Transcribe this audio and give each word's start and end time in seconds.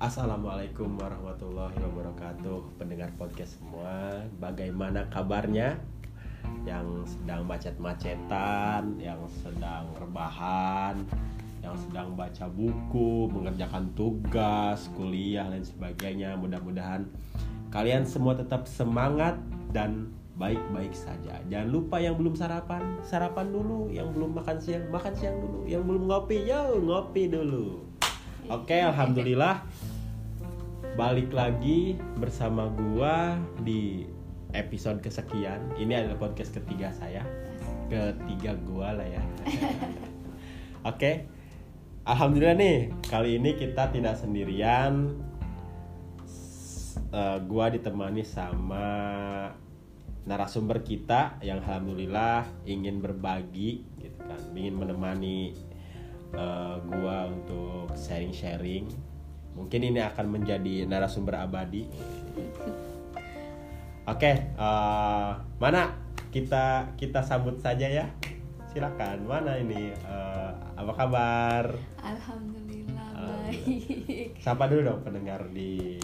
Assalamualaikum 0.00 0.96
warahmatullahi 0.96 1.76
wabarakatuh. 1.76 2.80
Pendengar 2.80 3.12
podcast 3.20 3.60
semua 3.60 4.24
Bagaimana 4.40 5.04
kabarnya? 5.12 5.76
Yang 6.64 7.04
sedang 7.04 7.44
macet-macetan 7.44 8.96
Yang 8.96 9.28
sedang 9.44 9.92
rebahan 10.00 11.04
Yang 11.60 11.84
sedang 11.84 12.16
baca 12.16 12.48
buku 12.48 13.28
Mengerjakan 13.28 13.92
tugas 13.92 14.88
Kuliah 14.96 15.44
dan 15.52 15.60
sebagainya. 15.60 16.32
Mudah-mudahan 16.32 17.04
kalian 17.68 18.08
semua 18.08 18.32
tetap 18.32 18.64
semangat 18.64 19.36
Dan 19.68 20.16
baik-baik 20.40 20.96
saja. 20.96 21.44
Jangan 21.52 21.68
lupa 21.68 22.00
yang 22.00 22.16
belum 22.16 22.32
sarapan 22.40 22.96
Sarapan 23.04 23.52
dulu. 23.52 23.92
Yang 23.92 24.16
belum 24.16 24.32
makan 24.32 24.56
siang 24.64 24.88
Makan 24.88 25.12
siang 25.12 25.36
dulu. 25.44 25.68
Yang 25.68 25.84
belum 25.84 26.02
ngopi 26.08 26.48
Yo 26.48 26.80
ngopi 26.88 27.28
dulu. 27.28 27.84
Oke, 28.48 28.80
alhamdulillah 28.80 29.62
balik 31.00 31.32
lagi 31.32 31.96
bersama 32.20 32.68
gua 32.68 33.40
di 33.64 34.04
episode 34.52 35.00
kesekian. 35.00 35.72
Ini 35.80 36.04
adalah 36.04 36.28
podcast 36.28 36.52
ketiga 36.52 36.92
saya. 36.92 37.24
Ketiga 37.88 38.52
gua 38.68 38.92
lah 39.00 39.08
ya. 39.08 39.24
Oke. 40.92 41.24
Alhamdulillah 42.04 42.52
nih, 42.52 42.92
kali 43.08 43.40
ini 43.40 43.56
kita 43.56 43.88
tidak 43.88 44.20
sendirian. 44.20 45.16
Eh, 47.16 47.38
gua 47.48 47.72
ditemani 47.72 48.20
sama 48.20 48.84
narasumber 50.28 50.84
kita 50.84 51.40
yang 51.40 51.64
alhamdulillah 51.64 52.44
ingin 52.68 53.00
berbagi 53.00 53.88
gitu 54.04 54.20
kan, 54.20 54.36
ingin 54.52 54.76
menemani 54.76 55.56
eh, 56.36 56.76
gua 56.92 57.32
untuk 57.32 57.88
sharing-sharing. 57.96 59.09
Mungkin 59.54 59.80
ini 59.82 60.00
akan 60.00 60.26
menjadi 60.30 60.86
narasumber 60.86 61.40
abadi. 61.42 61.86
Oke, 64.08 64.32
eh, 64.56 65.30
mana 65.62 65.82
kita 66.30 66.94
kita 66.98 67.20
sambut 67.22 67.58
saja 67.62 67.86
ya. 67.86 68.06
Silakan. 68.70 69.26
Mana 69.26 69.58
ini? 69.58 69.90
Eh, 69.90 70.50
apa 70.78 70.92
kabar? 70.94 71.64
Alhamdulillah 72.00 72.60
Alhamdulillah. 73.10 73.50
baik. 73.50 74.28
Sapa 74.40 74.64
dulu 74.70 74.80
dong 74.86 75.00
pendengar 75.04 75.42
di 75.52 75.98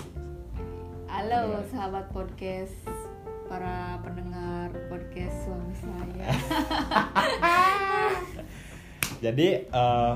Halo 1.06 1.62
sahabat 1.72 2.10
podcast 2.12 2.74
para 3.46 3.96
pendengar 4.02 4.74
podcast 4.90 5.46
suami 5.46 5.74
saya. 5.78 6.28
Jadi 9.24 9.48
eh, 9.64 10.12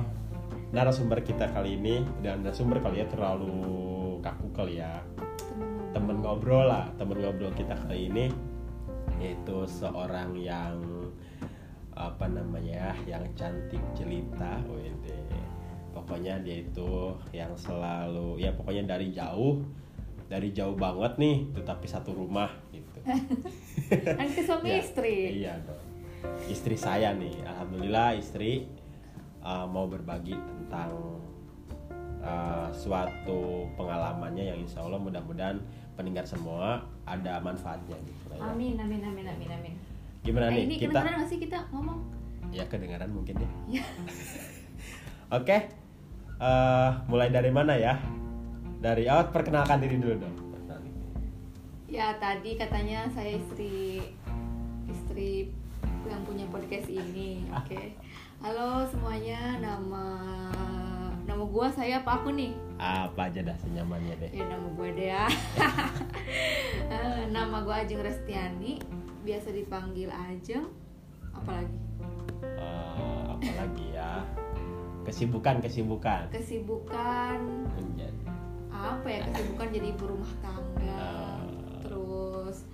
narasumber 0.71 1.19
kita 1.27 1.51
kali 1.51 1.75
ini 1.75 2.07
dan 2.23 2.47
narasumber 2.47 2.79
kali 2.79 3.03
ya 3.03 3.07
terlalu 3.11 3.55
kaku 4.23 4.49
kali 4.55 4.79
ya. 4.79 5.03
Temen 5.91 6.23
ngobrol 6.23 6.71
lah, 6.71 6.87
temen 6.95 7.19
ngobrol 7.19 7.51
kita 7.59 7.75
kali 7.75 8.07
ini 8.11 8.31
yaitu 9.19 9.69
seorang 9.69 10.33
yang 10.39 10.81
apa 11.93 12.25
namanya 12.31 12.97
ya, 13.05 13.19
yang 13.19 13.25
cantik 13.35 13.83
jelita, 13.98 14.63
wede. 14.71 15.19
Pokoknya 15.91 16.39
dia 16.41 16.63
itu 16.63 17.19
yang 17.35 17.53
selalu 17.59 18.39
ya 18.39 18.55
pokoknya 18.55 18.95
dari 18.97 19.11
jauh 19.11 19.61
dari 20.31 20.55
jauh 20.55 20.79
banget 20.79 21.19
nih 21.19 21.51
tetapi 21.51 21.87
satu 21.91 22.15
rumah 22.15 22.55
gitu. 22.71 23.03
Kan 24.19 24.29
ke 24.31 24.47
suami 24.47 24.71
Ya, 24.71 24.79
istri. 24.79 25.17
Iya 25.43 25.55
dong. 25.67 25.83
Istri 26.47 26.77
saya 26.79 27.11
nih, 27.17 27.43
alhamdulillah 27.43 28.15
istri 28.15 28.71
uh, 29.43 29.67
mau 29.67 29.89
berbagi 29.91 30.37
tentang 30.71 31.19
uh, 32.23 32.71
suatu 32.71 33.67
pengalamannya 33.75 34.55
yang 34.55 34.59
insya 34.63 34.87
Allah 34.87 35.03
mudah-mudahan 35.03 35.59
pendengar 35.99 36.23
semua 36.23 36.87
ada 37.03 37.42
manfaatnya 37.42 37.98
gitu. 38.07 38.31
ya. 38.31 38.39
Amin 38.47 38.79
amin 38.79 39.03
amin 39.03 39.27
amin 39.27 39.51
amin. 39.51 39.75
Gimana 40.23 40.47
Eh, 40.47 40.63
nih 40.63 40.63
ini 40.70 40.75
kita? 40.79 40.95
kedengeran 40.95 41.14
nggak 41.19 41.29
sih 41.29 41.39
kita 41.42 41.59
ngomong? 41.75 41.98
Ya 42.55 42.64
kedengaran 42.70 43.11
mungkin 43.11 43.35
ya. 43.67 43.83
Oke, 45.42 45.75
uh, 46.39 47.03
mulai 47.11 47.35
dari 47.35 47.51
mana 47.51 47.75
ya? 47.75 47.98
Dari 48.79 49.11
oh 49.11 49.27
perkenalkan 49.35 49.83
diri 49.83 49.98
dulu 49.98 50.14
dong. 50.23 50.36
Ya 51.91 52.14
tadi 52.23 52.55
katanya 52.55 53.11
saya 53.11 53.35
istri 53.35 53.98
istri 54.86 55.51
yang 56.07 56.23
punya 56.23 56.47
podcast 56.47 56.86
ini. 56.86 57.42
Oke. 57.51 57.91
Halo 58.40 58.89
semuanya, 58.89 59.61
nama 59.61 60.17
nama 61.28 61.45
gua 61.45 61.68
saya 61.68 62.01
apa 62.01 62.24
aku 62.24 62.33
nih? 62.33 62.56
Apa 62.80 63.28
aja 63.28 63.45
dah 63.45 63.52
senyamannya 63.61 64.17
deh. 64.17 64.33
Ya 64.33 64.48
nama 64.48 64.64
gue 64.73 64.89
deh 64.96 65.08
ya. 65.12 65.28
Eh, 66.90 67.23
nama 67.30 67.61
gue 67.62 67.74
Ajeng 67.74 68.00
Restiani, 68.00 68.80
biasa 69.29 69.52
dipanggil 69.52 70.08
Ajeng. 70.08 70.73
Apalagi 71.36 71.77
Uh, 72.40 73.36
apa 73.36 73.52
lagi 73.61 73.92
ya? 73.92 74.24
Kesibukan 75.05 75.61
kesibukan. 75.61 76.33
kesibukan 76.33 77.68
Menjadi 77.77 78.24
apa 78.73 79.05
ya 79.05 79.20
kesibukan 79.29 79.68
jadi 79.68 79.86
ibu 79.92 80.05
rumah 80.17 80.33
tangga. 80.40 80.96
Ah. 80.96 81.45
Terus 81.84 82.64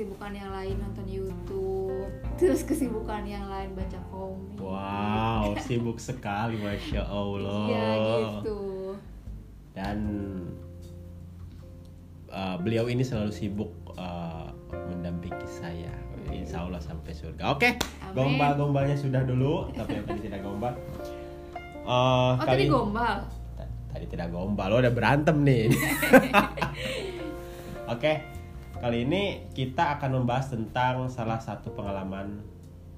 kesibukan 0.00 0.32
yang 0.32 0.48
lain 0.56 0.74
nonton 0.80 1.04
YouTube. 1.12 2.08
Terus 2.40 2.64
kesibukan 2.64 3.20
yang 3.28 3.44
lain 3.52 3.76
baca 3.76 4.00
komik. 4.08 4.56
Wow, 4.56 5.52
sibuk 5.68 6.00
sekali, 6.00 6.56
masya 6.56 7.04
Allah. 7.04 7.68
Iya 7.68 7.92
gitu. 8.40 8.60
Dan 9.76 9.98
uh, 12.32 12.56
beliau 12.64 12.88
ini 12.88 13.04
selalu 13.04 13.28
sibuk 13.28 13.68
uh, 14.00 14.48
mendampingi 14.72 15.44
saya, 15.44 15.92
insya 16.32 16.64
Allah 16.64 16.80
sampai 16.80 17.12
surga. 17.12 17.52
Oke, 17.52 17.76
Amin. 18.00 18.16
gombal-gombalnya 18.16 18.96
sudah 18.96 19.20
dulu, 19.20 19.68
tapi 19.76 20.00
yang 20.00 20.08
tadi 20.08 20.32
tidak 20.32 20.40
gombal. 20.40 20.72
Uh, 21.84 22.32
Oh 22.40 22.46
tadi 22.48 22.72
gombal. 22.72 23.28
Ta- 23.52 23.68
Tadi 23.92 24.08
tidak 24.08 24.32
gombal, 24.32 24.72
lo 24.72 24.80
udah 24.80 24.94
berantem 24.96 25.44
nih. 25.44 25.68
Oke, 27.92 28.39
kali 28.80 29.04
ini 29.04 29.44
kita 29.52 30.00
akan 30.00 30.24
membahas 30.24 30.56
tentang 30.56 31.04
salah 31.12 31.36
satu 31.36 31.68
pengalaman 31.76 32.40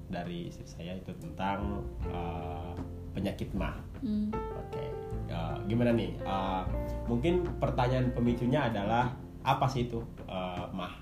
dari 0.07 0.47
istri 0.47 0.63
saya 0.63 0.95
itu 0.95 1.11
tentang 1.19 1.83
uh, 2.07 2.71
penyakit 3.11 3.51
mah. 3.51 3.75
Hmm. 3.99 4.31
Oke, 4.33 4.83
uh, 5.27 5.59
gimana 5.67 5.91
nih? 5.91 6.15
Uh, 6.23 6.63
mungkin 7.11 7.43
pertanyaan 7.59 8.15
pemicunya 8.15 8.71
adalah 8.71 9.11
apa 9.43 9.67
sih 9.67 9.91
itu 9.91 9.99
uh, 10.31 10.71
mah? 10.71 10.95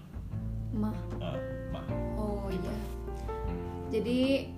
Mah. 0.73 0.97
Uh, 1.21 1.37
mah. 1.69 1.85
Oh 2.17 2.49
iya. 2.49 2.75
Jadi 3.93 4.49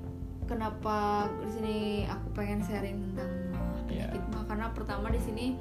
kenapa 0.47 1.27
di 1.43 1.49
sini 1.51 1.77
aku 2.07 2.27
pengen 2.31 2.63
sharing 2.63 2.95
tentang 3.11 3.31
mah, 3.51 3.83
penyakit 3.91 4.23
mah 4.31 4.43
karena 4.47 4.67
pertama 4.71 5.07
di 5.09 5.17
sini 5.17 5.57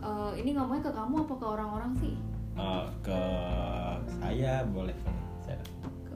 eh, 0.00 0.32
ini 0.40 0.56
ngomongnya 0.56 0.90
ke 0.90 0.92
kamu 0.96 1.14
apa 1.28 1.34
ke 1.38 1.46
orang-orang 1.46 1.92
sih? 2.02 2.16
Uh, 2.56 2.88
ke 3.04 3.20
saya 4.26 4.66
boleh 4.66 4.94
saya. 5.38 5.58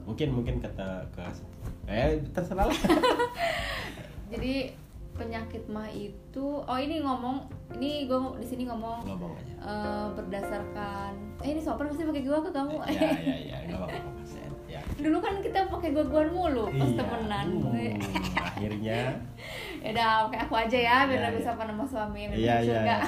Mungkin 0.03 0.27
mungkin 0.33 0.55
kata 0.59 1.07
ke 1.09 1.23
eh 1.87 2.19
terserah 2.31 2.67
lah. 2.67 2.75
Jadi 4.31 4.75
penyakit 5.11 5.63
mah 5.67 5.87
itu 5.87 6.45
oh 6.57 6.77
ini 6.77 6.99
ngomong 6.99 7.43
ini 7.75 8.03
gue 8.03 8.19
di 8.39 8.47
sini 8.47 8.63
ngomong 8.63 9.03
Ngomong 9.05 9.31
aja. 9.33 9.53
eh, 9.61 10.07
berdasarkan 10.13 11.11
eh 11.39 11.51
ini 11.51 11.61
sopan 11.61 11.87
pasti 11.87 12.07
pakai 12.07 12.23
gua 12.23 12.39
ke 12.39 12.49
kamu 12.49 12.79
Ya 12.89 13.11
ya 13.11 13.35
ya, 13.37 13.57
nggak 13.67 13.77
apa-apa. 13.77 13.99
Ya. 14.65 14.79
dulu 14.97 15.19
kan 15.19 15.43
kita 15.43 15.67
pakai 15.67 15.91
gua-guan 15.91 16.31
mulu 16.31 16.63
pas 16.69 16.87
Iya. 16.87 16.95
temenan 16.95 17.47
Hmm, 17.51 17.99
akhirnya 18.39 18.99
ya 19.83 19.89
udah 19.91 20.09
pakai 20.27 20.39
aku 20.41 20.53
aja 20.57 20.77
ya 20.79 20.97
biar 21.03 21.11
Iya, 21.11 21.19
nggak 21.21 21.33
bisa 21.37 21.51
iya. 21.51 21.63
nama 21.65 21.83
suami 21.83 22.19
iya 22.23 22.31
bisa 22.31 22.55
iya. 22.63 22.79
nggak. 22.81 23.01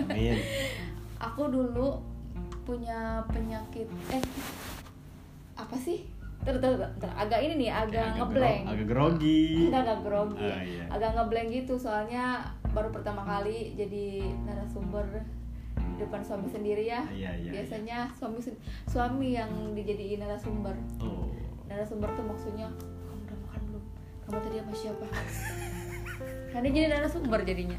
Amin. 0.00 0.36
aku 1.28 1.42
dulu 1.46 1.88
punya 2.64 3.00
penyakit 3.28 3.86
eh 4.08 4.22
apa 5.54 5.76
sih? 5.76 6.08
Ter, 6.44 6.60
ter, 6.60 6.76
agak 7.08 7.40
ini 7.40 7.56
nih 7.58 7.70
agak 7.72 8.20
ngeblank 8.20 8.60
gro- 8.60 8.72
agak 8.74 8.86
grogi. 8.86 9.44
enggak 9.64 9.82
agak 9.82 10.00
grogi. 10.02 10.44
Ah, 10.46 10.60
iya. 10.60 10.84
agak 10.88 11.10
ngeblank 11.14 11.48
gitu 11.50 11.74
soalnya 11.74 12.44
baru 12.70 12.90
pertama 12.90 13.24
kali 13.24 13.72
jadi 13.72 14.20
narasumber 14.44 15.08
di 15.74 15.94
depan 15.96 16.20
suami 16.20 16.44
sendiri 16.44 16.84
ya. 16.84 17.00
Iya, 17.08 17.30
iya, 17.38 17.50
biasanya 17.50 17.98
suami 18.12 18.40
sen- 18.40 18.60
suami 18.84 19.32
yang 19.32 19.48
dijadiin 19.72 20.20
narasumber. 20.20 20.76
Oh. 21.00 21.32
narasumber 21.64 22.12
tuh 22.12 22.24
maksudnya 22.24 22.68
kamu 23.08 23.24
udah 23.24 23.38
makan 23.40 23.60
belum? 23.64 23.84
Kamu 24.22 24.38
tadi 24.38 24.56
sama 24.60 24.74
siapa? 24.74 25.04
Karena 26.52 26.68
jadi 26.68 26.86
narasumber 26.92 27.40
jadinya 27.42 27.78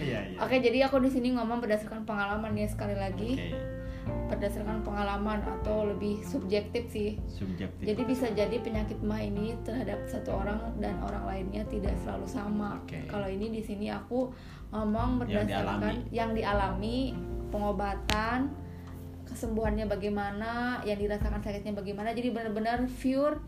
Sih? 0.00 0.08
Iya. 0.08 0.40
Oke, 0.40 0.56
jadi 0.58 0.88
aku 0.88 0.96
di 0.98 1.12
sini 1.12 1.36
ngomong 1.36 1.60
berdasarkan 1.60 2.08
pengalaman 2.08 2.56
ya 2.56 2.66
sekali 2.66 2.96
lagi. 2.96 3.36
Oke. 3.36 3.78
berdasarkan 4.00 4.80
pengalaman 4.80 5.42
atau 5.44 5.84
lebih 5.90 6.22
subjektif 6.24 6.86
sih 6.88 7.18
subjektif 7.28 7.82
jadi 7.84 8.02
bisa 8.06 8.26
jadi 8.32 8.56
penyakit 8.62 8.96
mah 9.02 9.20
ini 9.20 9.58
terhadap 9.60 10.00
satu 10.08 10.40
orang 10.40 10.56
dan 10.80 10.96
orang 11.02 11.26
lainnya 11.28 11.62
tidak 11.68 11.92
selalu 12.00 12.24
sama 12.24 12.78
Oke. 12.80 13.04
kalau 13.10 13.26
ini 13.28 13.50
di 13.50 13.60
sini 13.60 13.90
aku 13.90 14.30
ngomong 14.72 15.26
Yang 15.28 15.50
berdasarkan 15.52 15.78
dialami. 15.82 16.14
yang 16.14 16.30
dialami 16.32 16.96
pengobatan 17.50 18.38
kesembuhannya 19.28 19.86
bagaimana 19.86 20.80
yang 20.82 20.98
dirasakan 20.98 21.42
sakitnya 21.42 21.74
bagaimana 21.74 22.14
jadi 22.16 22.30
benar-benar 22.32 22.86
pure 23.02 23.38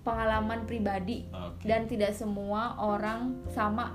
pengalaman 0.00 0.64
pribadi 0.64 1.28
Oke. 1.28 1.68
dan 1.68 1.84
tidak 1.86 2.16
semua 2.16 2.78
orang 2.80 3.36
sama 3.52 3.94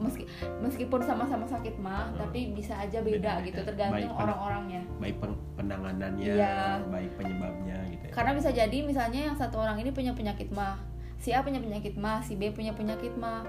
meski 0.00 0.24
meskipun 0.58 1.00
sama-sama 1.00 1.44
sakit 1.44 1.76
mah 1.76 2.08
Hmm. 2.08 2.18
tapi 2.18 2.50
bisa 2.50 2.72
aja 2.74 2.98
beda, 2.98 3.20
Beda-beda. 3.36 3.46
gitu 3.46 3.60
tergantung 3.62 4.12
orang-orangnya 4.12 4.82
baik 4.96 5.16
pen- 5.16 5.40
penanganannya 5.54 6.24
Iya. 6.26 6.80
baik 6.88 7.12
penyebabnya 7.14 7.76
gitu 7.86 8.04
ya 8.04 8.12
karena 8.12 8.32
bisa 8.32 8.50
jadi 8.50 8.76
misalnya 8.80 9.20
yang 9.22 9.36
satu 9.36 9.56
orang 9.56 9.76
ini 9.76 9.90
punya 9.90 10.10
penyakit 10.10 10.48
mah 10.50 10.80
si 11.16 11.30
A 11.30 11.44
punya 11.44 11.60
penyakit 11.60 11.94
mah 11.94 12.18
si 12.20 12.32
B 12.34 12.48
punya 12.50 12.72
penyakit 12.72 13.12
mah 13.14 13.44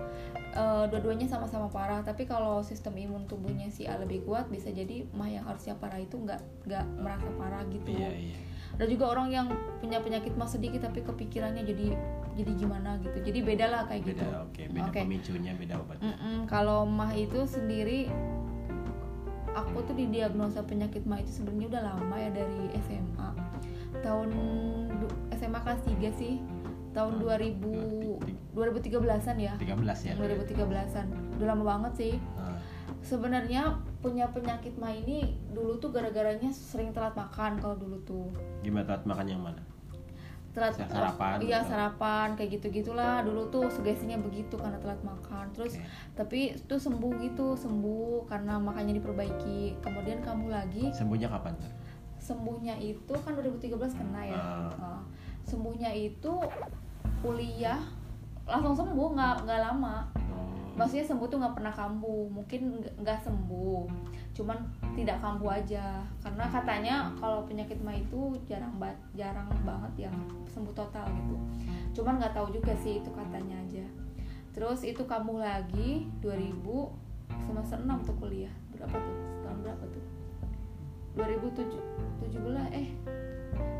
Eh, 0.51 0.85
dua-duanya 0.91 1.23
sama-sama 1.23 1.71
parah 1.71 2.03
tapi 2.03 2.27
kalau 2.27 2.59
sistem 2.59 2.99
imun 2.99 3.23
tubuhnya 3.23 3.71
si 3.71 3.87
A 3.87 3.95
lebih 3.95 4.27
kuat 4.27 4.51
bisa 4.51 4.67
jadi 4.67 5.07
mah 5.09 5.23
yang 5.25 5.47
harusnya 5.47 5.79
parah 5.79 5.95
itu 5.95 6.19
nggak 6.19 6.67
nggak 6.67 6.83
merasa 6.99 7.23
parah 7.39 7.63
gitu 7.71 7.87
iya 7.87 8.11
iya 8.11 8.35
ada 8.71 8.83
juga 8.83 9.07
orang 9.07 9.31
yang 9.31 9.47
punya 9.79 10.03
penyakit 10.03 10.35
mah 10.35 10.43
sedikit 10.43 10.83
tapi 10.83 10.99
kepikirannya 11.01 11.63
jadi 11.63 11.95
jadi 12.33 12.51
gimana 12.53 12.95
gitu. 12.97 13.17
Jadi 13.21 13.39
beda 13.41 13.65
lah 13.67 13.81
kayak 13.85 14.01
gitu. 14.03 14.21
beda 14.21 14.37
oke 14.43 14.63
beda 14.67 14.87
Oke. 14.87 14.99
pemicunya 15.01 15.51
beda 15.53 15.73
obatnya 15.77 16.11
Mm-mm, 16.11 16.37
kalau 16.45 16.83
mah 16.83 17.11
itu 17.11 17.39
sendiri 17.43 18.07
aku 19.51 19.83
tuh 19.83 19.93
didiagnosa 19.93 20.63
penyakit 20.63 21.03
mah 21.03 21.19
itu 21.19 21.31
sebenarnya 21.33 21.67
udah 21.69 21.83
lama 21.85 22.15
ya 22.15 22.29
dari 22.31 22.61
SMA 22.81 23.29
tahun 23.99 24.29
SMA 25.33 25.59
kelas 25.59 25.81
3 25.83 25.91
sih. 26.13 26.39
Tahun 26.91 27.23
Ah, 27.23 27.39
2000 27.39 28.19
2013-an 28.51 29.37
ya. 29.37 29.55
13 29.55 29.79
ya 30.03 30.13
2013-an 30.13 31.07
udah 31.35 31.47
lama 31.47 31.63
banget 31.65 31.93
sih. 31.95 32.13
Ah, 32.35 32.59
sebenarnya 32.99 33.75
punya 33.99 34.27
penyakit 34.27 34.75
mah 34.75 34.91
ini 34.91 35.23
dulu 35.49 35.79
tuh 35.79 35.87
gara-garanya 35.89 36.51
sering 36.51 36.91
telat 36.91 37.15
makan 37.15 37.59
kalau 37.59 37.75
dulu 37.75 37.95
tuh. 38.03 38.27
Gimana 38.59 38.83
telat 38.83 39.03
makan 39.05 39.25
yang 39.25 39.39
mana 39.39 39.63
telat 40.51 40.75
Sa- 40.75 40.87
sarapan 40.91 41.39
iya 41.39 41.63
gitu. 41.63 41.71
sarapan 41.71 42.27
kayak 42.35 42.49
gitu 42.59 42.65
gitulah 42.83 43.23
dulu 43.23 43.47
tuh 43.47 43.71
sugestinya 43.71 44.19
begitu 44.19 44.59
karena 44.59 44.75
telat 44.83 44.99
makan. 45.01 45.47
Terus 45.55 45.79
Oke. 45.79 45.87
tapi 46.13 46.39
itu 46.53 46.75
sembuh 46.75 47.11
gitu 47.23 47.55
sembuh 47.55 48.27
karena 48.27 48.59
makannya 48.59 48.99
diperbaiki. 48.99 49.79
Kemudian 49.79 50.19
kamu 50.19 50.51
lagi 50.51 50.91
sembuhnya 50.91 51.31
kapan 51.31 51.55
tuh? 51.55 51.71
Sembuhnya 52.21 52.75
itu 52.77 53.13
kan 53.15 53.33
2013 53.33 53.95
kena 53.97 54.21
ya. 54.27 54.43
Nah, 54.77 55.01
sembuhnya 55.41 55.89
itu 55.95 56.33
kuliah 57.21 57.79
langsung 58.45 58.75
sembuh 58.75 59.07
nggak 59.15 59.35
nggak 59.47 59.59
lama. 59.71 59.95
Oh, 60.35 60.50
maksudnya 60.77 61.05
sembuh 61.05 61.27
tuh 61.27 61.37
nggak 61.41 61.55
pernah 61.55 61.73
kambuh. 61.73 62.25
Mungkin 62.31 62.81
nggak- 63.01 63.23
sembuh. 63.23 63.85
Cuman 64.35 64.57
tidak 64.95 65.19
kambuh 65.19 65.51
aja. 65.55 66.01
Karena 66.23 66.45
katanya 66.47 66.95
kalau 67.19 67.43
penyakit 67.45 67.77
mah 67.83 67.95
itu 67.95 68.35
jarang 68.47 68.73
ba- 68.79 69.01
jarang 69.15 69.47
banget 69.63 70.07
yang 70.09 70.15
sembuh 70.47 70.73
total 70.75 71.05
gitu. 71.11 71.35
Cuman 72.01 72.19
nggak 72.19 72.33
tahu 72.35 72.51
juga 72.55 72.71
sih 72.79 72.99
itu 73.03 73.09
katanya 73.11 73.59
aja. 73.67 73.85
Terus 74.51 74.83
itu 74.83 75.03
kambuh 75.07 75.39
lagi 75.39 76.07
2000 76.19 76.91
semester 77.47 77.79
6 77.79 78.07
tuh 78.07 78.15
kuliah. 78.19 78.51
Berapa 78.75 78.95
tuh? 78.95 79.17
Tahun 79.43 79.59
berapa 79.63 79.85
tuh? 79.87 80.03
2017 81.11 82.71
eh 82.71 82.87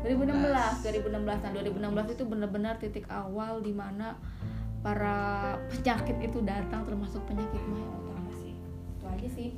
2016 0.04 0.84
2016 0.84 1.24
nah 1.24 1.50
2016 1.54 2.14
itu 2.18 2.24
benar-benar 2.28 2.74
titik 2.76 3.08
awal 3.08 3.64
di 3.64 3.72
mana 3.72 4.18
para 4.82 5.54
penyakit 5.70 6.18
itu 6.18 6.42
datang 6.42 6.82
termasuk 6.82 7.22
penyakit 7.30 7.62
mah 7.70 7.78
yang 7.78 7.94
utama 8.02 8.30
sih. 8.34 8.54
Itu 8.98 9.04
aja 9.06 9.28
sih. 9.30 9.50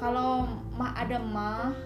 Kalau 0.00 0.48
mah 0.76 0.96
ada 0.96 1.20
mah 1.20 1.76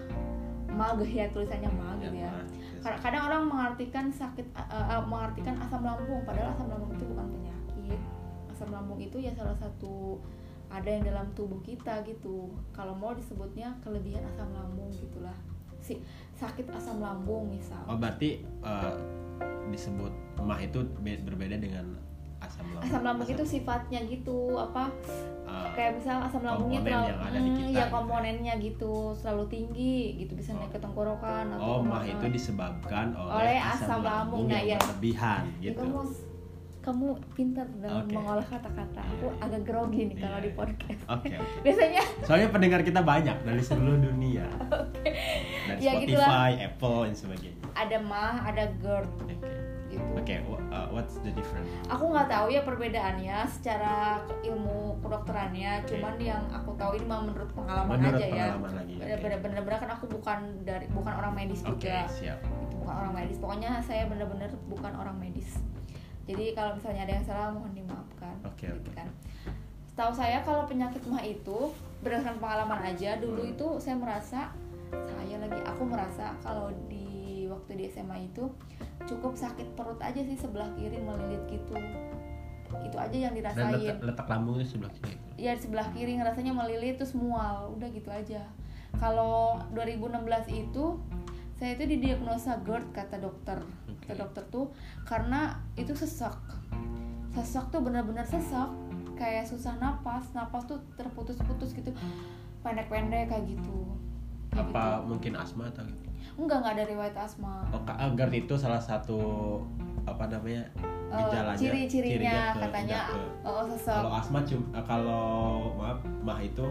mah 0.71 0.95
ya 1.03 1.27
tulisannya 1.35 1.67
mah 1.67 1.99
gitu 1.99 2.15
ya 2.15 2.31
mah. 2.31 2.47
Kadang- 2.81 3.27
orang 3.27 3.43
mengartikan 3.45 4.09
sakit 4.09 4.47
uh, 4.57 4.97
uh, 4.97 5.03
mengartikan 5.05 5.53
asam 5.61 5.85
lambung 5.85 6.23
padahal 6.25 6.55
asam 6.55 6.71
lambung 6.71 6.95
itu 6.95 7.05
bukan 7.05 7.27
penyakit. 7.29 7.99
Asam 8.49 8.71
lambung 8.71 8.97
itu 8.97 9.19
ya 9.19 9.35
salah 9.35 9.53
satu 9.59 10.17
ada 10.71 10.87
yang 10.87 11.03
dalam 11.03 11.27
tubuh 11.35 11.59
kita 11.61 11.99
gitu. 12.07 12.55
Kalau 12.71 12.95
mau 12.95 13.11
disebutnya 13.11 13.75
kelebihan 13.83 14.23
asam 14.31 14.47
lambung 14.55 14.87
gitulah. 14.95 15.35
Si 15.83 15.99
sakit 16.39 16.71
asam 16.71 17.03
lambung 17.03 17.51
misal. 17.51 17.83
Oh 17.85 17.99
berarti 17.99 18.41
eh, 18.63 18.95
disebut 19.67 20.13
mah 20.39 20.57
itu 20.63 20.81
be- 21.03 21.21
berbeda 21.21 21.59
dengan 21.59 21.99
asam 22.61 22.69
lambung. 22.71 22.83
Asam 22.83 23.01
lambung 23.03 23.29
itu 23.29 23.43
sifatnya 23.43 23.99
gitu 24.03 24.39
apa 24.55 24.83
eh, 25.43 25.67
kayak 25.71 25.91
misal 25.97 26.17
asam 26.21 26.41
lambungnya 26.41 26.79
terlalu 26.79 27.07
yang 27.07 27.19
ada 27.19 27.33
di 27.33 27.41
Hmm, 27.41 27.57
kita 27.57 27.61
ya 27.61 27.67
gitu 27.67 27.79
ya. 27.79 27.85
komponennya 27.89 28.53
gitu 28.57 28.93
selalu 29.13 29.43
tinggi 29.47 29.95
gitu 30.17 30.31
bisa 30.33 30.53
naik 30.53 30.69
ke 30.69 30.79
tenggorokan 30.79 31.45
atau 31.51 31.65
oh 31.67 31.79
mah 31.81 32.01
itu 32.01 32.25
disebabkan 32.27 33.11
oleh, 33.13 33.31
Oleh 33.33 33.57
asam 33.59 33.99
lambung, 33.99 34.45
nah, 34.45 34.55
yang 34.55 34.75
ya. 34.75 34.77
berlebihan 34.79 35.41
Ya, 35.57 35.69
gitu. 35.69 35.81
kamu 35.81 36.01
kamu 36.81 37.07
pintar 37.31 37.69
dalam 37.77 38.01
Oke. 38.01 38.09
mengolah 38.11 38.41
kata-kata. 38.43 39.05
Aku 39.05 39.29
agak 39.37 39.61
grogi 39.61 40.01
nih 40.03 40.17
kalau 40.17 40.33
Iya, 40.33 40.41
di 40.41 40.49
iya. 40.49 40.57
podcast. 40.57 41.01
Oke 41.05 41.29
biasanya 41.63 42.01
soalnya 42.25 42.49
pendengar 42.49 42.81
kita 42.81 43.01
banyak 43.01 43.37
dari 43.39 43.61
seluruh 43.61 44.01
dunia. 44.01 44.49
Dari 45.61 45.77
Ya, 45.79 45.93
Spotify, 45.93 46.49
Apple 46.59 46.97
dan 47.05 47.13
sebagainya. 47.13 47.63
Ada 47.71 47.97
mah 48.01 48.33
ada 48.43 48.65
GERD. 48.75 49.09
Oke 49.19 49.35
gitu 50.01 50.11
oke 50.17 50.35
wha- 50.47 50.65
uh, 50.69 50.87
what's 50.89 51.15
the 51.21 51.31
difference? 51.31 51.69
Aku 51.87 52.03
nggak 52.07 52.27
tahu 52.27 52.49
ya 52.49 52.61
perbedaannya 52.61 53.37
secara 53.47 54.17
ilmu 54.41 54.97
kedokterannya 54.99 55.71
Oke. 55.81 55.89
cuman 55.93 56.15
yang 56.17 56.43
aku 56.49 56.73
tahu 56.75 56.91
ini 56.95 57.05
mah 57.05 57.21
menurut 57.21 57.51
pengalaman 57.51 57.93
menurut 57.95 58.17
aja 58.17 58.25
ya. 58.25 58.33
pengalaman 58.51 58.71
lagi 58.75 58.93
oke. 58.97 59.15
bener-bener 59.21 59.61
bener 59.61 59.77
kan 59.77 59.91
aku 59.91 60.05
bukan 60.07 60.39
dari 60.61 60.85
bukan 60.89 61.13
orang 61.13 61.33
medis 61.33 61.61
Oke, 61.61 61.85
juga. 61.85 62.05
siap. 62.07 62.39
Itu 62.41 62.75
bukan 62.77 62.95
orang 62.97 63.13
medis. 63.13 63.37
Pokoknya 63.37 63.71
saya 63.79 64.03
bener-bener 64.05 64.49
bukan 64.65 64.93
orang 64.93 65.15
medis. 65.15 65.61
Jadi 66.23 66.53
kalau 66.53 66.73
misalnya 66.73 67.01
ada 67.03 67.13
yang 67.13 67.25
salah 67.25 67.49
mohon 67.49 67.71
dimaafkan. 67.71 68.35
Oke, 68.43 68.65
gitu 68.65 68.77
oke. 68.83 68.91
kan. 68.93 69.07
Setahu 69.85 70.11
saya 70.11 70.39
kalau 70.41 70.63
penyakit 70.63 71.03
mah 71.03 71.19
itu 71.19 71.69
berdasarkan 71.99 72.39
pengalaman 72.39 72.81
aja 72.83 73.17
dulu 73.17 73.41
Hmm. 73.41 73.51
itu 73.51 73.67
saya 73.77 73.95
merasa 73.95 74.39
saya 74.89 75.35
lagi 75.37 75.59
aku 75.61 75.83
merasa 75.83 76.33
kalau 76.39 76.67
di 76.87 77.09
waktu 77.45 77.75
di 77.75 77.85
SMA 77.87 78.25
itu 78.25 78.47
cukup 79.07 79.33
sakit 79.37 79.73
perut 79.73 79.99
aja 80.01 80.21
sih 80.21 80.37
sebelah 80.37 80.69
kiri 80.77 80.99
melilit 81.01 81.43
gitu. 81.49 81.75
Itu 82.81 82.97
aja 82.97 83.17
yang 83.29 83.33
dan 83.35 83.53
dirasain. 83.53 83.77
letak, 83.77 83.99
letak 84.03 84.27
lambungnya 84.31 84.65
sebelah 84.65 84.91
kiri. 84.95 85.15
Ya 85.35 85.51
di 85.55 85.61
sebelah 85.61 85.87
kiri 85.91 86.17
ngerasanya 86.17 86.53
melilit 86.55 86.95
terus 86.97 87.13
mual. 87.17 87.75
Udah 87.75 87.87
gitu 87.91 88.09
aja. 88.09 88.47
Kalau 88.99 89.59
2016 89.71 90.51
itu 90.51 90.99
saya 91.55 91.77
itu 91.77 91.85
didiagnosa 91.85 92.59
GERD 92.65 92.89
kata 92.91 93.21
dokter. 93.21 93.59
Kata 93.61 94.11
Oke. 94.11 94.11
dokter 94.17 94.43
tuh 94.49 94.65
karena 95.05 95.61
itu 95.77 95.93
sesak. 95.93 96.37
Sesak 97.31 97.69
tuh 97.69 97.83
benar-benar 97.83 98.25
sesak. 98.25 98.71
Kayak 99.15 99.45
susah 99.45 99.77
napas. 99.77 100.33
Napas 100.33 100.65
tuh 100.65 100.81
terputus-putus 100.97 101.77
gitu. 101.77 101.93
Pendek-pendek 102.65 103.29
kayak 103.29 103.45
gitu 103.57 103.91
Apa 104.51 104.99
gitu. 104.99 105.07
mungkin 105.07 105.33
asma 105.35 105.63
atau 105.67 105.83
gitu? 105.83 106.07
enggak 106.37 106.57
enggak 106.63 106.73
ada 106.73 106.85
riwayat 106.87 107.15
asma. 107.17 107.53
Oh, 107.71 107.81
GERD 108.13 108.33
itu 108.41 108.55
salah 108.55 108.79
satu 108.81 109.19
apa 110.03 110.25
namanya 110.27 110.63
Eh, 111.11 111.17
gejalanya 111.19 111.59
ciri-cirinya 111.59 112.55
ke- 112.55 112.61
katanya. 112.63 112.99
ke- 113.11 113.31
oh 113.43 113.63
sesak 113.67 113.99
kalau 113.99 114.11
asma 114.15 114.39
cuma 114.41 114.79
kalau 114.81 115.25
maaf 115.75 115.99
mah 116.23 116.39
itu 116.39 116.65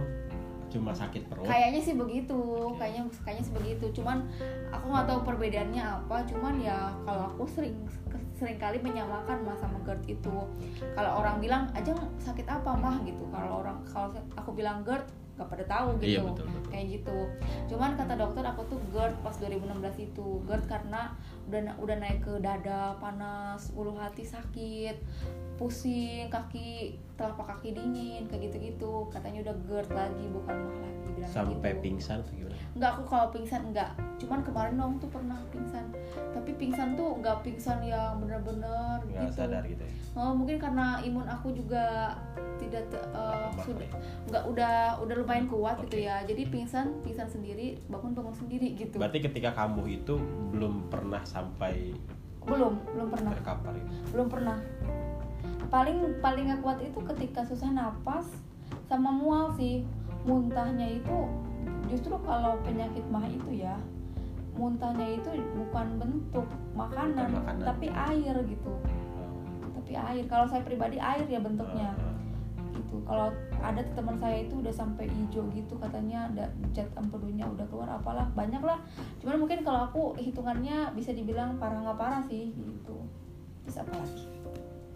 cuma 0.70 0.94
sakit 0.94 1.26
perut. 1.26 1.44
Kayaknya 1.44 1.80
sih 1.82 1.94
begitu 1.94 2.40
kayaknya 2.78 3.02
kayaknya 3.20 3.44
sih 3.44 3.54
begitu. 3.54 3.84
Cuman 4.00 4.22
aku 4.70 4.87
nggak 4.87 5.06
tahu 5.06 5.20
perbedaannya 5.26 5.82
apa 5.82 6.16
cuman 6.25 6.54
ya 6.56 6.88
kalau 7.04 7.26
aku 7.26 7.42
sering 7.44 7.75
sering 8.32 8.56
kali 8.56 8.80
menyamakan 8.80 9.44
mah 9.44 9.58
sama 9.58 9.76
GERD 9.84 10.16
itu. 10.16 10.37
Kalau 10.96 11.20
orang 11.20 11.37
bilang 11.38 11.68
aja 11.75 11.92
sakit 12.16 12.46
apa 12.46 12.70
mah? 12.72 12.96
gitu. 13.04 13.20
Kalau 13.28 13.60
orang 13.60 13.82
kalau 13.84 14.08
aku 14.32 14.50
bilang 14.54 14.80
GERD 14.80 15.04
nggak 15.40 15.49
pada 15.56 15.64
tahu 15.64 15.88
gitu. 16.04 16.04
iya 16.12 16.20
betul 16.20 16.47
betul. 16.52 16.68
Kayak 16.68 16.87
gitu. 17.00 17.18
Cuman 17.73 17.90
kata 17.97 18.14
dokter 18.20 18.44
aku 18.44 18.62
tuh 18.68 18.78
GERD 18.92 19.16
pas 19.25 19.32
2016 19.40 20.06
itu. 20.12 20.28
GERD 20.44 20.64
karena 20.68 21.16
udah 21.49 21.61
udah 21.80 21.97
naik 21.97 22.20
ke 22.20 22.37
dada 22.44 23.00
panas 23.00 23.73
ulu 23.73 23.97
hati 23.97 24.28
sakit 24.28 25.00
pusing 25.61 26.25
kaki 26.33 26.97
telapak 27.21 27.52
kaki 27.52 27.76
dingin 27.76 28.25
kayak 28.33 28.49
gitu-gitu. 28.49 29.05
Katanya 29.12 29.45
udah 29.45 29.55
GERD 29.69 29.88
lagi 29.93 30.25
bukan 30.33 30.57
mah 30.57 30.76
lagi 30.81 31.09
bilang 31.12 31.29
sampai 31.29 31.71
gitu. 31.76 31.83
pingsan 31.85 32.25
atau 32.25 32.33
gimana? 32.33 32.57
Enggak 32.73 32.90
aku 32.97 33.02
kalau 33.05 33.26
pingsan 33.29 33.61
enggak. 33.69 33.93
Cuman 34.17 34.40
kemarin 34.40 34.75
dong 34.81 34.97
tuh 34.97 35.11
pernah 35.12 35.37
pingsan. 35.52 35.85
Tapi 36.33 36.50
pingsan 36.57 36.97
tuh 36.97 37.21
enggak 37.21 37.45
pingsan 37.45 37.85
yang 37.85 38.17
bener-bener 38.25 39.05
nggak 39.05 39.29
gitu. 39.29 39.37
sadar 39.37 39.62
gitu 39.69 39.85
ya? 39.85 39.93
Oh 40.17 40.33
mungkin 40.33 40.57
karena 40.57 40.97
imun 41.05 41.29
aku 41.29 41.52
juga 41.52 42.17
tidak 42.57 42.88
Lemah. 43.12 43.57
sudah 43.61 43.88
nggak 44.33 44.45
udah 44.49 44.75
udah 45.05 45.14
lumayan 45.21 45.45
kuat 45.45 45.76
gitu 45.85 46.09
ya. 46.09 46.25
Jadi 46.25 46.49
pingsan 46.49 47.05
pingsan 47.05 47.29
sendiri 47.29 47.76
bangun 47.93 48.17
bangun 48.17 48.33
sendiri 48.33 48.73
gitu. 48.81 48.97
Berarti 48.97 49.21
ketika 49.21 49.52
kambuh 49.52 49.85
itu 49.85 50.17
belum 50.57 50.88
pernah 50.88 51.21
sampai 51.21 51.93
belum 52.40 52.97
belum 52.97 53.09
pernah. 53.12 53.31
terkapar 53.37 53.73
itu. 53.76 53.93
belum 54.17 54.26
pernah 54.33 54.57
paling 55.69 56.17
paling 56.25 56.49
nggak 56.49 56.61
kuat 56.64 56.79
itu 56.81 56.99
ketika 57.14 57.45
susah 57.45 57.69
napas 57.69 58.26
sama 58.88 59.12
mual 59.12 59.52
sih. 59.55 59.85
Muntahnya 60.25 61.00
itu 61.00 61.19
justru 61.88 62.12
kalau 62.25 62.61
penyakit 62.64 63.05
mah 63.09 63.25
itu 63.25 63.64
ya 63.64 63.76
muntahnya 64.61 65.17
itu 65.17 65.31
bukan 65.57 65.97
bentuk 65.97 66.45
makanan, 66.76 67.33
Bukan 67.33 67.40
makanan. 67.40 67.64
tapi 67.64 67.87
air 67.88 68.35
gitu. 68.45 68.73
Tapi 69.81 69.93
air. 69.97 70.25
Kalau 70.29 70.45
saya 70.45 70.61
pribadi 70.61 71.00
air 71.00 71.25
ya 71.25 71.40
bentuknya. 71.40 71.97
Gitu. 72.76 73.00
Kalau 73.09 73.33
ada 73.61 73.81
teman 73.97 74.17
saya 74.21 74.45
itu 74.45 74.61
udah 74.61 74.73
sampai 74.73 75.09
hijau 75.09 75.45
gitu 75.52 75.76
katanya 75.81 76.29
ada 76.33 76.45
cat 76.73 76.88
empedunya 76.97 77.45
udah 77.45 77.67
keluar 77.69 77.88
apalah 77.93 78.25
banyak 78.33 78.62
lah 78.64 78.81
cuman 79.21 79.37
mungkin 79.37 79.61
kalau 79.61 79.85
aku 79.85 80.17
hitungannya 80.17 80.88
bisa 80.97 81.12
dibilang 81.12 81.61
parah 81.61 81.85
nggak 81.85 81.99
parah 82.00 82.23
sih 82.25 82.57
gitu. 82.57 82.97
Terus 83.69 83.85
apa 83.85 83.93
lagi 84.00 84.39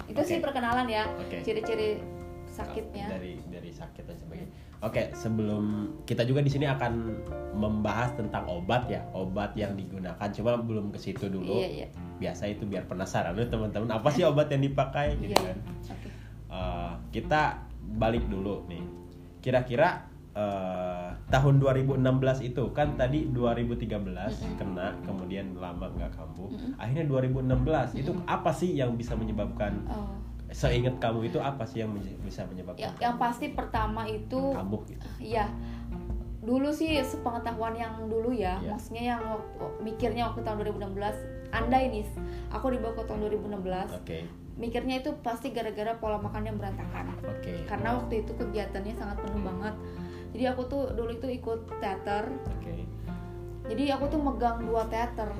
itu 0.04 0.20
Oke. 0.20 0.28
sih 0.28 0.38
perkenalan 0.40 0.86
ya 0.86 1.08
Oke. 1.16 1.40
ciri-ciri 1.40 2.00
sakitnya 2.44 3.10
dari 3.10 3.40
dari 3.50 3.70
sakit 3.74 4.04
dan 4.06 4.16
sebagainya. 4.20 4.52
Oke, 4.84 5.08
sebelum 5.16 5.64
kita 6.04 6.28
juga 6.28 6.44
di 6.44 6.52
sini 6.52 6.68
akan 6.68 6.92
membahas 7.56 8.12
tentang 8.20 8.44
obat 8.46 8.84
ya, 8.92 9.00
obat 9.16 9.56
yang 9.56 9.72
digunakan. 9.74 10.28
Cuma 10.28 10.60
belum 10.60 10.92
ke 10.92 11.00
situ 11.00 11.32
dulu. 11.32 11.56
iya 11.56 11.68
iya 11.82 11.88
Biasa 12.20 12.52
itu 12.52 12.68
biar 12.68 12.84
penasaran 12.84 13.32
nih 13.32 13.48
teman-teman, 13.48 13.88
apa 13.88 14.12
sih 14.12 14.28
obat 14.28 14.52
yang 14.52 14.60
dipakai 14.60 15.16
gitu 15.18 15.32
iya 15.32 15.56
kan. 15.56 15.58
oke 15.88 16.08
Eh, 16.54 16.92
kita 17.10 17.64
balik 17.96 18.28
dulu 18.30 18.62
nih. 18.68 18.84
Kira-kira 19.42 20.04
eh, 20.34 21.08
tahun 21.26 21.54
2016 21.56 22.02
itu 22.42 22.64
kan 22.70 22.94
tadi 22.94 23.30
2013 23.30 24.34
Mm-mm. 24.34 24.58
kena, 24.58 24.90
kemudian 25.00 25.54
lama 25.54 25.86
nggak 25.88 26.10
kambuh. 26.12 26.50
Akhirnya 26.74 27.06
2016 27.06 27.94
itu 27.94 28.10
apa 28.24 28.50
sih 28.50 28.74
yang 28.74 28.94
bisa 28.94 29.14
menyebabkan 29.14 29.78
Oh. 29.86 30.10
seingat 30.50 30.98
kamu 30.98 31.26
itu 31.28 31.38
apa 31.38 31.62
sih 31.62 31.82
yang 31.82 31.90
menye- 31.90 32.14
bisa 32.20 32.42
Ya, 32.42 32.46
menyebabkan 32.46 32.90
yang 33.00 33.14
pasti 33.16 33.50
pertama 33.50 34.02
itu 34.04 34.38
kambuh 34.52 34.82
gitu? 34.84 35.06
Iya. 35.18 35.46
Dulu 36.40 36.68
sih 36.68 37.00
sepengetahuan 37.00 37.72
yang 37.72 38.04
dulu 38.04 38.28
ya, 38.28 38.60
Iya. 38.60 38.70
maksudnya 38.70 39.04
yang 39.08 39.22
waktu, 39.24 39.64
mikirnya 39.80 40.28
waktu 40.28 40.44
tahun 40.44 40.56
2016, 40.60 41.16
andai 41.50 41.88
nih 41.88 42.04
aku 42.52 42.68
dibawa 42.68 42.92
ke 42.92 43.02
tahun 43.02 43.20
2016, 43.24 43.88
Oke, 43.96 44.28
mikirnya 44.54 45.00
itu 45.00 45.10
pasti 45.18 45.50
gara-gara 45.50 45.96
pola 45.96 46.20
makan 46.20 46.44
yang 46.44 46.56
berantakan. 46.60 47.16
oke, 47.18 47.64
Karena 47.64 47.96
waktu 47.96 48.14
itu 48.20 48.32
kegiatannya 48.34 48.92
sangat 48.92 49.16
penuh 49.18 49.40
banget. 49.40 49.74
Jadi 50.34 50.44
aku 50.50 50.66
tuh 50.66 50.90
dulu 50.98 51.14
itu 51.14 51.30
ikut 51.30 51.78
teater. 51.78 52.26
oke, 52.26 52.74
Jadi 53.70 53.84
aku 53.94 54.04
tuh 54.10 54.20
megang 54.20 54.66
dua 54.66 54.84
teater, 54.90 55.30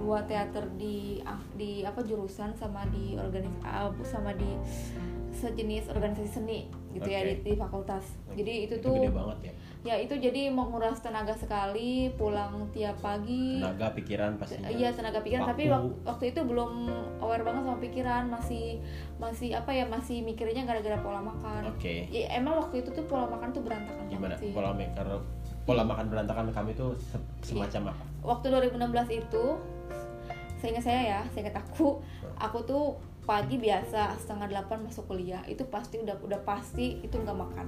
dua 0.00 0.24
teater 0.24 0.64
di 0.80 1.20
di 1.54 1.84
apa 1.84 2.00
jurusan 2.00 2.56
sama 2.56 2.88
di 2.88 3.14
organis 3.20 3.52
ah, 3.62 3.92
sama 4.02 4.32
di 4.32 4.48
sejenis 5.38 5.92
organisasi 5.94 6.30
seni 6.40 6.66
gitu 6.96 7.06
ya 7.06 7.22
Oke. 7.22 7.28
di, 7.28 7.34
di 7.44 7.52
fakultas. 7.54 8.04
Oke. 8.26 8.40
Jadi 8.40 8.52
itu, 8.66 8.74
itu 8.80 8.84
tuh 8.88 8.94
gede 8.98 9.10
banget 9.14 9.38
ya. 9.44 9.52
Ya 9.80 9.94
itu 9.94 10.10
jadi 10.12 10.48
menguras 10.48 10.98
tenaga 10.98 11.32
sekali 11.32 12.10
pulang 12.12 12.66
tiap 12.68 12.98
pagi 12.98 13.56
Tenaga 13.56 13.94
pikiran 13.94 14.34
pastinya. 14.34 14.66
iya 14.68 14.90
tenaga 14.90 15.20
pikiran 15.20 15.46
tapi 15.46 15.64
Waktu. 15.64 15.86
wak- 15.86 15.98
waktu 16.04 16.24
itu 16.28 16.40
belum 16.42 16.70
aware 17.18 17.40
banget 17.40 17.62
sama 17.62 17.78
pikiran 17.78 18.22
masih 18.26 18.82
masih 19.16 19.54
apa 19.54 19.70
ya 19.70 19.84
masih 19.84 20.20
mikirnya 20.20 20.62
gara-gara 20.64 20.98
pola 20.98 21.22
makan 21.22 21.70
Oke. 21.70 22.04
ya, 22.06 22.26
emang 22.32 22.58
waktu 22.58 22.82
itu 22.82 22.90
tuh 22.90 23.04
pola 23.04 23.26
makan 23.26 23.48
tuh 23.50 23.62
berantakan 23.62 24.04
Gimana 24.08 24.34
sih 24.34 24.50
pola 24.50 24.70
maker 24.72 25.06
pola 25.62 25.82
makan 25.82 26.06
berantakan 26.06 26.50
kami 26.50 26.74
se- 26.96 27.22
semacam 27.44 27.92
apa? 27.92 28.04
waktu 28.24 28.46
2016 28.50 28.82
itu 29.16 29.44
seingat 30.58 30.82
saya 30.82 31.00
ya 31.06 31.20
seingat 31.30 31.54
aku 31.54 32.02
aku 32.34 32.58
tuh 32.64 32.98
pagi 33.28 33.60
biasa 33.60 34.16
setengah 34.16 34.48
delapan 34.48 34.80
masuk 34.80 35.04
kuliah 35.04 35.44
itu 35.44 35.60
pasti 35.68 36.00
udah 36.00 36.16
udah 36.18 36.40
pasti 36.42 36.96
itu 36.98 37.12
nggak 37.12 37.36
makan. 37.36 37.66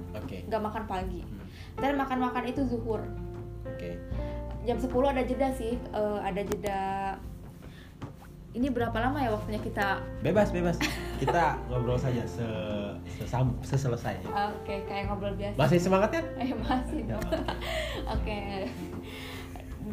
Nggak 0.49 0.61
makan 0.61 0.83
pagi. 0.85 1.21
Hmm. 1.21 1.45
dan 1.77 1.93
makan 1.95 2.17
makan 2.19 2.43
itu 2.49 2.65
zuhur. 2.65 3.05
Oke, 3.63 3.93
jam 4.65 4.75
10 4.75 4.89
ada 5.05 5.21
jeda 5.21 5.53
sih 5.53 5.77
eh, 5.77 6.19
ada 6.19 6.41
jeda. 6.41 6.81
Ini 8.51 8.67
berapa 8.67 8.97
lama 8.99 9.21
ya 9.21 9.31
waktunya 9.31 9.61
kita? 9.61 10.01
Bebas 10.19 10.49
bebas. 10.49 10.75
Kita 11.15 11.55
ngobrol 11.69 11.95
saja 11.95 12.25
se 12.25 12.43
sesam 13.07 13.53
seselesai. 13.61 14.17
oke 14.27 14.75
kayak 14.83 15.07
ngobrol 15.07 15.37
biasa. 15.37 15.55
Masih 15.55 15.77
semangat 15.79 16.09
kan? 16.11 16.25
eh 16.35 16.51
masih 16.57 17.05
Ya, 17.05 17.15
dong. 17.15 17.23
oke. 18.17 18.41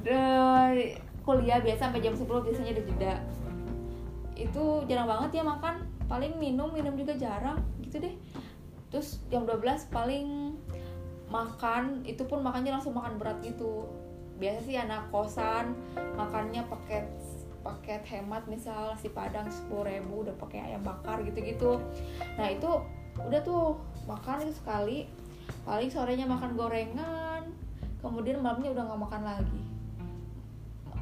De- 0.00 0.96
kuliah 1.22 1.60
biasa 1.60 1.92
sampai 1.92 2.00
jam 2.00 2.16
10 2.16 2.24
biasanya 2.24 2.72
ada 2.72 2.82
jeda 2.82 3.12
itu 4.38 4.86
jarang 4.86 5.10
banget 5.10 5.42
ya 5.42 5.44
makan. 5.44 5.82
Paling 6.06 6.38
minum 6.38 6.70
minum 6.70 6.94
juga 6.94 7.18
jarang 7.18 7.60
gitu 7.82 7.98
deh. 7.98 8.14
Terus 8.88 9.20
jam 9.28 9.44
12 9.44 9.90
paling 9.92 10.56
makan 11.28 12.06
itu 12.08 12.24
pun 12.24 12.40
makannya 12.40 12.72
langsung 12.72 12.96
makan 12.96 13.20
berat 13.20 13.42
gitu. 13.44 13.84
Biasa 14.38 14.64
sih 14.64 14.78
anak 14.78 15.10
kosan 15.10 15.74
makannya 16.14 16.64
paket 16.70 17.04
paket 17.60 18.00
hemat 18.08 18.46
misal 18.46 18.94
si 18.96 19.10
padang 19.10 19.50
sepuluh 19.50 19.90
ribu 19.90 20.24
udah 20.24 20.32
pakai 20.38 20.72
ayam 20.72 20.86
bakar 20.86 21.20
gitu-gitu. 21.26 21.82
Nah 22.38 22.48
itu 22.48 22.70
udah 23.18 23.40
tuh 23.42 23.76
makan 24.06 24.46
itu 24.46 24.54
sekali. 24.56 25.10
Paling 25.66 25.90
sorenya 25.92 26.24
makan 26.24 26.56
gorengan 26.56 27.44
kemudian 27.98 28.38
malamnya 28.40 28.72
udah 28.72 28.84
nggak 28.88 29.02
makan 29.04 29.22
lagi. 29.26 29.62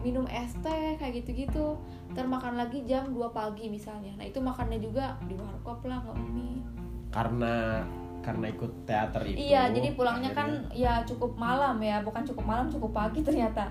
Minum 0.03 0.27
es 0.27 0.55
teh 0.65 0.97
kayak 0.99 1.23
gitu-gitu 1.23 1.79
ntar 2.13 2.27
makan 2.27 2.55
lagi 2.55 2.85
jam 2.87 3.09
2 3.11 3.19
pagi 3.31 3.67
misalnya. 3.67 4.15
Nah 4.15 4.25
itu 4.25 4.39
makannya 4.39 4.79
juga 4.79 5.17
di 5.27 5.35
warkop 5.35 5.85
lah 5.85 5.99
nggak 6.03 6.17
mie 6.33 6.63
Karena 7.11 7.83
karena 8.21 8.51
ikut 8.51 8.73
teater 8.83 9.23
itu. 9.23 9.39
iya 9.39 9.71
jadi 9.71 9.95
pulangnya 9.95 10.35
kan 10.35 10.67
ya 10.75 11.03
cukup 11.07 11.39
malam 11.39 11.79
ya. 11.79 12.03
Bukan 12.03 12.23
cukup 12.27 12.45
malam 12.45 12.67
cukup 12.67 12.91
pagi 12.91 13.23
ternyata. 13.23 13.71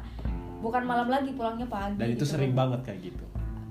Bukan 0.63 0.83
malam 0.87 1.11
lagi 1.11 1.35
pulangnya 1.35 1.67
pagi 1.67 1.99
dan 1.99 2.07
itu 2.09 2.23
gitu. 2.23 2.35
sering 2.35 2.55
banget 2.55 2.79
kayak 2.83 3.11
gitu. 3.13 3.25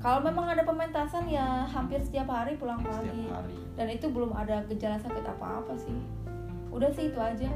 Kalau 0.05 0.21
memang 0.21 0.45
ada 0.45 0.61
pementasan 0.69 1.25
ya 1.33 1.65
hampir 1.65 1.97
setiap 1.97 2.29
hari 2.29 2.61
pulang 2.61 2.77
setiap 2.77 3.01
pagi. 3.01 3.25
hari. 3.33 3.57
dan 3.75 3.87
itu 3.89 4.07
belum 4.13 4.37
ada 4.37 4.61
gejala 4.69 5.01
sakit 5.01 5.25
apa-apa 5.25 5.73
sih. 5.81 5.97
Udah 6.69 6.93
sih 6.93 7.09
itu 7.09 7.17
aja. 7.17 7.49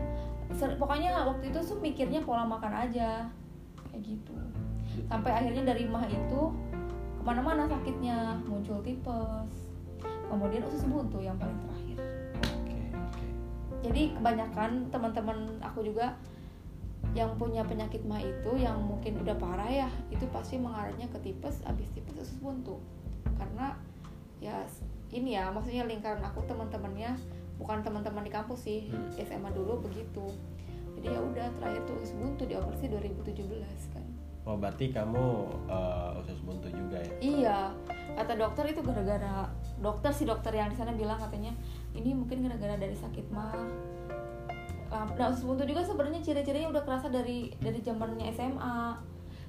Ser- 0.56 0.80
pokoknya 0.80 1.12
waktu 1.28 1.52
itu 1.52 1.60
tuh 1.60 1.76
mikirnya 1.76 2.24
pola 2.24 2.48
makan 2.48 2.72
aja. 2.88 3.28
Kayak 3.92 4.00
gitu. 4.00 4.32
Sampai 5.06 5.30
akhirnya 5.30 5.68
dari 5.68 5.84
mah 5.84 6.08
itu 6.08 6.40
ke 7.18 7.22
mana-mana 7.26 7.66
sakitnya 7.66 8.38
muncul 8.46 8.78
tipes. 8.80 9.50
Kemudian 10.28 10.62
usus 10.68 10.84
buntu 10.86 11.18
yang 11.18 11.34
paling 11.40 11.56
terakhir. 11.66 11.98
Jadi 13.82 14.02
kebanyakan 14.14 14.70
teman-teman 14.92 15.38
aku 15.64 15.82
juga 15.82 16.14
yang 17.16 17.34
punya 17.40 17.64
penyakit 17.64 18.04
mah 18.04 18.20
itu 18.20 18.60
yang 18.60 18.76
mungkin 18.84 19.16
udah 19.24 19.32
parah 19.40 19.70
ya 19.70 19.90
itu 20.12 20.28
pasti 20.28 20.60
mengarahnya 20.60 21.08
ke 21.08 21.18
tipes 21.24 21.64
abis 21.64 21.88
tipes 21.96 22.14
usus 22.18 22.38
buntu. 22.38 22.78
Karena 23.38 23.74
ya 24.38 24.66
ini 25.10 25.34
ya 25.34 25.48
maksudnya 25.48 25.88
lingkaran 25.88 26.20
aku 26.20 26.44
teman-temannya 26.44 27.16
bukan 27.56 27.82
teman-teman 27.82 28.22
di 28.22 28.30
kampus 28.30 28.68
sih 28.68 28.92
Hmm. 28.92 29.10
SMA 29.16 29.50
dulu 29.56 29.80
begitu. 29.80 30.28
Jadi 30.98 31.14
ya 31.14 31.20
udah 31.22 31.46
terakhir 31.56 31.82
tuh 31.86 31.94
usus 32.02 32.12
buntu 32.18 32.42
di 32.44 32.54
operasi 32.58 32.90
2017 32.90 33.94
kan 33.94 34.07
Oh 34.48 34.56
berarti 34.56 34.88
kamu 34.88 35.44
eh, 35.68 36.20
usus 36.24 36.40
buntu 36.40 36.72
juga 36.72 36.96
ya? 36.96 37.12
Iya, 37.20 37.58
kata 38.16 38.32
dokter 38.32 38.64
itu 38.72 38.80
gara-gara 38.80 39.44
dokter 39.76 40.08
si 40.08 40.24
dokter 40.24 40.56
yang 40.56 40.72
di 40.72 40.76
sana 40.80 40.96
bilang 40.96 41.20
katanya 41.20 41.52
ini 41.92 42.16
mungkin 42.16 42.48
gara-gara 42.48 42.80
dari 42.80 42.96
sakit 42.96 43.28
mah. 43.28 43.52
Nah, 44.88 45.28
usus 45.28 45.44
buntu 45.44 45.68
juga 45.68 45.84
sebenarnya 45.84 46.24
ciri-cirinya 46.24 46.72
udah 46.72 46.82
kerasa 46.88 47.12
dari 47.12 47.52
dari 47.60 47.76
zamannya 47.84 48.32
SMA. 48.32 48.96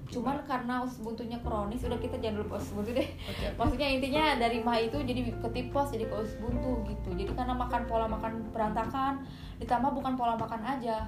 Cuman 0.10 0.41
karena 0.44 0.84
usus 0.84 1.00
buntunya 1.00 1.39
kronis, 1.39 1.86
udah 1.86 1.96
kita 1.96 2.20
jangan 2.20 2.44
ke 2.44 2.60
usus 2.60 2.75
buntu 2.75 2.91
deh. 2.91 3.08
Oke. 3.08 3.46
Maksudnya 3.56 3.88
intinya 3.88 4.36
dari 4.36 4.60
mah 4.60 4.84
itu 4.84 5.00
jadi 5.00 5.32
ke 5.32 5.48
tipes, 5.56 5.96
jadi 5.96 6.12
ke 6.12 6.15
usus 6.20 6.36
buntu 6.44 6.84
gitu. 6.91 7.15
Jadi 7.15 7.32
karena 7.39 7.56
makan 7.56 7.88
pola 7.88 8.03
makan 8.12 8.51
berantakan, 8.51 9.24
ditambah 9.63 9.96
bukan 9.96 10.20
pola 10.20 10.36
makan 10.36 10.60
aja, 10.65 11.08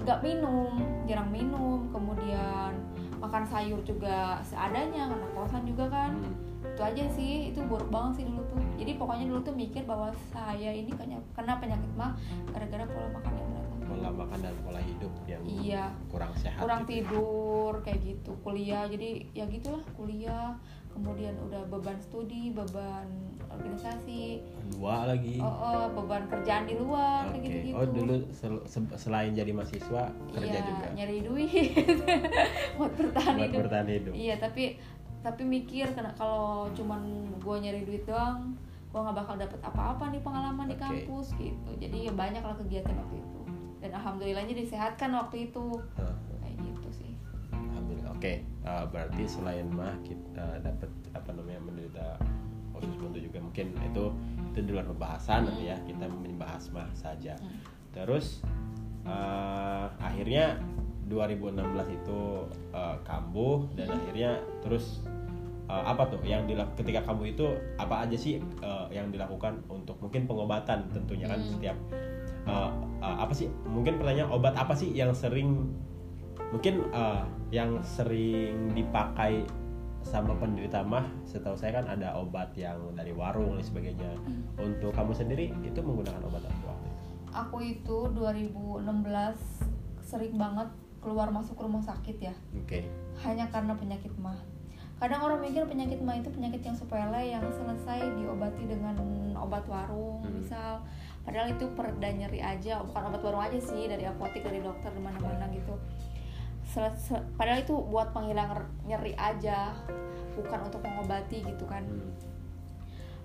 nggak 0.00 0.18
minum, 0.24 0.72
jarang 1.04 1.28
minum, 1.28 1.90
kemudian 1.92 2.93
makan 3.24 3.44
sayur 3.44 3.80
juga 3.82 4.38
seadanya, 4.40 5.08
karena 5.08 5.28
kosan 5.32 5.64
juga 5.64 5.88
kan. 5.88 6.12
Hmm. 6.14 6.34
Itu 6.64 6.80
aja 6.82 7.04
sih, 7.08 7.52
itu 7.54 7.60
buruk 7.64 7.88
banget 7.88 8.20
sih 8.20 8.24
dulu 8.26 8.42
tuh. 8.50 8.60
Jadi 8.76 8.92
pokoknya 8.96 9.24
dulu 9.30 9.40
tuh 9.42 9.54
mikir 9.54 9.82
bahwa 9.84 10.10
saya 10.32 10.70
ini 10.70 10.90
kena, 10.90 11.22
kena 11.32 11.56
penyakit 11.56 11.92
mah 11.94 12.12
gara-gara 12.50 12.84
pola 12.88 13.08
makan 13.14 13.32
yang 13.32 13.48
berantakan. 13.52 13.84
Pola 13.84 14.10
makan 14.10 14.38
dan 14.42 14.54
pola 14.64 14.80
hidup 14.80 15.12
yang 15.28 15.42
Iya. 15.44 15.84
kurang 16.10 16.32
sehat. 16.34 16.58
kurang 16.58 16.82
gitu. 16.82 17.04
tidur 17.06 17.72
kayak 17.84 18.00
gitu 18.00 18.32
kuliah 18.40 18.88
jadi 18.88 19.10
ya 19.36 19.44
gitulah 19.46 19.84
kuliah 19.94 20.56
kemudian 20.94 21.34
udah 21.42 21.62
beban 21.66 21.98
studi 21.98 22.54
beban 22.54 23.04
organisasi. 23.50 24.42
Dua 24.74 25.06
lagi. 25.06 25.38
oh, 25.38 25.46
oh, 25.46 25.84
beban 25.92 26.26
kerjaan 26.26 26.66
di 26.66 26.74
luar 26.74 27.30
Oke, 27.30 27.42
gitu 27.42 27.58
gitu 27.70 27.76
Oh 27.78 27.86
dulu 27.86 28.14
sel- 28.30 28.64
se- 28.66 28.94
selain 28.98 29.30
jadi 29.30 29.50
mahasiswa 29.50 30.10
kerja 30.32 30.58
iya, 30.58 30.62
juga? 30.62 30.86
nyari 30.94 31.18
duit. 31.22 31.70
Buat 32.78 32.92
bertahan 32.94 33.34
buat 33.36 33.46
hidup. 33.46 33.58
bertahan 33.62 33.86
hidup. 33.86 34.12
iya 34.12 34.34
tapi 34.38 34.78
tapi 35.22 35.40
mikir 35.40 35.88
kena 35.94 36.12
kalau 36.14 36.68
cuman 36.74 37.00
gue 37.38 37.56
nyari 37.56 37.80
duit 37.82 38.04
doang 38.04 38.52
gue 38.90 39.00
nggak 39.00 39.16
bakal 39.16 39.34
dapet 39.34 39.58
apa-apa 39.58 40.04
nih 40.10 40.22
pengalaman 40.22 40.66
di 40.70 40.76
Oke. 40.78 40.82
kampus 40.86 41.34
gitu. 41.34 41.70
Jadi 41.78 42.06
ya 42.06 42.12
banyak 42.14 42.38
lah 42.38 42.54
kegiatan 42.54 42.94
waktu 42.94 43.18
itu. 43.18 43.40
Dan 43.82 43.90
alhamdulillahnya 43.92 44.54
disehatkan 44.54 45.10
waktu 45.10 45.50
itu. 45.50 45.66
Kayak 46.38 46.54
gitu 46.62 46.88
sih. 46.94 47.10
Alhamdulillah. 47.50 48.14
Oke, 48.14 48.46
uh, 48.64 48.84
berarti 48.88 49.24
selain 49.28 49.68
mah 49.70 49.94
kita 50.02 50.60
dapat 50.64 50.90
apa 51.12 51.30
namanya 51.32 51.60
menderita 51.64 52.06
usus 52.74 52.94
buntu 52.98 53.22
juga 53.22 53.38
mungkin 53.38 53.70
itu 53.86 54.04
itu 54.50 54.58
di 54.66 54.70
luar 54.74 54.86
pembahasan 54.90 55.46
nanti 55.46 55.70
ya 55.70 55.76
kita 55.86 56.10
membahas 56.10 56.68
mah 56.74 56.90
saja. 56.92 57.38
Hmm. 57.38 57.62
Terus 57.94 58.42
uh, 59.06 59.86
akhirnya 60.02 60.58
2016 61.06 61.60
itu 62.00 62.20
uh, 62.72 62.96
kambuh 63.04 63.68
dan 63.76 63.92
akhirnya 63.92 64.40
terus 64.64 65.04
uh, 65.68 65.84
apa 65.84 66.08
tuh 66.08 66.20
yang 66.24 66.48
dilak 66.48 66.72
ketika 66.80 67.04
kamu 67.04 67.36
itu 67.36 67.46
apa 67.76 68.08
aja 68.08 68.16
sih 68.16 68.40
uh, 68.64 68.88
yang 68.88 69.12
dilakukan 69.12 69.60
untuk 69.68 70.00
mungkin 70.00 70.24
pengobatan 70.24 70.88
tentunya 70.92 71.28
kan 71.28 71.40
Hmm. 71.40 71.50
setiap 71.56 71.76
uh, 72.48 72.72
uh, 73.04 73.16
apa 73.20 73.32
sih 73.36 73.52
mungkin 73.68 74.00
pertanyaan 74.00 74.32
obat 74.32 74.56
apa 74.56 74.72
sih 74.72 74.92
yang 74.92 75.12
sering 75.12 75.72
mungkin 76.54 76.86
uh, 76.94 77.26
yang 77.50 77.82
sering 77.82 78.70
dipakai 78.70 79.42
sama 80.06 80.38
penderita 80.38 80.86
mah 80.86 81.02
setahu 81.26 81.58
saya 81.58 81.82
kan 81.82 81.90
ada 81.90 82.14
obat 82.14 82.54
yang 82.54 82.78
dari 82.94 83.10
warung 83.10 83.58
dan 83.58 83.64
sebagainya 83.66 84.14
untuk 84.54 84.94
kamu 84.94 85.10
sendiri 85.10 85.50
itu 85.66 85.80
menggunakan 85.82 86.22
obat 86.22 86.46
apa 86.46 86.62
waktu 86.70 86.86
itu? 86.86 87.02
aku 87.34 87.56
itu 87.58 87.98
2016 88.14 88.86
sering 90.06 90.38
banget 90.38 90.70
keluar 91.02 91.34
masuk 91.34 91.58
rumah 91.58 91.82
sakit 91.82 92.16
ya 92.22 92.34
Oke. 92.54 92.86
hanya 93.26 93.50
karena 93.50 93.74
penyakit 93.74 94.14
mah 94.22 94.38
kadang 95.02 95.26
orang 95.26 95.42
mikir 95.42 95.66
penyakit 95.66 95.98
mah 95.98 96.22
itu 96.22 96.30
penyakit 96.30 96.62
yang 96.62 96.76
sepele 96.78 97.22
yang 97.34 97.42
selesai 97.50 98.14
diobati 98.14 98.62
dengan 98.70 98.94
obat 99.34 99.66
warung 99.66 100.22
Hmm. 100.22 100.40
misal 100.40 100.80
padahal 101.26 101.52
itu 101.52 101.68
pereda 101.76 102.08
nyeri 102.08 102.40
aja 102.40 102.80
bukan 102.80 103.12
obat 103.12 103.20
warung 103.20 103.42
aja 103.44 103.58
sih 103.60 103.84
dari 103.90 104.06
apotek 104.08 104.40
dari 104.46 104.62
dokter 104.62 104.88
di 104.94 105.02
mana-mana 105.02 105.50
gitu 105.52 105.74
Sel- 106.74 106.98
sel- 106.98 107.22
padahal 107.38 107.62
itu 107.62 107.70
buat 107.86 108.10
penghilang 108.10 108.50
nyeri 108.82 109.14
aja 109.14 109.70
bukan 110.34 110.58
untuk 110.66 110.82
mengobati 110.82 111.46
gitu 111.46 111.62
kan. 111.70 111.86
Hmm. 111.86 112.10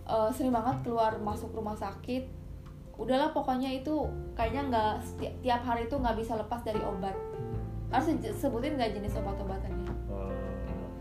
Eh, 0.06 0.30
sering 0.38 0.54
banget 0.54 0.86
keluar 0.86 1.18
masuk 1.18 1.50
rumah 1.58 1.74
sakit. 1.74 2.30
Udahlah 2.94 3.34
pokoknya 3.34 3.74
itu 3.74 4.06
kayaknya 4.38 4.70
nggak 4.70 4.94
tiap 5.42 5.66
hari 5.66 5.90
itu 5.90 5.96
nggak 5.98 6.14
bisa 6.14 6.38
lepas 6.38 6.62
dari 6.62 6.78
obat. 6.86 7.18
Harus 7.90 8.14
se- 8.22 8.38
sebutin 8.38 8.78
nggak 8.78 8.94
jenis 9.02 9.18
obat-obatannya? 9.18 9.90
Eh, 9.90 10.34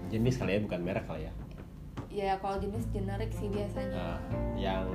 jenis 0.09 0.41
kali 0.41 0.57
ya 0.57 0.61
bukan 0.65 0.81
merek 0.81 1.05
kali 1.05 1.29
ya. 1.29 1.33
ya 2.09 2.33
kalau 2.41 2.57
jenis 2.57 2.89
generik 2.89 3.29
sih 3.37 3.53
biasanya. 3.53 3.93
Nah, 3.93 4.19
yang 4.57 4.89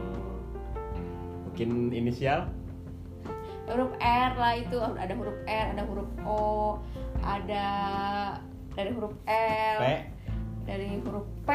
mungkin 1.46 1.94
inisial? 1.94 2.50
Huruf 3.70 3.94
R 4.02 4.32
lah 4.34 4.58
itu 4.58 4.76
ada 4.82 5.14
huruf 5.14 5.38
R 5.46 5.68
ada 5.78 5.84
huruf 5.86 6.10
O 6.26 6.82
ada 7.22 7.68
dari 8.74 8.90
huruf 8.90 9.14
L 9.28 9.80
P 9.80 9.86
dari 10.64 10.88
huruf 11.04 11.28
P 11.44 11.50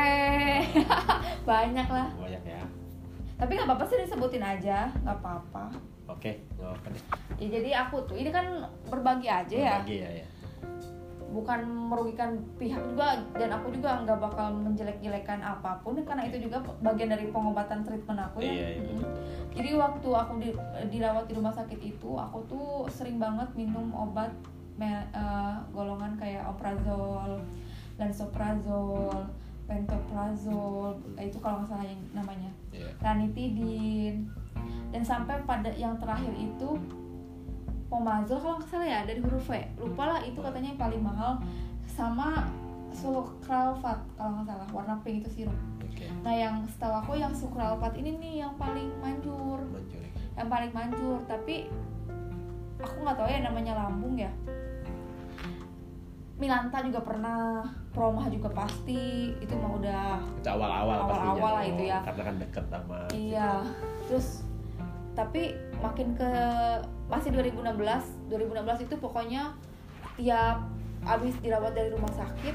banyak 1.48 1.88
lah 1.88 2.08
banyak 2.14 2.42
ya. 2.44 2.62
tapi 3.34 3.56
nggak 3.56 3.66
apa-apa 3.66 3.84
sih 3.88 3.98
disebutin 4.04 4.44
aja 4.44 4.92
nggak 5.02 5.18
apa-apa 5.18 5.64
Oke, 6.08 6.40
nggak 6.56 6.88
deh. 6.88 7.02
ya 7.36 7.46
jadi 7.60 7.70
aku 7.84 8.00
tuh 8.08 8.16
ini 8.16 8.32
kan 8.32 8.64
berbagi 8.88 9.28
aja 9.28 9.52
ya 9.52 9.76
Berbagi 9.84 9.96
ya 10.00 10.10
ya. 10.24 10.26
bukan 11.28 11.60
merugikan 11.92 12.40
pihak 12.56 12.80
juga 12.80 13.20
dan 13.36 13.52
aku 13.52 13.68
juga 13.76 14.00
nggak 14.00 14.16
bakal 14.16 14.48
menjelek-jelekan 14.56 15.44
apa 15.44 15.76
pun 15.84 16.00
karena 16.00 16.24
itu 16.24 16.48
juga 16.48 16.64
bagian 16.80 17.12
dari 17.12 17.28
pengobatan 17.28 17.84
treatment 17.84 18.16
aku 18.16 18.40
ya. 18.40 18.48
Iya, 18.48 18.66
iya, 18.72 18.80
betul. 18.80 19.04
Jadi 19.52 19.70
waktu 19.76 20.08
aku 20.08 20.32
di, 20.40 20.48
dirawat 20.88 21.28
di 21.28 21.34
rumah 21.36 21.52
sakit 21.52 21.80
itu, 21.84 22.10
aku 22.16 22.38
tuh 22.48 22.88
sering 22.88 23.20
banget 23.20 23.44
minum 23.52 23.92
obat 23.92 24.32
eh, 24.86 25.54
golongan 25.74 26.14
kayak 26.14 26.46
omeprazol, 26.46 27.42
lansoprazol, 27.98 29.26
pantoprazol, 29.66 30.96
eh, 31.18 31.26
itu 31.26 31.38
kalau 31.42 31.60
nggak 31.62 31.70
salah 31.74 31.86
yang 31.86 32.02
namanya, 32.14 32.50
Iya. 32.70 32.88
ranitidin, 33.02 34.30
dan 34.94 35.02
sampai 35.04 35.42
pada 35.44 35.68
yang 35.74 35.98
terakhir 36.00 36.32
itu 36.38 36.78
pomazol 37.88 38.38
kalau 38.40 38.56
nggak 38.60 38.68
salah 38.68 38.88
ya 38.88 39.00
dari 39.08 39.20
huruf 39.24 39.48
V 39.48 39.56
lupa 39.80 40.04
lah 40.04 40.20
itu 40.24 40.38
katanya 40.40 40.76
yang 40.76 40.80
paling 40.80 41.02
mahal. 41.02 41.40
Sama 41.88 42.44
sukralfat 42.92 44.00
kalau 44.16 44.40
nggak 44.40 44.48
salah 44.48 44.68
warna 44.72 44.94
pink 45.04 45.24
itu 45.24 45.42
sirup. 45.44 45.56
Oke. 45.88 46.04
nah 46.22 46.30
yang 46.30 46.62
setahu 46.68 46.94
aku 46.94 47.12
yang 47.18 47.34
sukralfat 47.34 47.96
ini 47.98 48.14
nih 48.20 48.34
yang 48.46 48.52
paling 48.54 48.92
manjur. 49.02 49.58
Manjur 49.66 49.98
ya. 49.98 50.10
yang 50.38 50.48
paling 50.52 50.70
manjur 50.70 51.18
tapi 51.26 51.66
aku 52.78 52.96
nggak 53.02 53.16
tahu 53.18 53.26
ya 53.26 53.40
namanya 53.42 53.72
lambung 53.74 54.14
ya 54.14 54.30
Milanta 56.38 56.78
juga 56.80 57.02
pernah 57.02 57.66
Promah 57.90 58.30
juga 58.30 58.46
pasti 58.48 59.34
itu 59.34 59.54
mah 59.54 59.74
udah 59.74 60.06
Itu 60.38 60.48
awal-awal. 60.48 60.96
Awal-awal 61.04 61.52
lah 61.52 61.64
itu 61.66 61.82
ya. 61.84 61.98
Karena 62.00 62.22
kan 62.24 62.34
deket 62.38 62.64
sama 62.68 62.98
Iya, 63.10 63.50
terus 64.06 64.46
tapi 65.12 65.50
makin 65.78 66.14
ke 66.14 66.30
masih 67.06 67.34
2016, 67.34 67.74
2016 68.30 68.86
itu 68.86 68.94
pokoknya 68.96 69.50
tiap 70.14 70.62
abis 71.04 71.34
dirawat 71.38 71.74
dari 71.74 71.90
rumah 71.90 72.10
sakit 72.12 72.54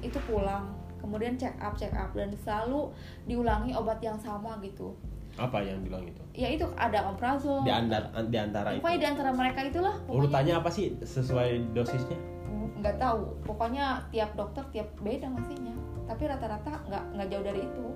itu 0.00 0.18
pulang, 0.26 0.66
kemudian 0.98 1.34
check 1.36 1.54
up 1.58 1.74
check 1.74 1.90
up 1.92 2.10
dan 2.10 2.34
selalu 2.36 2.90
diulangi 3.24 3.70
obat 3.72 3.98
yang 3.98 4.18
sama 4.18 4.58
gitu. 4.60 4.98
apa 5.32 5.62
yang 5.62 5.80
bilang 5.80 6.04
itu? 6.04 6.20
Ya 6.36 6.50
itu 6.50 6.66
ada 6.76 7.08
omeprazol. 7.08 7.62
Di, 7.62 7.72
di 8.28 8.36
antara 8.36 8.68
itu. 8.70 8.84
Pokoknya 8.84 8.98
di 8.98 9.08
antara 9.08 9.30
mereka 9.32 9.60
itulah. 9.62 9.94
pokoknya- 10.02 10.18
Urutannya 10.18 10.54
apa 10.58 10.68
sih 10.68 10.92
sesuai 10.98 11.72
dosisnya? 11.72 12.18
Nggak 12.82 12.98
tahu 12.98 13.22
pokoknya 13.42 14.02
tiap 14.10 14.34
dokter 14.34 14.66
tiap 14.70 14.88
beda 14.98 15.30
ngasihnya 15.30 15.74
tapi 16.04 16.22
rata-rata 16.26 16.82
nggak 16.84 17.04
nggak 17.14 17.28
jauh 17.30 17.44
dari 17.46 17.62
itu 17.62 17.86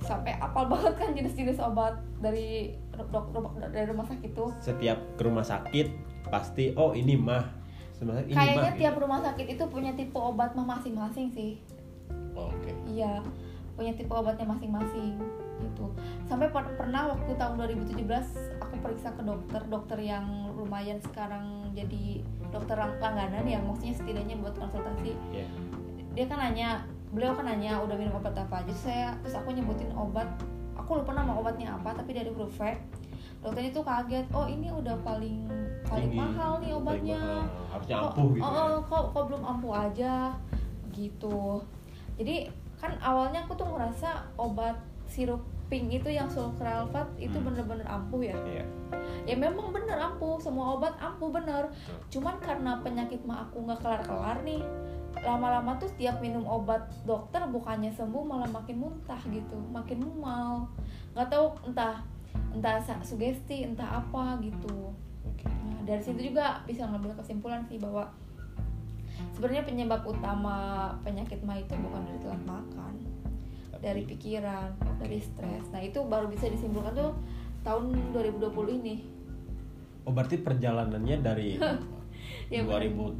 sampai 0.00 0.32
apal 0.38 0.64
banget 0.72 0.94
kan 0.96 1.08
jenis-jenis 1.12 1.60
obat 1.60 1.94
dari 2.18 2.72
dok, 2.92 3.32
dok- 3.32 3.56
dari 3.60 3.86
rumah 3.86 4.06
sakit 4.06 4.24
itu 4.26 4.44
Setiap 4.58 4.98
ke 5.16 5.22
rumah 5.22 5.44
sakit 5.44 5.86
pasti 6.26 6.74
oh 6.74 6.90
ini 6.90 7.14
mah. 7.14 7.44
Sebenarnya 7.92 8.26
ini 8.26 8.34
kayaknya 8.34 8.72
mah. 8.72 8.76
tiap 8.76 8.94
rumah 8.96 9.20
sakit 9.22 9.46
itu 9.46 9.64
punya 9.66 9.92
tipe 9.92 10.14
obat 10.14 10.52
mah 10.52 10.66
masing-masing 10.68 11.30
sih 11.30 11.60
Oh, 12.36 12.52
Oke. 12.52 12.68
iya 12.84 13.24
punya 13.72 13.92
tipe 13.92 14.12
obatnya 14.12 14.44
masing-masing 14.44 15.16
gitu 15.56 15.88
sampai 16.24 16.52
per- 16.52 16.76
pernah 16.76 17.08
waktu 17.08 17.32
tahun 17.32 17.56
2017 17.56 18.04
aku 18.60 18.74
periksa 18.78 19.08
ke 19.12 19.24
dokter 19.24 19.60
dokter 19.66 19.96
yang 19.96 20.24
lumayan 20.52 21.00
sekarang 21.00 21.72
jadi 21.72 22.20
dokter 22.48 22.74
lang- 22.74 22.96
langganan 22.96 23.42
ya 23.42 23.58
maksudnya 23.58 23.92
setidaknya 23.92 24.36
buat 24.36 24.54
konsultasi 24.54 25.12
Ya. 25.30 25.46
dia 26.12 26.24
kan 26.24 26.38
nanya 26.40 26.80
beliau 27.08 27.32
kan 27.32 27.44
nanya 27.44 27.78
udah 27.78 27.94
minum 27.94 28.14
obat 28.14 28.34
apa 28.34 28.60
aja 28.60 28.74
saya 28.74 29.08
terus 29.20 29.34
aku 29.34 29.50
nyebutin 29.50 29.88
obat 29.92 30.26
aku 30.74 30.98
lupa 30.98 31.12
nama 31.12 31.32
obatnya 31.32 31.72
apa 31.72 31.92
tapi 31.92 32.12
dari 32.12 32.28
huruf 32.28 32.52
V 32.52 32.62
dokternya 33.38 33.70
tuh 33.70 33.82
kaget 33.82 34.26
oh 34.30 34.44
ini 34.44 34.68
udah 34.68 34.96
paling 35.00 35.46
paling 35.82 36.08
Tinggi. 36.08 36.18
mahal 36.18 36.58
nih 36.58 36.72
obatnya 36.72 37.20
mahal. 37.20 37.70
Harusnya 37.70 37.96
Kok- 37.96 38.10
ampuh 38.10 38.28
gitu. 38.28 38.42
oh, 38.42 38.50
ya. 38.50 38.62
oh, 38.66 38.80
kok 38.82 39.04
kok 39.10 39.24
belum 39.24 39.42
ampuh 39.44 39.74
aja 39.76 40.14
gitu 40.90 41.38
jadi 42.16 42.36
kan 42.76 42.92
awalnya 42.98 43.40
aku 43.40 43.52
tuh 43.54 43.66
ngerasa 43.66 44.08
obat 44.36 44.76
sirup 45.06 45.40
pink 45.66 46.02
itu 46.02 46.08
yang 46.14 46.30
sulkralfat 46.30 47.10
itu 47.18 47.34
Hmm. 47.34 47.50
bener-bener 47.50 47.86
ampuh 47.86 48.22
ya. 48.22 48.36
Iya. 48.46 48.64
ya 49.26 49.34
memang 49.34 49.74
bener 49.74 49.98
ampuh. 49.98 50.38
Semua 50.38 50.78
obat 50.78 50.94
ampuh 51.02 51.30
bener. 51.34 51.66
Cuman 52.10 52.38
karena 52.38 52.78
penyakit 52.80 53.22
mah 53.26 53.46
aku 53.50 53.66
nggak 53.66 53.82
kelar-kelar 53.82 54.42
nih 54.46 54.62
lama-lama 55.24 55.74
tuh 55.80 55.88
setiap 55.88 56.20
minum 56.20 56.44
obat 56.44 56.86
dokter 57.08 57.40
bukannya 57.48 57.88
sembuh 57.90 58.22
malah 58.22 58.46
makin 58.52 58.78
muntah 58.78 59.18
gitu. 59.26 59.58
Makin 59.74 59.98
mual. 60.06 60.70
Nggak 61.16 61.28
tahu 61.32 61.46
entah 61.66 62.04
entah 62.54 62.78
sugesti 63.02 63.66
entah 63.66 64.04
apa 64.04 64.38
gitu. 64.44 64.94
Nah, 65.44 65.80
dari 65.82 66.02
situ 66.04 66.30
juga 66.30 66.62
bisa 66.68 66.86
ngambil 66.86 67.18
kesimpulan 67.18 67.66
sih 67.66 67.80
bahwa 67.80 68.06
sebenarnya 69.34 69.64
penyebab 69.64 70.04
utama 70.04 70.88
penyakit 71.02 71.40
mah 71.42 71.56
itu 71.56 71.72
bukan 71.76 72.02
dari 72.04 72.18
telat 72.20 72.42
makan 72.44 72.94
dari 73.78 74.02
pikiran 74.02 74.68
dari 74.96 75.18
stres 75.18 75.64
nah 75.68 75.78
itu 75.78 75.98
baru 76.02 76.26
bisa 76.26 76.46
disimpulkan 76.46 76.92
tuh 76.92 77.12
tahun 77.62 77.92
2020 78.12 78.80
ini 78.80 78.96
Oh 80.06 80.14
berarti 80.14 80.38
perjalanannya 80.38 81.16
dari 81.18 81.58
Ya, 82.46 82.62
benar. 82.62 82.78
2013 82.82 83.18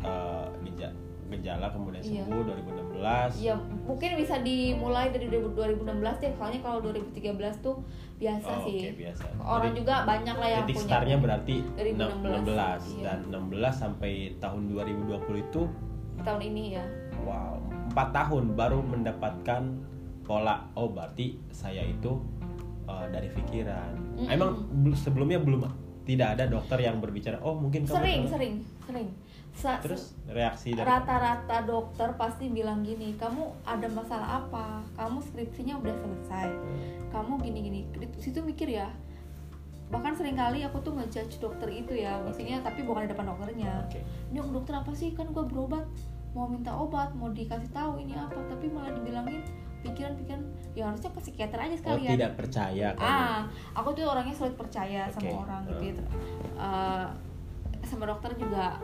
eh, 0.00 0.46
gejala 0.62 0.92
gejala 1.28 1.66
kemudian 1.68 2.00
Iya. 2.00 2.24
sembuh 2.24 2.40
2016 2.40 3.32
ya 3.38 3.54
mungkin 3.84 4.10
bisa 4.16 4.40
dimulai 4.40 5.08
dari 5.08 5.28
2016 5.28 5.84
deh 6.18 6.32
soalnya 6.34 6.60
kalau 6.62 6.80
2013 6.80 7.36
tuh 7.60 7.84
biasa 8.16 8.48
Oh, 8.48 8.64
sih 8.64 8.80
oke, 8.80 8.96
biasa. 8.96 9.24
orang 9.38 9.72
Jadi, 9.72 9.78
juga 9.78 9.94
banyak 10.04 10.36
lah 10.36 10.48
yang 10.50 10.64
titik 10.64 10.76
punya 10.78 10.88
startnya 10.88 11.16
berarti 11.20 11.56
2016. 11.76 12.48
16 12.48 12.80
Iya. 12.96 13.04
dan 13.04 13.18
16 13.28 13.74
sampai 13.76 14.12
tahun 14.38 14.60
2020 14.72 15.36
itu 15.38 15.62
tahun 16.18 16.40
ini 16.42 16.62
ya 16.74 16.84
wow 17.22 17.57
empat 17.88 18.08
tahun 18.12 18.54
baru 18.54 18.84
mendapatkan 18.84 19.62
pola. 20.28 20.68
Oh 20.76 20.92
berarti 20.92 21.40
saya 21.48 21.80
itu 21.82 22.20
uh, 22.84 23.06
dari 23.08 23.32
pikiran. 23.32 23.96
Mm-mm. 23.96 24.28
emang 24.28 24.68
bel- 24.84 24.98
sebelumnya 24.98 25.40
belum 25.40 25.64
tidak 26.08 26.40
ada 26.40 26.48
dokter 26.48 26.80
yang 26.80 27.04
berbicara 27.04 27.36
oh 27.44 27.52
mungkin 27.52 27.84
kamu 27.84 27.96
sering 27.96 28.20
salah." 28.24 28.32
sering 28.36 28.54
sering. 28.84 29.08
Sa- 29.58 29.80
terus 29.82 30.14
reaksi 30.30 30.70
dari 30.76 30.86
rata-rata 30.86 31.66
dokter 31.66 32.14
pasti 32.14 32.46
bilang 32.46 32.86
gini 32.86 33.16
kamu 33.18 33.42
ada 33.66 33.88
masalah 33.90 34.28
apa? 34.44 34.84
Kamu 34.94 35.18
skripsinya 35.24 35.80
udah 35.82 35.94
selesai. 35.98 36.48
Kamu 37.10 37.40
gini-gini 37.42 37.88
situ 38.20 38.44
mikir 38.44 38.68
ya 38.68 38.88
bahkan 39.88 40.12
sering 40.12 40.36
kali 40.36 40.60
aku 40.68 40.84
tuh 40.84 40.92
ngejudge 40.92 41.40
dokter 41.40 41.64
itu 41.72 41.96
ya 42.04 42.20
maksudnya 42.20 42.60
tapi 42.60 42.84
bukan 42.84 43.08
di 43.08 43.10
depan 43.10 43.32
dokternya. 43.32 43.88
Oke. 43.88 44.04
Nyong 44.36 44.52
dokter 44.52 44.76
apa 44.76 44.92
sih? 44.92 45.16
Kan 45.16 45.32
gue 45.32 45.44
berobat 45.48 45.88
mau 46.36 46.46
minta 46.46 46.72
obat 46.74 47.12
mau 47.16 47.32
dikasih 47.32 47.70
tahu 47.72 48.00
ini 48.02 48.14
apa 48.14 48.38
tapi 48.48 48.68
malah 48.68 48.92
dibilangin 48.92 49.42
pikiran-pikiran 49.82 50.42
ya 50.74 50.90
harusnya 50.90 51.10
ke 51.14 51.20
psikiater 51.22 51.58
aja 51.58 51.74
oh 51.74 51.78
sekalian 51.78 52.10
tidak 52.18 52.32
percaya 52.34 52.88
kamu 52.98 53.06
ah 53.06 53.40
aku 53.78 53.88
tuh 53.94 54.04
orangnya 54.10 54.34
sulit 54.34 54.54
percaya 54.58 55.06
Oke, 55.06 55.14
sama 55.14 55.30
orang 55.46 55.62
gitu. 55.78 56.02
Eh, 56.58 57.06
sama 57.86 58.04
dokter 58.10 58.30
juga 58.36 58.82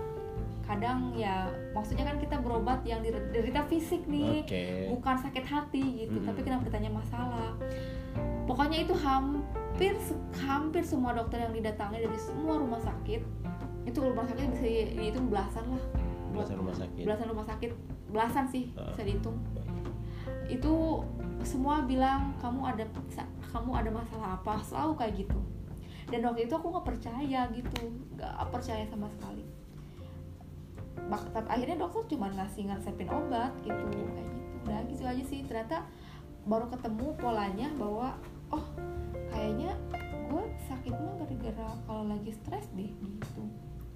kadang 0.65 1.13
ya 1.13 1.45
maksudnya 1.77 2.09
kan 2.09 2.17
kita 2.17 2.41
berobat 2.41 2.81
yang 2.89 3.05
derita 3.05 3.61
fisik 3.69 4.01
nih 4.09 4.41
oke. 4.49 4.65
bukan 4.97 5.17
sakit 5.21 5.45
hati 5.45 6.09
gitu. 6.09 6.17
Mm-mm. 6.17 6.29
tapi 6.31 6.41
kenapa 6.41 6.65
ditanya 6.73 6.91
masalah? 6.95 7.53
Pokoknya 8.49 8.81
itu 8.81 8.97
hampir 8.97 9.93
hampir 10.41 10.83
semua 10.87 11.13
dokter 11.13 11.45
yang 11.45 11.53
didatangi 11.53 12.09
dari 12.09 12.17
semua 12.17 12.57
rumah 12.57 12.81
sakit 12.81 13.21
itu 13.85 13.99
rumah 14.01 14.25
sakit 14.25 14.57
bisa 14.57 14.65
dihitung 14.97 15.29
belasan 15.29 15.69
lah 15.69 15.85
belasan 16.35 16.57
rumah 16.59 16.77
sakit. 16.77 17.05
Belasan 17.07 17.27
rumah 17.31 17.47
sakit. 17.47 17.71
Belasan 18.11 18.45
sih 18.51 18.65
bisa 18.75 19.03
dihitung. 19.07 19.39
Itu 20.51 21.05
semua 21.45 21.85
bilang 21.85 22.35
kamu 22.43 22.61
ada 22.75 22.85
kamu 23.55 23.71
ada 23.71 23.91
masalah 23.95 24.29
apa? 24.43 24.59
Selalu 24.67 24.93
kayak 24.99 25.15
gitu. 25.27 25.41
Dan 26.11 26.21
waktu 26.27 26.51
itu 26.51 26.55
aku 26.55 26.69
nggak 26.75 26.87
percaya 26.87 27.41
gitu. 27.55 27.81
Nggak 28.19 28.33
percaya 28.51 28.85
sama 28.91 29.07
sekali. 29.15 29.45
Tapi 31.11 31.49
akhirnya 31.51 31.77
dokter 31.79 32.17
cuma 32.17 32.31
ngasih 32.35 32.71
ngasepin 32.71 33.09
obat 33.11 33.53
gitu 33.63 33.87
kayak 33.95 34.29
gitu. 34.29 34.49
Udah 34.65 34.81
gitu 34.91 35.03
aja 35.07 35.25
sih. 35.25 35.41
Ternyata 35.47 35.87
baru 36.45 36.69
ketemu 36.69 37.07
polanya 37.17 37.69
bahwa 37.81 38.21
oh 38.53 38.65
kayaknya 39.33 39.73
gue 40.29 40.45
sakit 40.67 40.93
mah 40.93 41.15
gara-gara 41.21 41.69
kalau 41.85 42.05
lagi 42.09 42.33
stres 42.33 42.67
deh 42.75 42.91
gitu 42.91 43.45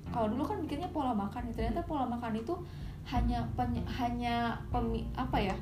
kalau 0.08 0.26
dulu 0.28 0.42
kan 0.44 0.56
mikirnya 0.58 0.88
pola 0.88 1.12
makan 1.12 1.50
ternyata 1.50 1.80
pola 1.82 2.04
makan 2.04 2.32
itu 2.34 2.54
hanya 3.06 3.44
penye- 3.54 3.86
hanya 3.90 4.36
pemi- 4.68 5.08
apa 5.14 5.38
ya 5.38 5.56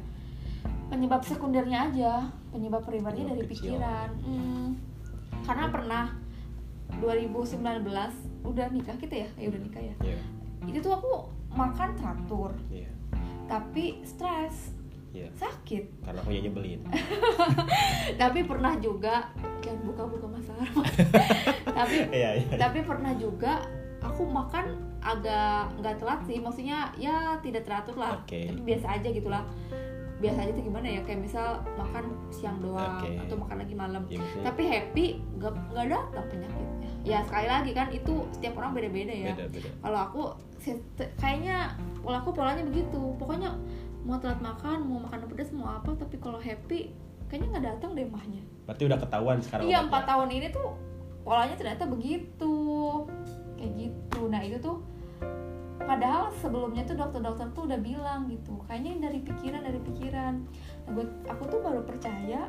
penyebab 0.86 1.22
sekundernya 1.22 1.90
aja 1.90 2.12
penyebab 2.48 2.82
primernya 2.82 3.28
dari 3.28 3.42
pikiran. 3.44 4.10
Hmm, 4.18 4.78
karena 5.42 5.66
pernah 5.68 6.04
2019 6.96 7.86
udah 8.42 8.66
nikah 8.70 8.96
kita 8.96 9.14
ya? 9.16 9.28
Ya 9.36 9.46
udah 9.48 9.60
nikah 9.60 9.82
ya. 9.82 9.94
Iya, 10.00 10.18
itu 10.64 10.78
tuh 10.80 10.94
aku 10.94 11.12
makan 11.52 11.94
teratur. 11.94 12.50
Iya, 12.68 12.90
tapi 13.46 14.00
stres. 14.02 14.74
Iya. 15.10 15.32
sakit. 15.32 16.04
Karena 16.04 16.20
aku 16.20 16.28
nyebelin. 16.28 16.84
tapi 18.20 18.44
pernah 18.44 18.76
juga 18.76 19.32
jangan 19.64 19.80
buka-buka 19.88 20.28
masalah. 20.28 20.68
Tapi 21.76 21.96
Iya, 22.12 22.30
iya. 22.36 22.56
tapi 22.56 22.84
pernah 22.84 23.16
juga 23.16 23.64
aku 24.06 24.22
makan 24.24 24.66
agak 25.00 25.70
nggak 25.76 25.94
telat 25.96 26.20
sih 26.24 26.38
maksudnya 26.38 26.78
ya 26.96 27.16
tidak 27.40 27.62
teratur 27.62 27.94
lah 27.94 28.18
Oke. 28.18 28.46
tapi 28.46 28.60
biasa 28.64 28.86
aja 28.92 29.08
gitulah 29.08 29.42
biasa 30.16 30.38
aja 30.40 30.50
tuh 30.50 30.64
gimana 30.64 30.86
ya 30.88 31.00
kayak 31.02 31.20
misal 31.20 31.46
makan 31.74 32.04
siang 32.30 32.56
doang 32.58 32.98
Oke. 32.98 33.20
atau 33.20 33.36
makan 33.36 33.56
lagi 33.60 33.74
malam 33.74 34.02
Ya, 34.08 34.18
tapi 34.42 34.62
happy 34.64 35.04
nggak 35.36 35.52
nggak 35.70 35.86
datang 35.86 36.24
penyakitnya 36.26 36.90
ya 37.04 37.18
sekali 37.22 37.46
lagi 37.46 37.70
kan 37.70 37.88
itu 37.90 38.12
setiap 38.32 38.56
orang 38.56 38.72
beda-beda 38.72 39.12
ya 39.12 39.30
beda-beda. 39.30 39.68
kalau 39.78 39.98
aku 40.00 40.22
se- 40.58 40.82
te- 40.96 41.12
kayaknya 41.16 41.76
pola 42.00 42.18
aku 42.18 42.32
polanya 42.32 42.64
begitu 42.64 42.98
pokoknya 43.14 43.54
mau 44.02 44.16
telat 44.16 44.40
makan 44.40 44.82
mau 44.82 44.98
makan 45.00 45.26
pedas 45.26 45.52
mau 45.52 45.68
apa 45.72 45.94
tapi 45.94 46.16
kalau 46.16 46.38
happy 46.38 46.90
kayaknya 47.26 47.48
nggak 47.52 47.64
datang 47.70 47.90
deh 47.92 48.06
mahnya 48.06 48.42
Berarti 48.64 48.82
udah 48.82 48.98
ketahuan 48.98 49.38
sekarang. 49.38 49.64
iya 49.64 49.78
empat 49.80 50.02
tahun 50.04 50.28
ini 50.32 50.46
tuh 50.48 50.74
polanya 51.22 51.54
ternyata 51.54 51.84
begitu 51.84 52.54
kayak 53.66 53.90
gitu 53.90 54.20
nah 54.30 54.40
itu 54.46 54.62
tuh 54.62 54.78
padahal 55.82 56.30
sebelumnya 56.38 56.86
tuh 56.86 56.94
dokter-dokter 56.94 57.46
tuh 57.50 57.66
udah 57.66 57.78
bilang 57.82 58.30
gitu 58.30 58.62
kayaknya 58.70 58.90
ini 58.94 59.00
dari 59.02 59.18
pikiran 59.26 59.60
dari 59.66 59.80
pikiran 59.82 60.34
nah, 60.86 60.90
gue 60.94 61.04
aku 61.26 61.42
tuh 61.50 61.60
baru 61.62 61.82
percaya 61.82 62.46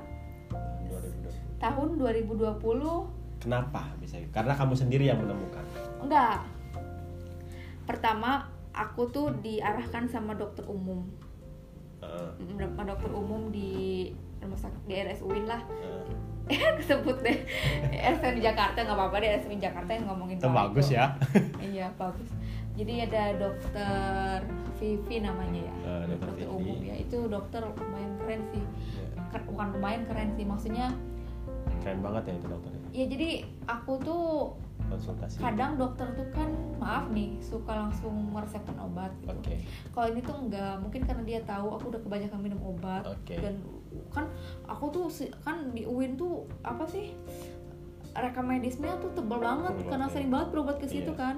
2020. 0.53 1.57
tahun 1.57 1.87
2020 1.97 3.25
Kenapa 3.37 3.93
bisa? 4.01 4.17
Karena 4.33 4.57
kamu 4.57 4.73
sendiri 4.73 5.05
yang 5.05 5.21
menemukan. 5.21 5.61
enggak 6.01 6.41
pertama 7.85 8.49
aku 8.73 9.09
tuh 9.09 9.33
diarahkan 9.41 10.05
sama 10.09 10.37
dokter 10.37 10.65
umum 10.69 11.05
sama 11.97 12.83
dokter 12.85 13.09
umum 13.09 13.49
di 13.49 14.13
rumah 14.37 14.57
sakit 14.57 14.81
di 14.85 14.93
RSUIN 15.01 15.45
lah 15.49 15.61
heeh. 15.65 16.36
Kesebut 16.49 17.17
deh 17.19 17.37
RSUIN 17.91 18.33
di 18.33 18.43
Jakarta 18.43 18.77
nggak 18.79 18.95
apa-apa 18.95 19.15
deh 19.17 19.29
RSUIN 19.35 19.59
Jakarta 19.59 19.91
yang 19.91 20.05
ngomongin 20.05 20.37
Itu 20.37 20.47
bagus 20.49 20.87
itu. 20.87 20.95
ya. 20.95 21.05
iya 21.69 21.87
bagus 21.93 22.29
jadi 22.73 22.93
ada 23.03 23.23
dokter 23.37 24.37
Vivi 24.75 25.17
namanya 25.19 25.61
ya 25.61 25.73
Eh, 25.83 26.03
dokter 26.07 26.27
dokter 26.29 26.45
Vivi. 26.45 26.55
umum 26.61 26.79
ya 26.81 26.95
itu 26.95 27.17
dokter 27.27 27.61
lumayan 27.65 28.11
keren 28.17 28.41
sih 28.47 28.63
Ya, 28.95 29.23
Ker- 29.29 29.45
bukan 29.45 29.67
lumayan 29.71 30.01
keren 30.05 30.29
sih 30.31 30.43
maksudnya 30.43 30.87
Keren 31.79 31.99
banget 31.99 32.23
ya 32.25 32.33
itu 32.35 32.47
dokternya. 32.47 32.81
ya 32.91 33.05
jadi 33.07 33.29
aku 33.65 33.93
tuh 33.99 34.25
Konsultasi. 34.87 35.35
kadang 35.37 35.75
dokter 35.75 36.07
tuh 36.13 36.27
kan 36.31 36.47
maaf 36.77 37.09
nih 37.09 37.35
suka 37.41 37.75
langsung 37.77 38.31
meresepkan 38.31 38.77
obat 38.77 39.11
gitu. 39.19 39.35
Oke. 39.35 39.55
kalau 39.91 40.07
ini 40.07 40.21
tuh 40.21 40.35
enggak 40.37 40.79
mungkin 40.79 41.01
karena 41.03 41.23
dia 41.25 41.39
tahu 41.43 41.67
aku 41.71 41.91
udah 41.91 41.99
kebanyakan 41.99 42.39
minum 42.39 42.61
obat 42.63 43.03
Oke. 43.03 43.35
dan 43.35 43.59
kan 44.09 44.25
aku 44.63 44.85
tuh 44.89 45.05
kan 45.41 45.71
di 45.71 45.83
UIN 45.83 46.15
tuh 46.15 46.43
apa 46.61 46.83
sih 46.83 47.11
rekam 48.11 48.45
medisnya 48.45 48.97
tuh 48.97 49.09
tebel 49.13 49.37
banget 49.37 49.73
karena 49.85 50.05
sering 50.07 50.27
banget 50.27 50.47
berobat 50.49 50.77
ke 50.77 50.85
situ 50.85 51.09
Iya. 51.09 51.19
kan. 51.19 51.35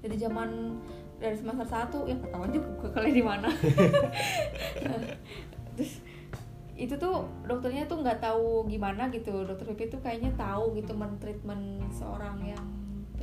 Dari 0.00 0.16
zaman 0.16 0.48
dari 1.16 1.32
semester 1.32 1.64
1 1.64 2.04
ya 2.04 2.16
ketahuan 2.20 2.50
juga 2.52 2.68
kalian 2.92 3.14
di 3.14 3.24
mana. 3.24 3.48
Terus 5.76 5.92
itu 6.76 6.92
tuh 6.92 7.24
dokternya 7.48 7.88
tuh 7.88 8.04
nggak 8.04 8.20
tahu 8.20 8.68
gimana 8.68 9.08
gitu. 9.08 9.48
Dokter 9.48 9.64
Pipi 9.72 9.88
tuh 9.88 10.00
kayaknya 10.04 10.28
tahu 10.36 10.76
gitu 10.76 10.92
mentreatment 10.92 11.88
seorang 11.88 12.36
yang 12.44 12.64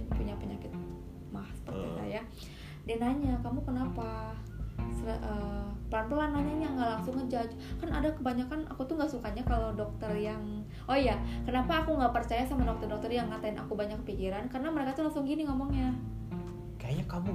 punya 0.09 0.33
penyakit 0.37 0.73
mah 1.29 1.45
seperti 1.53 1.85
Hmm. 1.85 1.97
saya. 1.97 2.21
Dia 2.83 2.97
nanya 2.97 3.37
kamu 3.39 3.61
kenapa 3.61 4.33
Eh, 5.03 5.67
pelan-pelan 5.91 6.31
nanyanya 6.31 6.69
nggak 6.73 6.89
langsung 6.97 7.15
ngejudge. 7.19 7.53
Kan 7.83 7.91
ada 7.91 8.09
kebanyakan 8.15 8.63
aku 8.71 8.87
tuh 8.87 8.95
nggak 8.95 9.11
sukanya 9.11 9.43
kalau 9.43 9.75
dokter 9.75 10.09
yang 10.15 10.63
oh 10.87 10.95
iya 10.95 11.19
kenapa 11.43 11.83
aku 11.83 11.99
nggak 11.99 12.15
percaya 12.15 12.47
sama 12.47 12.63
dokter-dokter 12.63 13.11
yang 13.11 13.27
ngatain 13.27 13.59
aku 13.59 13.75
banyak 13.75 13.99
pikiran 14.07 14.47
karena 14.47 14.71
mereka 14.71 14.95
tuh 14.95 15.11
langsung 15.11 15.27
gini 15.27 15.43
ngomongnya. 15.43 15.91
Kayaknya 16.79 17.05
kamu 17.11 17.33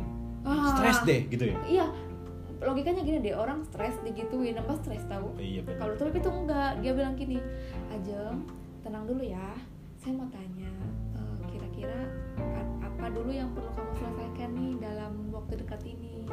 ah, 0.49 0.77
stres 0.77 0.99
deh 1.05 1.21
gitu 1.29 1.45
ya. 1.53 1.57
iya. 1.69 1.87
Logikanya 2.59 3.07
gini 3.07 3.23
deh 3.23 3.39
orang 3.39 3.63
stres 3.63 3.95
digituin 4.03 4.59
apa 4.59 4.75
stres 4.83 5.07
tahu 5.07 5.31
Iya 5.39 5.63
kalau 5.79 5.95
dokter 5.95 6.19
itu 6.19 6.27
enggak 6.27 6.83
dia 6.83 6.91
bilang 6.91 7.15
gini 7.15 7.39
Ajeng 7.95 8.43
tenang 8.83 9.07
dulu 9.07 9.23
ya 9.23 9.55
saya 10.03 10.19
mau 10.19 10.27
tanya 10.27 10.67
eh, 11.15 11.39
kira-kira 11.55 12.11
apa 12.83 13.15
dulu 13.15 13.31
yang 13.31 13.55
perlu 13.55 13.71
kamu 13.79 13.93
selesaikan 13.95 14.51
nih 14.59 14.73
dalam 14.83 15.31
waktu 15.31 15.55
dekat 15.55 15.87
ini 15.87 16.27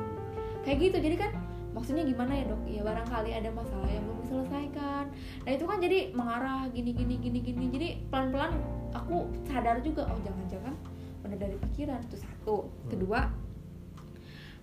kayak 0.65 0.77
gitu 0.81 0.97
jadi 0.97 1.15
kan 1.15 1.31
maksudnya 1.75 2.07
gimana 2.07 2.31
ya 2.31 2.47
dok? 2.47 2.61
Ya 2.71 2.81
barangkali 2.87 3.31
ada 3.35 3.49
masalah 3.51 3.89
yang 3.91 4.07
belum 4.07 4.19
diselesaikan. 4.23 5.05
Nah 5.43 5.51
itu 5.51 5.65
kan 5.67 5.77
jadi 5.83 5.99
mengarah 6.15 6.71
gini 6.71 6.95
gini 6.95 7.15
gini 7.19 7.39
gini. 7.43 7.65
Jadi 7.67 7.87
pelan 8.07 8.31
pelan 8.31 8.51
aku 8.95 9.27
sadar 9.43 9.83
juga 9.83 10.07
oh 10.07 10.15
jangan 10.23 10.47
jangan 10.47 10.73
benar 11.19 11.37
dari 11.37 11.59
pikiran. 11.59 11.99
Itu 12.07 12.17
satu. 12.23 12.71
Kedua 12.87 13.27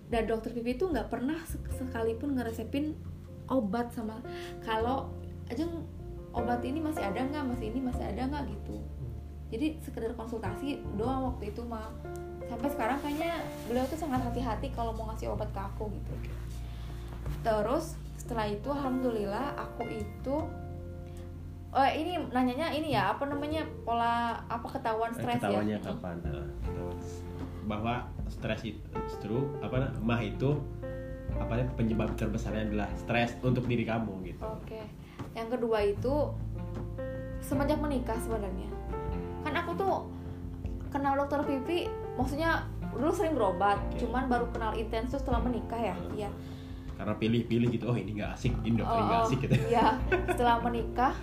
dan 0.09 0.25
dokter 0.25 0.57
pipi 0.57 0.73
itu 0.73 0.89
nggak 0.89 1.13
pernah 1.13 1.37
sek- 1.45 1.73
sekalipun 1.73 2.33
ngeresepin 2.37 2.97
obat 3.49 3.93
sama 3.93 4.21
kalau 4.65 5.09
aja 5.49 5.69
obat 6.33 6.65
ini 6.65 6.81
masih 6.81 7.05
ada 7.05 7.21
nggak? 7.29 7.45
Masih 7.45 7.69
ini 7.69 7.79
masih 7.79 8.03
ada 8.09 8.25
nggak? 8.25 8.49
Gitu. 8.49 8.75
Jadi 9.53 9.67
sekedar 9.85 10.17
konsultasi 10.17 10.81
doang 10.97 11.29
waktu 11.29 11.53
itu 11.53 11.61
mah 11.61 11.93
sampai 12.49 12.69
sekarang 12.71 12.97
kayaknya 13.01 13.33
beliau 13.67 13.85
tuh 13.87 13.99
sangat 13.99 14.21
hati-hati 14.23 14.71
kalau 14.75 14.91
mau 14.95 15.11
ngasih 15.11 15.31
obat 15.31 15.49
ke 15.51 15.61
aku 15.61 15.89
gitu 15.91 16.13
terus 17.43 17.95
setelah 18.19 18.47
itu 18.47 18.67
alhamdulillah 18.71 19.55
aku 19.59 19.83
itu 19.91 20.35
oh 21.73 21.89
ini 21.89 22.21
nanyanya 22.29 22.69
ini 22.71 22.93
ya 22.93 23.17
apa 23.17 23.25
namanya 23.25 23.65
pola 23.83 24.37
apa 24.47 24.67
ketahuan 24.69 25.11
stres 25.11 25.41
ya 25.41 25.49
Ketahuannya 25.49 25.79
kapan? 25.81 26.15
Nah, 26.21 26.47
ketahuan. 26.61 26.97
bahwa 27.63 27.95
stres 28.29 28.61
itu 28.63 28.79
stroke 29.09 29.57
apa 29.65 29.91
mah 29.99 30.21
itu 30.21 30.59
apa 31.33 31.65
penyebab 31.73 32.13
terbesarnya 32.13 32.69
adalah 32.69 32.89
stres 32.93 33.33
untuk 33.41 33.65
diri 33.65 33.83
kamu 33.89 34.21
gitu. 34.29 34.45
Oke. 34.45 34.85
Yang 35.33 35.57
kedua 35.57 35.79
itu 35.81 36.13
semenjak 37.41 37.81
menikah 37.81 38.15
sebenarnya. 38.21 38.69
Kan 39.41 39.53
aku 39.57 39.71
tuh 39.73 39.95
kenal 40.93 41.17
dokter 41.17 41.41
Vivi, 41.41 41.89
maksudnya 42.15 42.65
dulu 42.93 43.09
sering 43.09 43.33
berobat, 43.33 43.81
Oke. 43.89 44.05
cuman 44.05 44.29
baru 44.29 44.45
kenal 44.53 44.77
intens 44.77 45.11
tuh 45.13 45.19
setelah 45.21 45.41
menikah 45.41 45.81
ya. 45.81 45.95
Hmm. 45.97 46.13
Iya. 46.13 46.29
Karena 46.93 47.13
pilih-pilih 47.17 47.67
gitu, 47.73 47.89
oh 47.89 47.97
ini 47.97 48.21
nggak 48.21 48.37
asik, 48.37 48.53
ini 48.61 48.77
dokter 48.77 49.01
nggak 49.01 49.19
Oh, 49.19 49.25
asik 49.25 49.39
gitu. 49.41 49.53
Iya, 49.65 49.97
setelah 50.33 50.61
menikah 50.61 51.13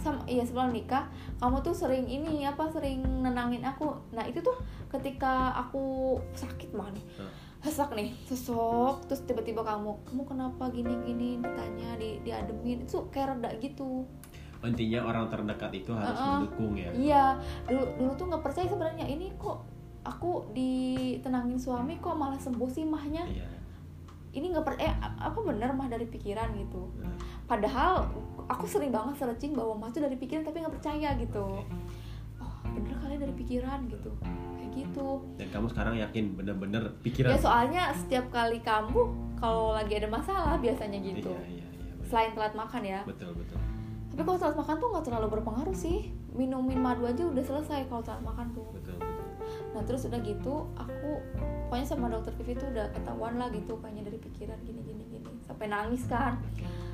sama 0.00 0.24
iya 0.24 0.42
setelah 0.42 0.72
nikah 0.72 1.04
kamu 1.38 1.60
tuh 1.60 1.76
sering 1.76 2.08
ini 2.08 2.48
apa 2.48 2.72
sering 2.72 3.04
nenangin 3.20 3.60
aku 3.60 3.92
nah 4.16 4.24
itu 4.24 4.40
tuh 4.40 4.56
ketika 4.88 5.52
aku 5.52 6.16
sakit 6.32 6.72
mah 6.72 6.88
nih 6.96 7.04
sesak 7.60 7.92
nih 7.92 8.16
sesok 8.24 9.04
terus 9.04 9.20
tiba-tiba 9.28 9.60
kamu 9.60 10.00
kamu 10.08 10.22
kenapa 10.24 10.72
gini 10.72 10.96
gini 11.04 11.36
ditanya 11.44 12.00
di 12.00 12.16
diademin 12.24 12.88
itu 12.88 13.04
kayak 13.12 13.36
reda 13.36 13.50
gitu 13.60 14.08
Intinya 14.60 15.08
orang 15.08 15.24
terdekat 15.32 15.72
itu 15.72 15.88
harus 15.96 16.20
Uh-uh. 16.20 16.44
mendukung 16.44 16.76
ya. 16.76 16.92
Iya, 16.92 17.24
dulu 17.64 17.96
dulu 17.96 18.12
tuh 18.12 18.26
nggak 18.28 18.44
percaya 18.44 18.68
sebenarnya 18.68 19.08
ini 19.08 19.32
kok 19.40 19.64
aku 20.04 20.48
ditenangin 20.56 21.60
suami 21.60 22.00
kok 22.00 22.16
malah 22.16 22.40
sembuh 22.40 22.70
sih 22.70 22.84
mahnya. 22.88 23.24
Iya. 23.28 23.48
Ini 24.30 24.46
nggak 24.54 24.64
per 24.64 24.74
eh 24.78 24.94
apa 25.00 25.38
bener 25.42 25.74
mah 25.74 25.90
dari 25.90 26.06
pikiran 26.06 26.54
gitu. 26.54 26.86
Nah, 27.02 27.10
Padahal 27.50 28.06
aku 28.46 28.62
sering 28.70 28.94
banget 28.94 29.18
searching 29.18 29.58
bahwa 29.58 29.74
mah 29.74 29.90
itu 29.90 29.98
dari 29.98 30.14
pikiran 30.14 30.46
tapi 30.46 30.62
nggak 30.62 30.74
percaya 30.78 31.18
gitu. 31.18 31.42
oke. 31.42 31.74
Oh 32.38 32.54
bener 32.70 32.94
kali 33.02 33.18
dari 33.18 33.34
pikiran 33.34 33.90
gitu, 33.90 34.14
kayak 34.22 34.70
gitu. 34.70 35.08
Dan 35.34 35.50
kamu 35.50 35.66
sekarang 35.74 35.94
yakin 35.98 36.24
bener-bener 36.38 36.82
pikiran. 37.02 37.34
Ya 37.34 37.38
soalnya 37.42 37.82
setiap 37.90 38.30
kali 38.30 38.62
kamu 38.62 39.02
kalau 39.34 39.74
lagi 39.74 39.98
ada 39.98 40.06
masalah 40.06 40.62
biasanya 40.62 41.02
gitu. 41.02 41.34
Iya, 41.34 41.58
iya, 41.58 41.66
iya. 41.74 42.06
Selain 42.06 42.30
telat 42.38 42.54
makan 42.54 42.82
ya. 42.86 43.02
Betul, 43.02 43.34
betul. 43.34 43.58
Tapi 44.14 44.22
kalau 44.22 44.38
telat 44.38 44.56
makan 44.56 44.74
tuh 44.78 44.88
nggak 44.94 45.04
terlalu 45.10 45.26
berpengaruh 45.34 45.74
sih. 45.74 45.98
Minumin 46.30 46.78
madu 46.78 47.02
aja 47.10 47.26
udah 47.26 47.42
selesai 47.42 47.90
kalau 47.90 48.06
telat 48.06 48.22
makan 48.22 48.46
tuh. 48.54 48.70
Betul. 48.70 48.79
Nah 49.70 49.82
terus 49.86 50.02
udah 50.06 50.20
gitu 50.22 50.66
aku 50.74 51.10
pokoknya 51.70 51.86
sama 51.86 52.10
dokter 52.10 52.34
Vivi 52.42 52.58
tuh 52.58 52.68
udah 52.74 52.90
ketahuan 52.90 53.38
lah 53.38 53.48
gitu 53.54 53.78
kayaknya 53.78 54.10
dari 54.10 54.18
pikiran 54.18 54.58
gini 54.66 54.80
gini 54.82 55.02
gini 55.06 55.30
sampai 55.46 55.66
nangis 55.70 56.02
kan. 56.10 56.38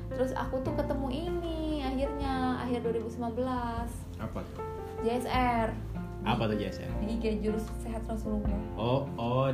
Terus 0.07 0.31
aku 0.37 0.63
tuh 0.63 0.71
ketemu 0.79 1.07
ini 1.11 1.83
akhirnya 1.83 2.63
akhir 2.63 2.79
2019 2.79 3.43
Apa 4.23 4.39
tuh? 4.39 4.63
JSR 5.03 5.67
Apa 6.23 6.43
tuh 6.47 6.55
JSN? 6.55 6.91
di 7.03 7.19
IG 7.19 7.43
Jurus 7.43 7.67
Sehat 7.83 8.07
Rasulullah. 8.07 8.55
Oh, 8.79 9.03
oh, 9.19 9.51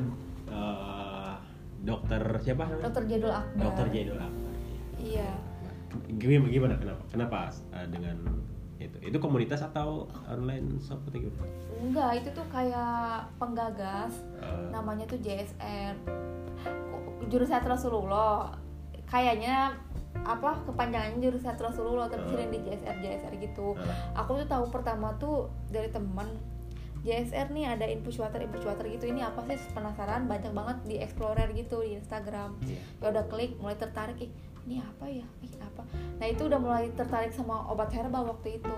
eh, 0.48 1.34
dokter 1.84 2.22
siapa 2.40 2.70
namanya? 2.70 2.86
Dokter 2.86 3.04
Jadul 3.10 3.34
Akbar. 3.34 3.64
Dokter 3.66 3.86
Jaidul 3.92 4.22
Akbar. 4.22 4.54
Iya. 5.02 5.32
Gimana, 6.18 6.48
gimana 6.50 6.74
kenapa? 6.80 7.02
Kenapa 7.12 7.40
eh, 7.74 7.88
dengan 7.90 8.18
itu? 8.80 8.98
Itu 9.04 9.18
komunitas 9.22 9.62
atau 9.62 10.10
online 10.26 10.80
shop 10.82 11.02
atau 11.10 11.20
gimana? 11.20 11.50
Enggak, 11.84 12.12
itu 12.24 12.30
tuh 12.32 12.46
kayak 12.50 13.28
penggagas. 13.38 14.14
Eh, 14.40 14.70
namanya 14.72 15.06
tuh 15.06 15.20
JSR 15.20 15.96
Jurus 17.28 17.50
Sehat 17.52 17.66
Rasulullah. 17.68 18.56
Kayaknya 19.08 19.78
apa 20.24 20.62
kepanjangannya 20.64 21.20
Jurus 21.20 21.44
Sehat 21.44 21.60
Rasulullah 21.60 22.08
tapi 22.08 22.24
sering 22.32 22.50
di 22.50 22.60
JSR 22.64 22.98
JSR 23.04 23.34
gitu. 23.42 23.76
Eh, 23.78 23.98
aku 24.18 24.42
tuh 24.44 24.48
tahu 24.48 24.66
pertama 24.72 25.16
tuh 25.20 25.52
dari 25.70 25.90
teman. 25.92 26.28
JSR 27.04 27.52
nih 27.52 27.68
ada 27.68 27.84
infus 27.84 28.16
water 28.16 28.40
infus 28.40 28.64
water 28.64 28.88
gitu. 28.88 29.12
Ini 29.12 29.28
apa 29.28 29.44
sih? 29.44 29.60
Penasaran 29.76 30.24
banyak 30.24 30.56
banget 30.56 30.78
di 30.88 30.96
explorer 31.04 31.52
gitu 31.52 31.84
di 31.84 32.00
Instagram. 32.00 32.56
Iya. 32.64 32.80
ya 33.04 33.06
udah 33.12 33.26
klik 33.28 33.60
mulai 33.60 33.76
tertarik. 33.76 34.16
Ih 34.24 34.32
ini 34.64 34.80
apa 34.80 35.06
ya 35.08 35.28
ini 35.44 35.58
apa 35.60 35.84
nah 36.20 36.26
itu 36.28 36.48
udah 36.48 36.60
mulai 36.60 36.88
tertarik 36.96 37.36
sama 37.36 37.68
obat 37.68 37.92
herbal 37.92 38.32
waktu 38.32 38.64
itu 38.64 38.78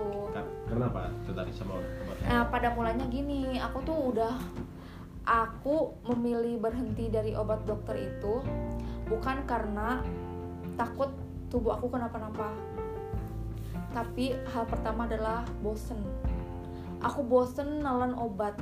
Kenapa 0.66 1.08
tertarik 1.24 1.54
sama 1.54 1.78
obat 1.78 2.16
Nah, 2.26 2.42
pada 2.50 2.74
mulanya 2.74 3.06
gini, 3.06 3.54
aku 3.62 3.86
tuh 3.86 3.98
udah 4.10 4.34
aku 5.26 5.94
memilih 6.10 6.58
berhenti 6.58 7.06
dari 7.06 7.38
obat 7.38 7.62
dokter 7.66 7.98
itu 7.98 8.42
bukan 9.06 9.46
karena 9.46 10.02
takut 10.74 11.10
tubuh 11.50 11.78
aku 11.78 11.86
kenapa-napa. 11.90 12.50
Tapi 13.94 14.34
hal 14.50 14.66
pertama 14.66 15.06
adalah 15.06 15.46
bosen. 15.62 15.98
Aku 17.02 17.22
bosen 17.22 17.82
nelen 17.82 18.18
obat. 18.18 18.58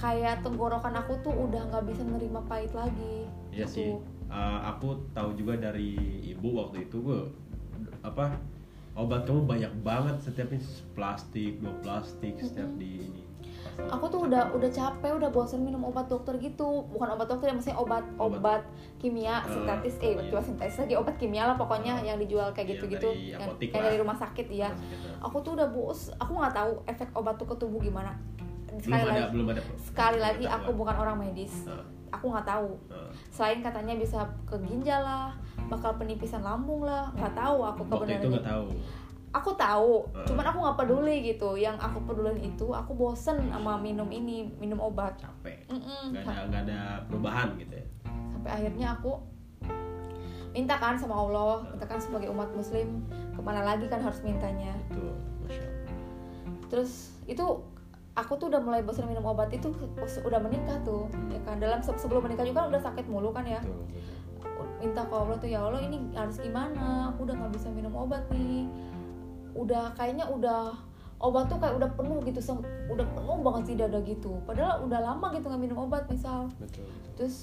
Kayak 0.00 0.42
tenggorokan 0.42 0.96
aku 0.98 1.20
tuh 1.22 1.32
udah 1.36 1.68
nggak 1.70 1.84
bisa 1.86 2.02
nerima 2.02 2.40
pahit 2.48 2.72
lagi. 2.72 3.28
Iya 3.52 3.68
gitu. 3.68 3.74
sih. 3.76 3.90
Eh, 4.34 4.58
aku 4.66 4.98
tahu 5.14 5.30
juga 5.38 5.54
dari 5.54 5.94
ibu 6.26 6.58
waktu 6.58 6.82
itu 6.84 6.98
gue 6.98 7.22
apa 8.02 8.34
obat 8.94 9.22
kamu 9.22 9.46
banyak 9.46 9.72
banget 9.80 10.16
setiap 10.20 10.50
ini 10.50 10.62
plastik 10.90 11.62
dua 11.62 11.70
plastik 11.78 12.34
setiap 12.36 12.66
di 12.74 12.98
ini. 13.00 13.22
Aku 13.90 14.06
tuh 14.06 14.26
udah 14.26 14.50
udah 14.50 14.70
capek, 14.70 15.14
udah 15.14 15.30
bosen 15.30 15.62
minum 15.62 15.82
obat 15.82 16.06
dokter 16.06 16.34
gitu. 16.38 16.86
Bukan 16.90 17.10
obat 17.10 17.26
dokter 17.26 17.50
ya, 17.50 17.54
maksudnya 17.54 17.74
obat 17.76 18.02
Obat. 18.14 18.38
obat 18.38 18.62
kimia 18.98 19.38
Eh, 19.40 19.50
sintetis 19.50 19.94
eh 19.98 20.14
iya. 20.14 20.38
sintetis 20.40 20.78
lagi 20.78 20.94
obat 20.94 21.14
kimia 21.14 21.42
lah 21.44 21.54
pokoknya 21.54 22.02
Eh, 22.02 22.06
yang 22.06 22.18
dijual 22.18 22.50
kayak 22.50 22.66
yang 22.66 22.70
gitu-gitu 22.78 23.08
dari 23.08 23.30
yang, 23.30 23.40
yang 23.42 23.70
lah. 23.70 23.82
dari 23.82 23.96
rumah 23.98 24.16
sakit 24.16 24.46
ya. 24.48 24.70
Gitu. 24.70 25.08
Aku 25.22 25.42
tuh 25.42 25.54
udah 25.54 25.70
bos, 25.70 26.10
aku 26.12 26.32
nggak 26.34 26.54
tahu 26.54 26.72
efek 26.84 27.08
obat 27.14 27.34
tuh 27.34 27.46
ke 27.46 27.54
tubuh 27.56 27.78
gimana. 27.78 28.14
Belum 28.68 28.82
Sekali 28.82 28.98
ada 29.00 29.10
lagi, 29.14 29.30
belum 29.30 29.46
ada. 29.48 29.60
sekali 29.80 30.18
lagi 30.18 30.44
belum 30.44 30.56
aku 30.56 30.70
ada. 30.70 30.78
bukan 30.78 30.96
orang 30.96 31.16
medis. 31.20 31.54
Eh, 31.66 31.84
Aku 32.14 32.30
nggak 32.30 32.46
tahu. 32.46 32.70
Selain 33.28 33.58
katanya 33.58 33.94
bisa 33.94 34.22
ke 34.44 34.54
ginjal 34.60 35.00
lah, 35.00 35.34
bakal 35.66 35.94
penipisan 35.94 36.40
lambung 36.40 36.82
lah, 36.82 37.10
nggak 37.14 37.34
tahu 37.34 37.58
aku 37.60 37.82
itu 37.82 37.90
kebenarannya. 37.90 38.30
nggak 38.30 38.46
tahu. 38.46 38.66
Aku 39.34 39.50
tahu, 39.58 40.06
Eh. 40.14 40.26
cuman 40.30 40.46
aku 40.46 40.58
nggak 40.62 40.78
peduli 40.78 41.16
gitu. 41.26 41.58
Yang 41.58 41.74
aku 41.82 41.98
pedulin 42.06 42.38
itu, 42.38 42.70
aku 42.70 42.94
bosen 42.94 43.50
sama 43.50 43.74
minum 43.74 44.06
ini, 44.06 44.46
minum 44.62 44.78
obat. 44.78 45.18
Capek. 45.18 45.66
Mm-mm. 45.66 46.14
Nggak 46.14 46.22
ada 46.22 46.42
nggak 46.46 46.62
ada 46.70 46.78
perubahan 47.10 47.48
gitu 47.58 47.74
ya. 47.74 47.86
sampai 48.30 48.50
akhirnya 48.60 48.86
aku 48.94 49.12
minta 50.52 50.76
kan 50.76 50.94
sama 50.94 51.16
Allah 51.16 51.66
minta 51.66 51.82
kan 51.82 51.98
sebagai 51.98 52.30
umat 52.30 52.46
muslim 52.54 53.02
ke 53.10 53.40
mana 53.42 53.64
lagi 53.64 53.90
kan 53.90 53.98
harus 53.98 54.22
mintanya 54.22 54.70
Itu 54.86 55.02
terus 56.68 57.14
itu 57.24 57.42
aku 58.14 58.38
tuh 58.38 58.46
udah 58.46 58.62
mulai 58.62 58.80
bosan 58.86 59.10
minum 59.10 59.26
obat 59.26 59.50
itu 59.50 59.74
udah 60.22 60.38
menikah 60.38 60.78
tuh 60.86 61.10
ya 61.30 61.40
kan? 61.42 61.58
Dalam 61.58 61.82
se- 61.82 61.98
sebelum 61.98 62.22
menikah 62.22 62.46
juga 62.46 62.66
kan 62.66 62.68
udah 62.70 62.82
sakit 62.82 63.06
mulu 63.10 63.34
kan 63.34 63.42
ya? 63.42 63.58
Minta 64.78 65.02
ke 65.02 65.14
Allah 65.14 65.36
tuh 65.38 65.50
ya 65.50 65.64
Allah 65.66 65.82
ini 65.82 65.98
harus 66.14 66.38
gimana? 66.38 67.10
Aku 67.14 67.26
udah 67.26 67.34
nggak 67.34 67.52
bisa 67.58 67.68
minum 67.74 67.90
obat 67.96 68.22
nih. 68.30 68.70
Udah 69.58 69.90
kayaknya 69.98 70.30
udah 70.30 70.74
obat 71.18 71.48
tuh 71.50 71.58
kayak 71.58 71.74
udah 71.78 71.90
penuh 71.94 72.18
gitu 72.26 72.40
udah 72.90 73.06
penuh 73.16 73.38
banget 73.42 73.62
sih 73.66 73.74
dada 73.74 73.98
gitu. 74.04 74.38
Padahal 74.46 74.84
udah 74.86 75.00
lama 75.02 75.26
gitu 75.34 75.46
nggak 75.50 75.62
minum 75.62 75.78
obat 75.90 76.06
misal. 76.06 76.46
Betul, 76.60 76.86
betul. 76.86 77.12
terus 77.18 77.36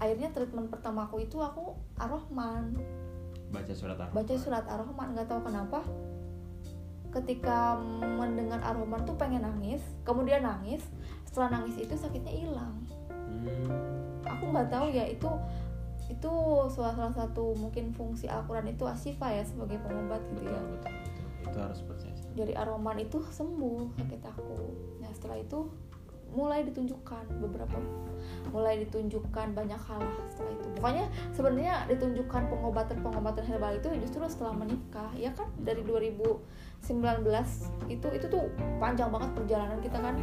akhirnya 0.00 0.32
treatment 0.32 0.72
pertama 0.72 1.04
aku 1.06 1.20
itu 1.22 1.36
aku 1.38 1.76
ar-Rahman. 2.00 2.74
Baca 3.50 3.72
surat 3.74 3.98
Ar-Rahman. 3.98 4.14
baca 4.14 4.34
surat 4.38 4.64
ar-Rahman 4.64 5.08
nggak 5.14 5.26
tahu 5.28 5.40
kenapa 5.42 5.78
ketika 7.10 7.74
mendengar 8.18 8.62
ar-Rahman 8.62 9.02
tuh 9.02 9.18
pengen 9.18 9.42
nangis 9.42 9.82
kemudian 10.06 10.46
nangis 10.46 10.82
setelah 11.26 11.62
nangis 11.62 11.78
itu 11.78 11.94
sakitnya 11.94 12.30
hilang. 12.30 12.74
Hmm, 13.10 14.18
aku 14.26 14.50
nggak 14.50 14.70
tahu 14.70 14.90
ya 14.90 15.06
itu 15.06 15.30
itu 16.10 16.32
salah 16.74 16.94
salah 16.98 17.14
satu 17.14 17.54
mungkin 17.54 17.94
fungsi 17.94 18.26
Al-Quran 18.26 18.74
itu 18.74 18.82
asifa 18.82 19.30
ya 19.30 19.46
sebagai 19.46 19.78
pengobat 19.86 20.18
gitu 20.34 20.42
betul, 20.42 20.54
ya. 20.54 20.60
Betul, 20.60 20.74
betul. 20.74 20.94
Itu 21.40 21.58
harus 21.58 21.80
percaya. 21.86 22.14
dari 22.30 22.54
ar-Rahman 22.54 22.98
itu 23.02 23.18
sembuh 23.26 23.98
sakit 23.98 24.22
aku. 24.22 24.54
Nah 25.02 25.10
setelah 25.10 25.42
itu 25.42 25.66
mulai 26.30 26.62
ditunjukkan 26.62 27.42
beberapa 27.42 27.74
mulai 28.54 28.86
ditunjukkan 28.86 29.50
banyak 29.50 29.80
hal 29.82 29.98
lah 29.98 30.26
setelah 30.30 30.52
itu. 30.54 30.66
Pokoknya 30.78 31.06
sebenarnya 31.34 31.74
ditunjukkan 31.90 32.42
pengobatan 32.50 32.98
pengobatan 33.02 33.44
herbal 33.46 33.74
itu 33.74 33.88
justru 33.98 34.22
setelah 34.30 34.54
menikah 34.54 35.10
ya 35.18 35.34
kan? 35.34 35.50
Dari 35.58 35.82
2019 36.88 37.92
itu 37.92 38.06
itu 38.14 38.26
tuh 38.30 38.48
panjang 38.80 39.10
banget 39.12 39.30
perjalanan 39.36 39.78
kita 39.84 39.98
kan. 40.00 40.14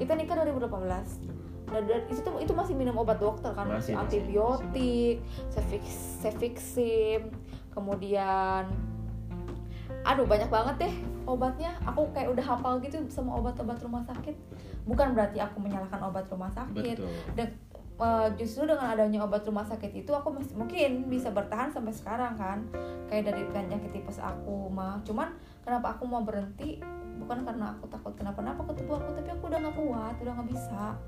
Kita 0.00 0.12
nikah 0.16 0.34
2018 0.46 1.40
dan, 1.70 1.82
dan 1.86 2.02
itu 2.10 2.20
tuh 2.20 2.34
itu 2.42 2.52
masih 2.52 2.74
minum 2.74 2.98
obat 2.98 3.22
dokter 3.22 3.54
kan 3.54 3.62
Masih, 3.70 3.94
masih, 3.94 4.02
antibiotik 4.02 5.22
cefix, 5.54 6.18
cefixim 6.18 7.30
kemudian 7.70 8.66
aduh 10.02 10.26
banyak 10.26 10.50
banget 10.50 10.88
deh 10.88 10.94
obatnya. 11.28 11.76
Aku 11.86 12.08
kayak 12.10 12.32
udah 12.34 12.44
hafal 12.44 12.80
gitu 12.82 12.98
sama 13.12 13.38
obat-obat 13.38 13.78
rumah 13.84 14.02
sakit. 14.02 14.34
Bukan 14.88 15.14
berarti 15.14 15.38
aku 15.38 15.62
menyalahkan 15.62 16.00
obat 16.02 16.26
rumah 16.32 16.50
sakit. 16.50 16.96
Betul. 16.98 17.12
Dan 17.36 17.48
eh, 18.00 18.28
justru 18.40 18.66
dengan 18.66 18.90
adanya 18.90 19.22
obat 19.22 19.44
rumah 19.46 19.62
sakit 19.62 19.92
itu 19.92 20.10
aku 20.10 20.34
masih 20.34 20.56
mungkin 20.56 21.06
bisa 21.06 21.30
bertahan 21.30 21.70
sampai 21.70 21.92
sekarang 21.94 22.34
kan. 22.34 22.66
Kayak 23.06 23.34
dari 23.34 23.42
penyakit 23.50 23.90
tipes 23.92 24.18
aku 24.18 24.72
mah. 24.72 24.98
Cuman 25.06 25.36
kenapa 25.70 25.94
aku 25.94 26.02
mau 26.02 26.26
berhenti? 26.26 26.82
Bukan 27.22 27.46
karena 27.46 27.70
aku 27.70 27.86
takut. 27.86 28.10
Kenapa-napa 28.18 28.66
ke 28.66 28.82
tubuh 28.82 28.98
aku 28.98 29.14
tapi 29.14 29.30
aku 29.30 29.46
udah 29.46 29.58
nggak 29.62 29.76
kuat 29.78 30.14
udah 30.18 30.32
nggak 30.34 30.48
bisa. 30.50 30.98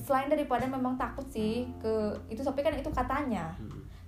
Selain 0.00 0.32
daripada 0.32 0.64
memang 0.64 0.96
takut 0.96 1.28
sih 1.28 1.68
ke 1.76 2.16
itu 2.32 2.40
tapi 2.40 2.64
kan 2.64 2.72
itu 2.72 2.88
katanya. 2.88 3.52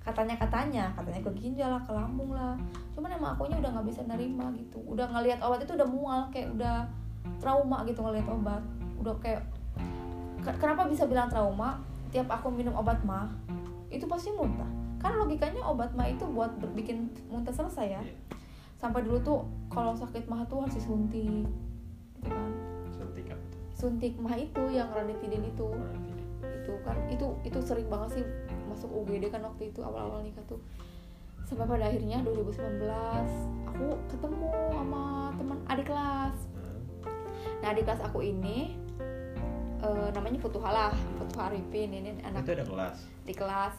Katanya 0.00 0.40
katanya. 0.40 0.84
Katanya 0.96 1.20
ke 1.20 1.30
ginjal 1.36 1.68
lah 1.68 1.82
ke 1.84 1.92
lambung 1.92 2.32
lah. 2.32 2.56
Cuman 2.96 3.12
emang 3.12 3.36
akunya 3.36 3.60
udah 3.60 3.76
nggak 3.76 3.86
bisa 3.92 4.00
nerima 4.08 4.48
gitu. 4.56 4.80
Udah 4.88 5.04
ngelihat 5.12 5.44
obat 5.44 5.60
itu 5.60 5.76
udah 5.76 5.84
mual 5.84 6.20
kayak 6.32 6.56
udah 6.56 6.88
trauma 7.36 7.84
gitu 7.84 8.00
ngelihat 8.00 8.24
obat. 8.32 8.64
Udah 8.96 9.12
kayak 9.20 9.44
Ke- 10.40 10.56
kenapa 10.56 10.88
bisa 10.88 11.04
bilang 11.04 11.28
trauma? 11.28 11.76
Tiap 12.08 12.32
aku 12.32 12.48
minum 12.48 12.72
obat 12.72 13.04
mah 13.04 13.28
itu 13.92 14.08
pasti 14.08 14.32
muntah. 14.32 14.70
Kan 14.96 15.20
logikanya 15.20 15.60
obat 15.60 15.92
mah 15.92 16.08
itu 16.08 16.24
buat 16.24 16.56
bikin 16.72 17.12
muntah 17.28 17.52
selesai 17.52 18.00
ya. 18.00 18.00
Iya. 18.00 18.25
Sampai 18.76 19.00
dulu 19.04 19.18
tuh 19.24 19.40
kalau 19.72 19.96
sakit 19.96 20.28
mah 20.28 20.44
tuh 20.48 20.64
harus 20.64 20.76
disuntik 20.76 21.48
gitu 22.20 22.28
kan. 22.28 22.50
Suntik 22.92 23.24
apa 23.32 23.44
tuh? 23.52 23.60
Suntik 23.72 24.12
mah 24.20 24.36
itu 24.36 24.62
yang 24.72 24.88
ranitidin 24.92 25.44
itu. 25.44 25.66
Orang 25.66 26.02
tidak. 26.04 26.14
itu 26.46 26.72
kan 26.82 26.98
itu 27.10 27.26
itu 27.46 27.58
sering 27.62 27.86
banget 27.86 28.20
sih 28.20 28.24
masuk 28.66 28.90
UGD 28.90 29.30
kan 29.30 29.42
waktu 29.42 29.70
itu 29.70 29.80
awal-awal 29.80 30.20
nikah 30.22 30.44
tuh. 30.46 30.60
Sampai 31.46 31.66
pada 31.66 31.86
akhirnya 31.86 32.26
2019 32.26 32.82
aku 33.70 33.86
ketemu 34.10 34.48
sama 34.74 35.30
teman 35.38 35.58
adik 35.70 35.86
kelas. 35.86 36.36
Nah, 36.58 36.74
nah 37.62 37.68
adik 37.70 37.86
kelas 37.86 38.02
aku 38.02 38.18
ini 38.20 38.74
eh, 39.82 40.08
namanya 40.14 40.38
Futuha 40.42 40.68
lah 40.70 40.92
Futuha 41.22 41.52
Arifin 41.52 41.90
ini 41.92 42.10
anak 42.24 42.44
itu 42.46 42.52
ada 42.56 42.66
kelas? 42.66 42.96
di 43.26 43.34
kelas 43.34 43.74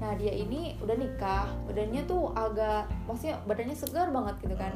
nah 0.00 0.16
dia 0.16 0.32
ini 0.32 0.80
udah 0.80 0.96
nikah 0.96 1.46
badannya 1.68 2.02
tuh 2.08 2.32
agak 2.32 2.88
maksudnya 3.04 3.36
badannya 3.44 3.76
segar 3.76 4.08
banget 4.08 4.34
gitu 4.40 4.56
kan 4.56 4.72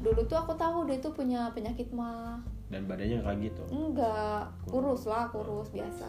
dulu 0.00 0.26
tuh 0.26 0.38
aku 0.40 0.52
tahu 0.58 0.88
dia 0.90 0.98
tuh 0.98 1.14
punya 1.14 1.52
penyakit 1.54 1.92
mah 1.94 2.42
dan 2.70 2.86
badannya 2.86 3.20
kayak 3.20 3.38
gitu 3.50 3.62
Enggak, 3.74 4.54
kurus 4.70 5.02
lah, 5.10 5.26
kurus 5.34 5.68
biasa. 5.74 6.06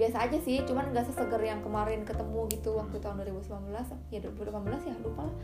Biasa 0.00 0.16
aja 0.28 0.38
sih, 0.40 0.64
cuman 0.64 0.96
nggak 0.96 1.12
seseger 1.12 1.40
yang 1.44 1.60
kemarin 1.60 2.08
ketemu 2.08 2.48
gitu 2.48 2.72
waktu 2.72 2.96
tahun 3.00 3.20
2019. 3.20 3.68
Ya 4.08 4.18
2018 4.24 4.88
ya, 4.88 4.96
lupa 5.04 5.28
lah. 5.28 5.36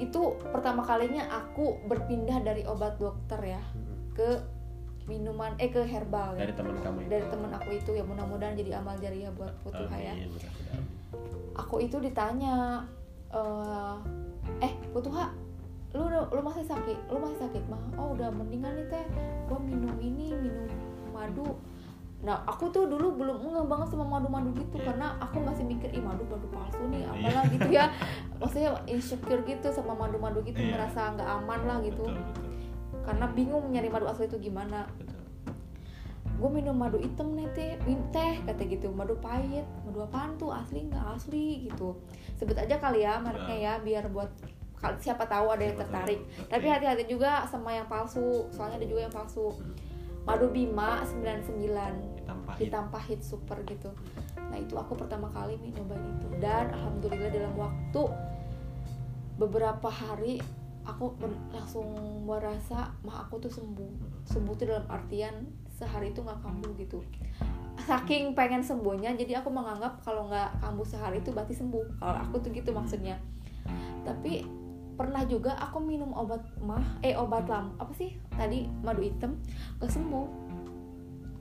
Itu 0.00 0.40
pertama 0.48 0.80
kalinya 0.80 1.28
aku 1.28 1.84
berpindah 1.84 2.40
dari 2.40 2.64
obat 2.64 2.96
dokter 2.96 3.56
ya 3.56 3.62
ke 4.16 4.40
minuman 5.06 5.54
eh 5.56 5.70
ke 5.70 5.82
herbal 5.82 6.34
ya. 6.34 6.42
dari 6.42 6.52
teman 6.54 6.76
kamu 6.82 6.98
itu 7.02 7.10
Dari 7.10 7.26
temen 7.30 7.50
aku 7.50 7.68
itu 7.72 7.90
ya 7.94 8.02
mudah-mudahan 8.02 8.54
jadi 8.54 8.70
amal 8.78 8.98
jariah 8.98 9.30
buat 9.32 9.54
ya. 9.94 10.12
Amin, 10.12 10.28
mudah-mudahan. 10.28 10.82
Aku 11.56 11.78
itu 11.78 11.96
ditanya 11.98 12.82
eh 13.30 13.96
eh 14.60 14.72
Futuha 14.90 15.30
lu 15.94 16.04
lu 16.10 16.40
masih 16.44 16.60
sakit 16.62 17.08
lu 17.08 17.16
masih 17.16 17.38
sakit 17.40 17.62
mah 17.66 17.80
oh 17.96 18.12
udah 18.12 18.28
mendingan 18.28 18.76
nih 18.76 18.86
teh 18.92 19.04
gua 19.48 19.56
minum 19.56 19.96
ini 19.96 20.28
minum 20.28 20.68
madu 21.08 21.56
nah 22.20 22.44
aku 22.44 22.68
tuh 22.68 22.84
dulu 22.84 23.16
belum 23.16 23.36
ngeh 23.40 23.64
banget 23.64 23.92
sama 23.92 24.04
madu-madu 24.04 24.52
gitu 24.52 24.76
Iya. 24.76 24.92
karena 24.92 25.16
aku 25.20 25.40
masih 25.40 25.64
mikir 25.64 25.88
ih 25.92 26.02
madu 26.04 26.24
madu 26.28 26.48
palsu 26.52 26.84
nih 26.88 27.00
Iya. 27.00 27.12
apalah 27.12 27.44
gitu 27.48 27.68
ya 27.72 27.84
maksudnya 28.40 28.70
insecure 28.84 29.40
gitu 29.48 29.68
sama 29.72 29.96
madu-madu 29.96 30.44
gitu 30.44 30.60
Iya. 30.60 30.76
merasa 30.76 31.16
nggak 31.16 31.28
aman 31.28 31.60
lah 31.64 31.78
gitu 31.80 32.04
betul 32.04 32.20
betul 32.20 32.44
karena 33.06 33.30
bingung 33.30 33.70
nyari 33.70 33.86
madu 33.86 34.10
asli 34.10 34.26
itu 34.26 34.50
gimana. 34.50 34.90
Gue 36.36 36.50
minum 36.52 36.76
madu 36.76 37.00
hitam 37.00 37.32
nih 37.32 37.48
teh 37.56 37.78
teh 38.12 38.34
kata 38.44 38.62
gitu. 38.66 38.90
Madu 38.92 39.16
pahit. 39.22 39.64
Madu 39.86 40.04
apaan 40.04 40.36
tuh? 40.36 40.52
Asli 40.52 40.90
nggak 40.90 41.06
asli 41.16 41.70
gitu. 41.70 41.96
Sebut 42.36 42.58
aja 42.58 42.76
kali 42.76 43.06
ya 43.06 43.22
mereknya 43.22 43.56
ya 43.56 43.72
biar 43.80 44.10
buat 44.12 44.28
siapa 45.00 45.24
tahu 45.24 45.54
ada 45.54 45.64
yang 45.64 45.78
tertarik. 45.78 46.20
Tapi 46.52 46.66
hati-hati 46.68 47.08
juga 47.08 47.48
sama 47.48 47.72
yang 47.72 47.88
palsu. 47.88 48.50
Soalnya 48.52 48.82
ada 48.82 48.88
juga 48.90 49.08
yang 49.08 49.14
palsu. 49.14 49.54
Madu 50.26 50.50
bima 50.50 51.06
99 51.06 52.18
hitam 52.18 52.38
pahit. 52.42 52.60
Hitam 52.66 52.84
pahit 52.90 53.20
super 53.22 53.56
gitu. 53.62 53.94
Nah 54.36 54.58
itu 54.58 54.74
aku 54.76 54.98
pertama 54.98 55.30
kali 55.30 55.56
nih 55.62 55.72
nyobain 55.78 56.04
itu. 56.04 56.28
Dan 56.42 56.74
alhamdulillah 56.74 57.30
dalam 57.30 57.54
waktu 57.54 58.02
beberapa 59.40 59.88
hari 59.88 60.42
aku 60.86 61.18
langsung 61.50 61.86
merasa 62.22 62.94
mah 63.02 63.26
aku 63.26 63.42
tuh 63.42 63.52
sembuh. 63.52 64.22
Sembuh 64.24 64.54
tuh 64.54 64.66
dalam 64.70 64.86
artian 64.86 65.44
sehari 65.66 66.14
itu 66.14 66.22
nggak 66.22 66.40
kambuh 66.40 66.72
gitu. 66.78 67.02
Saking 67.84 68.32
pengen 68.32 68.64
sembuhnya 68.64 69.18
jadi 69.18 69.44
aku 69.44 69.52
menganggap 69.52 70.00
kalau 70.00 70.30
nggak 70.30 70.62
kambuh 70.62 70.86
sehari 70.86 71.20
itu 71.20 71.34
berarti 71.34 71.58
sembuh. 71.58 72.00
Kalau 72.00 72.18
aku 72.22 72.40
tuh 72.40 72.50
gitu 72.54 72.70
maksudnya. 72.70 73.18
Tapi 74.06 74.46
pernah 74.96 75.28
juga 75.28 75.52
aku 75.60 75.76
minum 75.82 76.08
obat 76.16 76.40
mah 76.56 76.80
eh 77.04 77.12
obat 77.12 77.50
lam 77.50 77.74
apa 77.76 77.92
sih? 77.92 78.16
Tadi 78.32 78.64
madu 78.80 79.04
hitam 79.04 79.36
gak 79.82 79.92
sembuh 79.92 80.45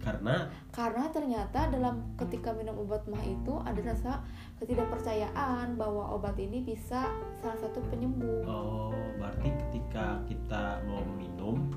karena 0.05 0.53
karena 0.69 1.09
ternyata 1.09 1.65
dalam 1.73 2.13
ketika 2.13 2.53
minum 2.53 2.77
obat 2.77 3.01
mah 3.09 3.25
itu 3.25 3.57
ada 3.65 3.81
rasa 3.81 4.21
ketidakpercayaan 4.61 5.73
bahwa 5.73 6.13
obat 6.13 6.37
ini 6.37 6.61
bisa 6.61 7.09
salah 7.41 7.57
satu 7.57 7.81
penyembuh. 7.89 8.45
Oh 8.45 8.93
berarti 9.17 9.49
ketika 9.65 10.21
kita 10.29 10.85
mau 10.85 11.01
minum 11.17 11.73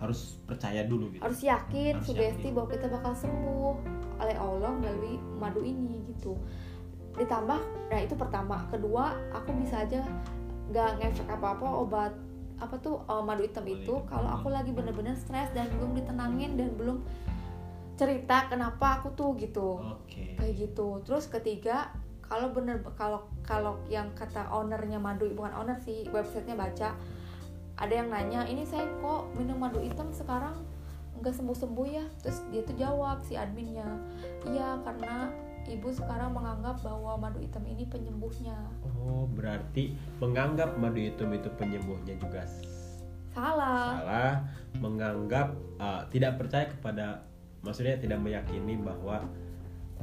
harus 0.00 0.40
percaya 0.48 0.88
dulu 0.88 1.12
gitu? 1.12 1.20
Harus 1.20 1.44
yakin 1.44 2.00
Harus 2.00 2.08
sugesti 2.08 2.48
yakin. 2.48 2.56
bahwa 2.56 2.68
kita 2.72 2.86
bakal 2.88 3.12
sembuh 3.12 3.76
oleh 4.18 4.36
Allah 4.40 4.72
melalui 4.72 5.20
madu 5.36 5.60
ini 5.60 6.00
gitu. 6.16 6.40
Ditambah 7.20 7.60
nah 7.92 8.00
itu 8.00 8.16
pertama. 8.16 8.64
Kedua 8.72 9.12
aku 9.36 9.52
bisa 9.60 9.84
aja 9.84 10.00
gak 10.72 11.04
ngefek 11.04 11.28
apa 11.28 11.52
apa 11.52 11.68
obat 11.68 12.12
apa 12.58 12.74
tuh 12.82 13.00
eh, 13.06 13.22
madu 13.22 13.46
hitam 13.46 13.64
itu 13.70 14.02
kalau 14.10 14.28
aku 14.34 14.50
lagi 14.50 14.74
bener-bener 14.74 15.14
stres 15.14 15.46
dan 15.54 15.70
belum 15.78 15.94
ditenangin 15.94 16.58
dan 16.58 16.74
belum 16.74 16.98
cerita 17.98 18.46
kenapa 18.46 19.02
aku 19.02 19.12
tuh 19.18 19.34
gitu. 19.36 19.82
Oke. 19.82 20.38
Kayak 20.38 20.54
gitu. 20.54 21.02
Terus 21.02 21.26
ketiga 21.26 21.90
kalau 22.22 22.54
bener 22.54 22.80
kalau 22.94 23.26
kalau 23.42 23.74
yang 23.90 24.14
kata 24.14 24.46
ownernya 24.48 25.02
madu 25.02 25.26
bukan 25.34 25.50
owner 25.56 25.80
sih 25.80 26.06
websitenya 26.12 26.54
baca 26.54 26.92
ada 27.78 27.94
yang 27.94 28.12
nanya 28.12 28.44
ini 28.44 28.68
saya 28.68 28.84
kok 29.02 29.32
minum 29.34 29.58
madu 29.58 29.82
hitam 29.82 30.14
sekarang? 30.14 30.54
Nggak 31.18 31.34
sembuh 31.34 31.56
sembuh 31.58 31.88
ya? 31.90 32.04
Terus 32.22 32.38
dia 32.54 32.62
tuh 32.62 32.76
jawab 32.78 33.18
si 33.26 33.34
adminnya 33.34 33.86
iya 34.46 34.78
karena 34.86 35.34
ibu 35.68 35.92
sekarang 35.92 36.32
menganggap 36.32 36.80
bahwa 36.80 37.28
madu 37.28 37.42
hitam 37.42 37.66
ini 37.66 37.84
penyembuhnya. 37.84 38.56
Oh 39.04 39.26
berarti 39.28 39.98
menganggap 40.22 40.78
madu 40.78 41.02
hitam 41.02 41.34
itu 41.34 41.50
penyembuhnya 41.58 42.14
juga 42.16 42.46
salah. 43.34 44.02
Salah 44.02 44.34
menganggap 44.78 45.54
uh, 45.78 46.02
tidak 46.10 46.40
percaya 46.40 46.66
kepada 46.68 47.27
maksudnya 47.68 48.00
tidak 48.00 48.18
meyakini 48.18 48.80
bahwa 48.80 49.20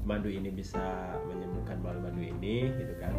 madu 0.06 0.30
ini 0.30 0.54
bisa 0.54 0.78
menyembuhkan 1.26 1.82
melalui 1.82 2.02
madu 2.06 2.22
ini 2.22 2.70
gitu 2.78 2.94
kan? 3.02 3.10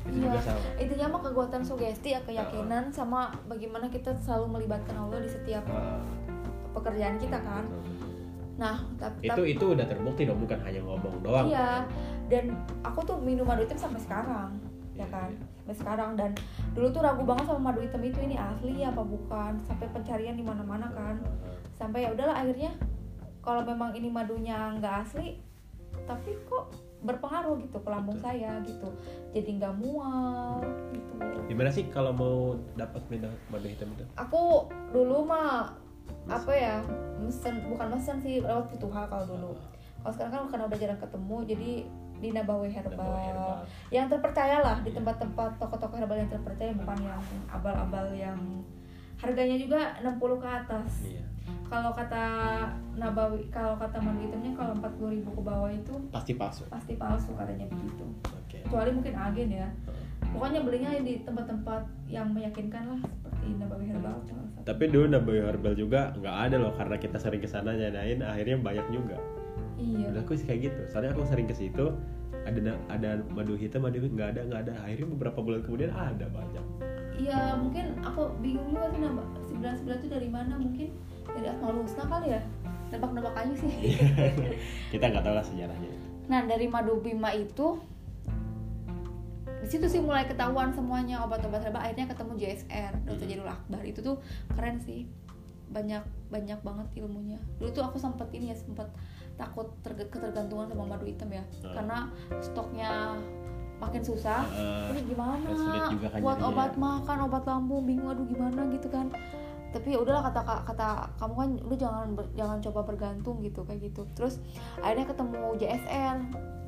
Itu 0.00 0.16
Iya. 0.16 0.24
juga 0.32 0.40
salah 0.40 0.64
intinya 0.80 1.06
mah 1.12 1.20
kekuatan 1.20 1.60
sugesti 1.60 2.16
ya 2.16 2.20
keyakinan 2.24 2.88
sama 2.88 3.28
bagaimana 3.44 3.92
kita 3.92 4.16
selalu 4.16 4.56
melibatkan 4.56 4.96
Allah 4.96 5.20
di 5.20 5.28
setiap 5.28 5.60
Uh, 5.68 6.00
pekerjaan 6.72 7.20
kita 7.20 7.36
kan? 7.36 7.68
betul, 7.68 8.16
nah 8.56 8.76
tapi 8.96 9.26
itu 9.28 9.42
itu 9.58 9.64
udah 9.74 9.84
terbukti 9.84 10.22
dong 10.24 10.40
bukan 10.40 10.56
hanya 10.64 10.80
ngomong 10.80 11.20
doang. 11.20 11.46
Iya, 11.50 11.84
dan 12.32 12.56
aku 12.80 13.04
tuh 13.04 13.16
minum 13.20 13.44
madu 13.44 13.66
hitam 13.66 13.76
sampai 13.76 14.00
sekarang, 14.00 14.54
ya 14.94 15.02
Iya, 15.02 15.06
kan? 15.12 15.30
iya. 15.34 15.44
Sampai 15.60 15.76
sekarang 15.76 16.10
dan 16.14 16.30
dulu 16.72 16.88
tuh 16.88 17.02
ragu 17.02 17.26
banget 17.26 17.44
sama 17.44 17.60
madu 17.68 17.82
hitam 17.82 18.00
itu 18.00 18.16
ini 18.22 18.38
asli 18.38 18.80
apa 18.80 19.02
bukan, 19.02 19.52
sampai 19.66 19.86
pencarian 19.90 20.38
di 20.38 20.44
mana-mana 20.46 20.88
kan. 20.94 21.20
Uh, 21.44 21.58
Sampai 21.74 22.06
ya 22.06 22.14
udahlah 22.14 22.36
akhirnya 22.38 22.70
kalau 23.40 23.64
memang 23.64 23.96
ini 23.96 24.08
madunya 24.12 24.76
nggak 24.76 24.94
asli, 25.04 25.40
tapi 26.04 26.36
kok 26.48 26.72
berpengaruh 27.00 27.56
gitu 27.64 27.80
ke 27.80 27.88
lambung 27.88 28.16
Betul. 28.20 28.26
saya 28.28 28.52
gitu. 28.64 28.88
Jadi 29.32 29.50
nggak 29.56 29.74
mual 29.80 30.60
gitu. 30.92 31.14
gimana 31.48 31.66
sih 31.72 31.88
kalau 31.90 32.14
mau 32.14 32.54
dapat 32.78 33.02
minum 33.10 33.32
madu 33.50 33.66
hitam 33.66 33.90
itu 33.96 34.06
Aku 34.14 34.70
dulu 34.94 35.26
mah 35.26 35.74
apa 36.30 36.52
ya 36.54 36.78
mesen 37.18 37.66
bukan 37.66 37.90
mesen 37.90 38.22
sih 38.22 38.44
lewat 38.44 38.70
Futuha 38.70 39.08
kalau 39.08 39.24
dulu. 39.26 39.52
Kalau 40.00 40.12
sekarang 40.14 40.32
kan 40.32 40.42
karena 40.56 40.64
udah 40.70 40.78
jarang 40.78 41.00
ketemu 41.00 41.36
jadi 41.44 41.70
di 42.20 42.28
Nabawi 42.36 42.68
Herbal. 42.68 43.00
Herbal. 43.00 43.64
yang 43.88 44.06
terpercaya 44.12 44.60
lah 44.60 44.76
di 44.84 44.92
tempat-tempat 44.92 45.56
toko-toko 45.56 45.96
herbal 45.96 46.20
yang 46.20 46.28
terpercaya 46.28 46.76
bukan 46.76 46.98
yang 47.00 47.22
abal-abal 47.48 48.06
yang 48.12 48.38
harganya 49.16 49.56
juga 49.56 49.96
60 50.00 50.20
ke 50.40 50.48
atas 50.48 50.90
iya 51.04 51.24
kalau 51.70 51.90
kata 51.94 52.24
Nabawi 52.98 53.46
kalau 53.54 53.78
kata 53.78 53.96
madu 54.02 54.20
hitamnya 54.26 54.52
kalau 54.58 54.72
40 54.78 55.14
ribu 55.16 55.30
ke 55.34 55.42
bawah 55.42 55.70
itu 55.70 55.94
pasti 56.10 56.32
palsu 56.34 56.66
pasti 56.66 56.98
palsu 56.98 57.30
katanya 57.38 57.70
begitu 57.70 58.04
oke 58.26 58.58
kecuali 58.66 58.90
mungkin 58.90 59.14
agen 59.14 59.50
ya 59.50 59.68
pokoknya 60.30 60.60
belinya 60.62 60.90
di 61.02 61.14
tempat-tempat 61.26 61.82
yang 62.06 62.30
meyakinkan 62.30 62.82
lah 62.86 63.00
seperti 63.02 63.46
Nabawi 63.58 63.84
Herbal. 63.90 64.16
Tapi 64.62 64.84
dulu 64.92 65.06
Nabawi 65.10 65.40
Herbal 65.42 65.74
juga 65.74 66.14
nggak 66.14 66.36
ada 66.50 66.56
loh 66.60 66.72
karena 66.76 66.96
kita 67.00 67.16
sering 67.18 67.42
ke 67.42 67.48
sana 67.50 67.74
nyadain 67.74 68.22
akhirnya 68.22 68.56
banyak 68.60 68.86
juga. 68.94 69.18
iya 69.80 70.12
Udah 70.12 70.22
aku 70.22 70.36
sih 70.36 70.46
kayak 70.46 70.70
gitu. 70.70 70.80
Soalnya 70.92 71.16
aku 71.16 71.24
sering 71.26 71.48
ke 71.48 71.56
situ 71.56 71.90
ada 72.46 72.78
ada 72.88 73.10
madu 73.34 73.58
hitam, 73.58 73.84
madu 73.84 73.98
hitam 73.98 74.14
nggak 74.14 74.30
ada 74.38 74.40
nggak 74.46 74.60
ada. 74.68 74.72
Akhirnya 74.86 75.08
beberapa 75.18 75.38
bulan 75.42 75.60
kemudian 75.66 75.90
ada 75.94 76.26
banyak. 76.30 76.66
iya 77.20 77.52
mungkin 77.52 78.00
aku 78.00 78.32
bingung 78.40 78.72
juga 78.72 78.88
sih 78.96 79.00
nama 79.04 79.20
sebelah 79.44 79.76
sebelah 79.76 80.00
itu 80.00 80.08
dari 80.08 80.28
mana 80.32 80.56
mungkin 80.56 80.88
dari 81.28 81.46
Asmaul 81.46 81.84
Husna 81.84 82.04
kali 82.06 82.28
ya 82.32 82.42
nebak-nebak 82.90 83.34
aja 83.36 83.54
sih 83.54 83.72
Kita 84.90 85.04
nggak 85.06 85.22
tahu 85.22 85.34
lah 85.38 85.46
sejarahnya. 85.46 85.90
Nah 86.26 86.40
dari 86.42 86.66
madu 86.66 86.98
bima 86.98 87.30
itu 87.30 87.78
di 89.60 89.68
situ 89.68 89.86
sih 89.86 90.00
mulai 90.00 90.24
ketahuan 90.24 90.72
semuanya 90.72 91.20
obat-obat 91.22 91.60
herbal 91.60 91.84
akhirnya 91.84 92.08
ketemu 92.08 92.32
JSR 92.34 92.92
Dr. 93.04 93.12
Hmm. 93.14 93.28
Jadul 93.28 93.48
Akbar 93.48 93.82
itu 93.84 94.00
tuh 94.00 94.16
keren 94.56 94.80
sih 94.80 95.04
banyak 95.70 96.02
banyak 96.32 96.58
banget 96.64 96.88
ilmunya 96.98 97.38
dulu 97.60 97.70
tuh 97.70 97.84
aku 97.84 98.00
sempet 98.00 98.26
ini 98.34 98.50
ya 98.50 98.56
sempet 98.58 98.88
takut 99.36 99.70
ketergantungan 99.84 100.66
sama 100.66 100.96
madu 100.96 101.04
hitam 101.06 101.28
ya 101.30 101.44
Hmm. 101.60 101.76
karena 101.76 101.98
stoknya 102.40 102.90
makin 103.78 104.02
susah 104.02 104.44
Heeh. 104.48 104.96
ini 104.96 105.00
gimana 105.12 105.46
kan 105.46 105.92
kan 105.96 106.20
buat 106.20 106.40
obat 106.40 106.72
makan 106.76 107.18
obat 107.28 107.44
lambung 107.44 107.84
bingung 107.84 108.10
aduh 108.10 108.26
gimana 108.26 108.64
gitu 108.72 108.88
kan 108.88 109.12
tapi 109.70 109.94
ya 109.94 109.98
udahlah 110.02 110.26
kata 110.30 110.66
kata 110.66 110.88
kamu 111.18 111.34
kan 111.34 111.50
lu 111.62 111.74
jangan 111.78 112.06
ber- 112.18 112.32
jangan 112.34 112.58
coba 112.58 112.80
bergantung 112.86 113.38
gitu 113.42 113.62
kayak 113.62 113.90
gitu. 113.90 114.06
Terus 114.18 114.42
akhirnya 114.82 115.06
ketemu 115.10 115.42
JSR 115.58 116.16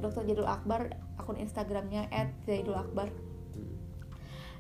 Dr. 0.03 0.23
Jadul 0.27 0.47
Akbar 0.47 0.95
akun 1.19 1.39
Instagramnya 1.39 2.11
@jadulakbar 2.47 3.11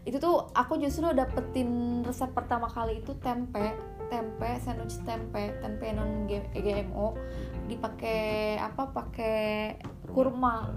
itu 0.03 0.18
tuh 0.18 0.51
aku 0.51 0.82
justru 0.82 1.14
dapetin 1.14 2.03
resep 2.03 2.34
pertama 2.34 2.66
kali 2.66 2.99
itu 2.99 3.14
tempe 3.22 3.70
tempe 4.11 4.51
sandwich 4.59 4.99
tempe 5.07 5.55
tempe 5.62 5.95
non 5.95 6.26
GMO 6.26 7.14
dipakai 7.70 8.59
apa 8.59 8.90
pakai 8.90 9.78
kurma. 10.11 10.74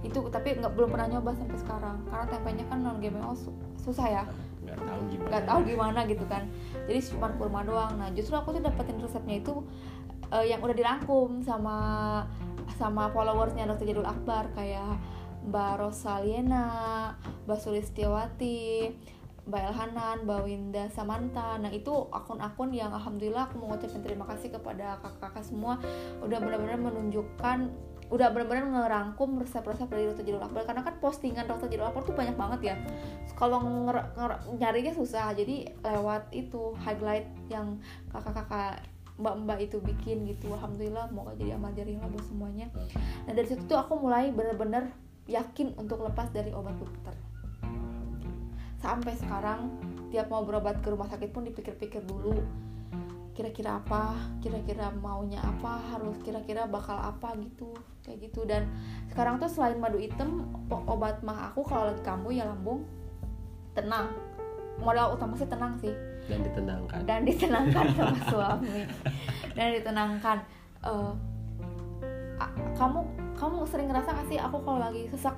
Itu 0.00 0.24
tapi 0.32 0.56
nggak 0.56 0.72
belum 0.72 0.88
pernah 0.88 1.06
nyoba 1.12 1.36
sampai 1.36 1.60
sekarang 1.60 2.00
karena 2.08 2.26
tempenya 2.32 2.64
kan 2.72 2.80
non 2.80 2.96
GMO 2.96 3.36
su- 3.36 3.54
susah 3.76 4.08
ya 4.08 4.24
nggak 4.72 4.88
tahu 4.88 5.00
gimana. 5.12 5.28
nggak 5.28 5.44
tahu 5.44 5.60
gimana 5.68 6.00
gitu 6.08 6.24
kan 6.26 6.42
jadi 6.88 6.98
cuma 7.12 7.28
kurma 7.36 7.60
doang 7.62 7.92
nah 8.00 8.08
justru 8.16 8.34
aku 8.34 8.56
tuh 8.56 8.62
dapetin 8.64 8.96
resepnya 8.98 9.36
itu 9.44 9.60
eh, 10.32 10.44
yang 10.48 10.64
udah 10.64 10.76
dirangkum 10.76 11.44
sama 11.44 11.76
sama 12.80 13.12
followersnya 13.12 13.68
Dr. 13.68 13.84
Jadul 13.84 14.08
Akbar 14.08 14.48
kayak 14.56 14.96
Mbak 15.42 15.72
Rosaliena, 15.82 16.66
Mbak 17.50 17.58
Sulistiawati, 17.58 18.94
Mbak 19.42 19.62
Elhanan, 19.74 20.16
Mbak 20.22 20.40
Winda 20.46 20.84
Samanta. 20.94 21.58
Nah 21.58 21.70
itu 21.74 21.90
akun-akun 22.14 22.70
yang 22.70 22.94
alhamdulillah 22.94 23.50
aku 23.50 23.58
mau 23.58 23.74
ngucapin 23.74 24.06
terima 24.06 24.22
kasih 24.30 24.54
kepada 24.54 25.02
kakak-kakak 25.02 25.42
semua 25.42 25.82
udah 26.22 26.38
benar-benar 26.38 26.78
menunjukkan 26.78 27.74
udah 28.12 28.28
benar-benar 28.28 28.68
ngerangkum 28.68 29.40
resep-resep 29.40 29.88
dari 29.88 30.04
Dr. 30.12 30.22
Jadul 30.28 30.44
Akbar 30.44 30.68
karena 30.68 30.84
kan 30.84 31.00
postingan 31.00 31.48
Dr. 31.48 31.72
Jadul 31.72 31.88
Akbar 31.88 32.04
tuh 32.04 32.12
banyak 32.12 32.36
banget 32.36 32.60
ya 32.60 32.76
kalau 33.40 33.64
nger- 33.64 34.12
nyarinya 34.60 34.92
susah 34.92 35.32
jadi 35.32 35.72
lewat 35.80 36.28
itu 36.36 36.76
highlight 36.76 37.24
yang 37.48 37.80
kakak-kakak 38.12 38.84
mbak-mbak 39.16 39.64
itu 39.64 39.80
bikin 39.80 40.28
gitu 40.28 40.52
alhamdulillah 40.52 41.08
semoga 41.08 41.32
jadi 41.40 41.56
amal 41.56 41.72
jariah 41.72 42.04
buat 42.04 42.26
semuanya 42.28 42.68
nah 43.24 43.32
dari 43.32 43.48
situ 43.48 43.64
tuh 43.64 43.80
aku 43.80 43.96
mulai 43.96 44.28
bener-bener 44.28 44.92
yakin 45.24 45.72
untuk 45.80 46.04
lepas 46.04 46.28
dari 46.36 46.52
obat 46.52 46.76
dokter 46.76 47.16
sampai 48.82 49.14
sekarang 49.16 49.72
tiap 50.12 50.28
mau 50.28 50.44
berobat 50.44 50.84
ke 50.84 50.92
rumah 50.92 51.08
sakit 51.08 51.32
pun 51.32 51.48
dipikir-pikir 51.48 52.04
dulu 52.04 52.44
kira-kira 53.32 53.80
apa 53.80 54.12
kira-kira 54.44 54.92
maunya 54.92 55.40
apa 55.40 55.80
harus 55.88 56.20
kira-kira 56.20 56.68
bakal 56.68 57.00
apa 57.00 57.32
gitu 57.40 57.72
kayak 58.04 58.28
gitu. 58.28 58.44
Dan 58.44 58.68
sekarang 59.08 59.40
tuh 59.40 59.48
selain 59.48 59.80
madu 59.80 59.96
hitam 59.96 60.44
obat 60.68 61.24
mah 61.24 61.52
aku 61.52 61.64
kalau 61.64 61.88
lagi 61.88 62.02
kambuh 62.04 62.32
ya 62.32 62.44
lambung 62.44 62.84
tenang. 63.72 64.12
Modal 64.82 65.16
utama 65.16 65.32
sih 65.36 65.48
tenang 65.48 65.78
sih. 65.80 65.94
Dan 66.28 66.44
ditenangkan. 66.44 67.00
dan 67.08 67.20
ditenangkan 67.24 67.86
sama 67.96 68.18
suami. 68.30 68.84
Dan 69.56 69.68
ditenangkan. 69.80 70.38
A- 72.42 72.56
kamu 72.74 73.00
kamu 73.38 73.66
sering 73.66 73.86
ngerasa 73.90 74.12
gak 74.12 74.28
sih 74.28 74.38
aku 74.38 74.58
kalau 74.66 74.82
lagi 74.82 75.06
sesak 75.10 75.34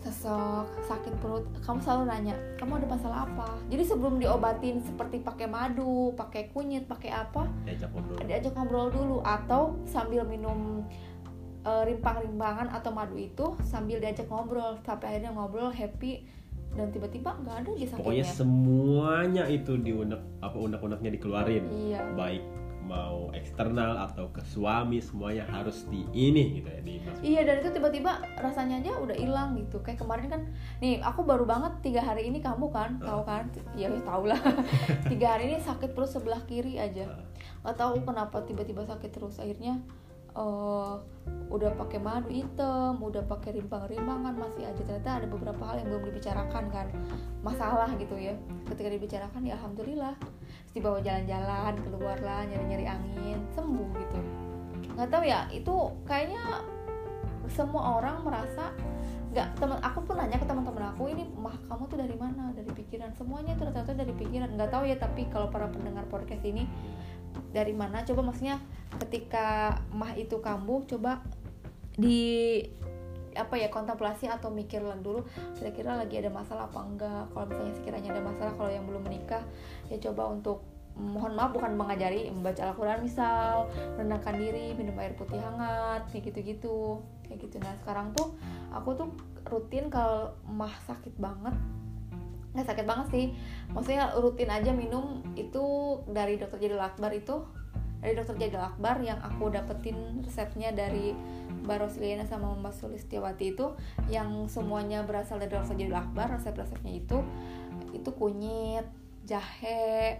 sesak 0.00 0.66
sakit 0.82 1.12
perut. 1.20 1.44
Kamu 1.60 1.78
selalu 1.78 2.02
nanya 2.06 2.34
kamu 2.56 2.80
ada 2.80 2.88
masalah 2.88 3.18
apa? 3.24 3.48
Jadi 3.68 3.84
sebelum 3.84 4.16
diobatin 4.16 4.80
seperti 4.80 5.20
pakai 5.20 5.44
madu 5.44 6.12
pakai 6.14 6.48
kunyit 6.50 6.84
pakai 6.84 7.12
apa 7.12 7.44
Diajak 7.62 7.92
ngobrol. 7.92 8.16
diajak 8.24 8.52
ngobrol 8.52 8.88
dulu. 8.88 9.16
Atau 9.20 9.76
sambil 9.84 10.24
minum 10.24 10.82
eh, 11.62 11.82
rimpang-rimpangan 11.84 12.72
atau 12.72 12.90
madu 12.90 13.14
itu 13.14 13.52
sambil 13.62 14.00
diajak 14.00 14.24
ngobrol. 14.26 14.80
Sampai 14.82 15.14
akhirnya 15.14 15.30
ngobrol 15.30 15.68
happy 15.68 16.24
dan 16.70 16.88
tiba-tiba 16.88 17.34
nggak 17.36 17.56
ada 17.60 17.70
aja 17.74 17.86
Pokoknya 17.98 18.22
sakitnya 18.22 18.38
semuanya 18.38 19.44
itu 19.44 19.74
diunek 19.74 20.22
apa 20.38 20.54
unek-uneknya 20.54 21.10
dikeluarin. 21.12 21.64
iya. 21.68 21.98
Baik 22.14 22.40
mau 22.90 23.30
eksternal 23.30 23.94
atau 24.10 24.26
ke 24.34 24.42
suami 24.42 24.98
semuanya 24.98 25.46
harus 25.46 25.86
di 25.86 26.02
ini 26.10 26.58
gitu 26.58 26.66
ya 26.66 26.82
di 26.82 26.98
Iya 27.22 27.40
dan 27.46 27.62
itu 27.62 27.70
tiba-tiba 27.70 28.18
rasanya 28.42 28.82
aja 28.82 28.98
udah 28.98 29.14
hilang 29.14 29.54
gitu. 29.54 29.78
Kayak 29.86 30.02
kemarin 30.02 30.26
kan 30.26 30.42
nih 30.82 30.98
aku 30.98 31.22
baru 31.22 31.46
banget 31.46 31.78
tiga 31.86 32.02
hari 32.02 32.26
ini 32.26 32.42
kamu 32.42 32.66
kan 32.74 32.98
tahu 32.98 33.22
kan? 33.22 33.46
Ya 33.78 33.86
tahu 34.02 34.26
lah. 34.26 34.40
Tiga 35.12 35.38
hari 35.38 35.52
ini 35.52 35.62
sakit 35.62 35.94
perut 35.94 36.10
sebelah 36.10 36.42
kiri 36.50 36.82
aja. 36.82 37.06
Nggak 37.62 37.76
tahu 37.78 38.02
kenapa 38.02 38.42
tiba-tiba 38.42 38.82
sakit 38.82 39.10
terus. 39.14 39.38
Akhirnya 39.38 39.78
eh 40.36 40.94
udah 41.50 41.74
pakai 41.74 41.98
madu 41.98 42.30
hitam 42.30 43.02
udah 43.02 43.26
pakai 43.26 43.58
rimpang-rimpangan 43.58 44.34
masih 44.38 44.70
aja. 44.70 44.82
Ternyata 44.86 45.22
ada 45.22 45.26
beberapa 45.26 45.62
hal 45.66 45.82
yang 45.82 45.88
belum 45.90 46.04
dibicarakan 46.14 46.64
kan 46.70 46.86
masalah 47.42 47.90
gitu 47.98 48.14
ya. 48.14 48.34
Ketika 48.70 48.88
dibicarakan 48.88 49.42
ya 49.42 49.58
alhamdulillah. 49.58 50.14
Dibawa 50.70 51.02
jalan-jalan 51.02 51.74
keluar 51.82 52.18
lah 52.22 52.46
nyari-nyari 52.46 52.86
angin 52.86 53.42
sembuh 53.50 53.90
gitu. 53.98 54.18
Nggak 54.94 55.08
tahu 55.10 55.22
ya 55.26 55.50
itu 55.50 55.74
kayaknya 56.06 56.62
semua 57.50 57.98
orang 57.98 58.22
merasa 58.22 58.70
nggak 59.30 59.62
teman 59.62 59.78
aku 59.78 60.02
pun 60.02 60.18
nanya 60.18 60.42
ke 60.42 60.46
teman-teman 60.46 60.90
aku 60.90 61.06
ini 61.06 61.22
mah 61.38 61.54
kamu 61.70 61.86
tuh 61.86 61.98
dari 61.98 62.14
mana? 62.14 62.54
Dari 62.54 62.70
pikiran. 62.70 63.10
Semuanya 63.14 63.58
itu 63.58 63.66
rata-rata 63.66 63.94
dari 63.94 64.14
pikiran. 64.14 64.54
Nggak 64.54 64.70
tahu 64.70 64.86
ya 64.86 64.98
tapi 64.98 65.26
kalau 65.30 65.50
para 65.50 65.66
pendengar 65.66 66.06
podcast 66.06 66.42
ini 66.46 66.66
dari 67.50 67.72
mana. 67.72 68.04
Coba 68.04 68.20
maksudnya 68.26 68.60
ketika 69.00 69.78
mah 69.94 70.12
itu 70.18 70.38
kambuh 70.42 70.84
coba 70.84 71.24
di 71.94 72.60
apa 73.38 73.54
ya 73.54 73.70
kontemplasi 73.70 74.26
atau 74.26 74.50
mikir 74.50 74.82
dulu 74.82 75.22
kira-kira 75.54 75.94
lagi 75.94 76.18
ada 76.18 76.30
masalah 76.32 76.66
apa 76.66 76.80
enggak. 76.82 77.24
Kalau 77.32 77.46
misalnya 77.46 77.74
sekiranya 77.78 78.08
ada 78.12 78.22
masalah 78.22 78.52
kalau 78.58 78.70
yang 78.70 78.84
belum 78.84 79.02
menikah 79.06 79.42
ya 79.88 79.96
coba 80.02 80.30
untuk 80.34 80.66
mohon 80.98 81.32
maaf 81.38 81.54
bukan 81.54 81.78
mengajari 81.78 82.28
membaca 82.28 82.60
Al-Quran 82.66 83.00
misal 83.00 83.70
menenangkan 83.96 84.36
diri 84.36 84.74
minum 84.74 84.98
air 84.98 85.14
putih 85.14 85.38
hangat 85.38 86.10
kayak 86.10 86.34
gitu-gitu. 86.34 87.00
Kayak 87.24 87.46
gitu. 87.46 87.56
Nah 87.62 87.72
sekarang 87.80 88.12
tuh 88.12 88.34
aku 88.74 88.98
tuh 88.98 89.08
rutin 89.48 89.88
kalau 89.88 90.34
mah 90.50 90.74
sakit 90.84 91.14
banget 91.16 91.54
nggak 92.54 92.66
sakit 92.66 92.86
banget 92.86 93.06
sih. 93.14 93.26
Maksudnya 93.70 94.14
rutin 94.18 94.50
aja 94.50 94.70
minum 94.74 95.22
itu 95.38 95.62
dari 96.10 96.36
dokter 96.36 96.58
Jadil 96.58 96.82
Akbar 96.82 97.14
itu 97.14 97.46
dari 98.00 98.16
dokter 98.16 98.36
Jadil 98.40 98.62
Akbar 98.64 98.98
yang 99.04 99.20
aku 99.20 99.52
dapetin 99.52 100.24
resepnya 100.24 100.72
dari 100.72 101.12
Mbak 101.62 101.76
Rosliana 101.86 102.24
sama 102.24 102.56
Mbak 102.56 102.74
Sulistiawati 102.74 103.54
itu 103.54 103.76
yang 104.08 104.48
semuanya 104.48 105.04
berasal 105.04 105.36
dari 105.36 105.52
dokter 105.52 105.76
Jadil 105.76 105.96
Akbar 105.96 106.32
resep-resepnya 106.32 106.92
itu 106.96 107.18
itu 107.92 108.10
kunyit 108.16 108.88
jahe 109.28 110.18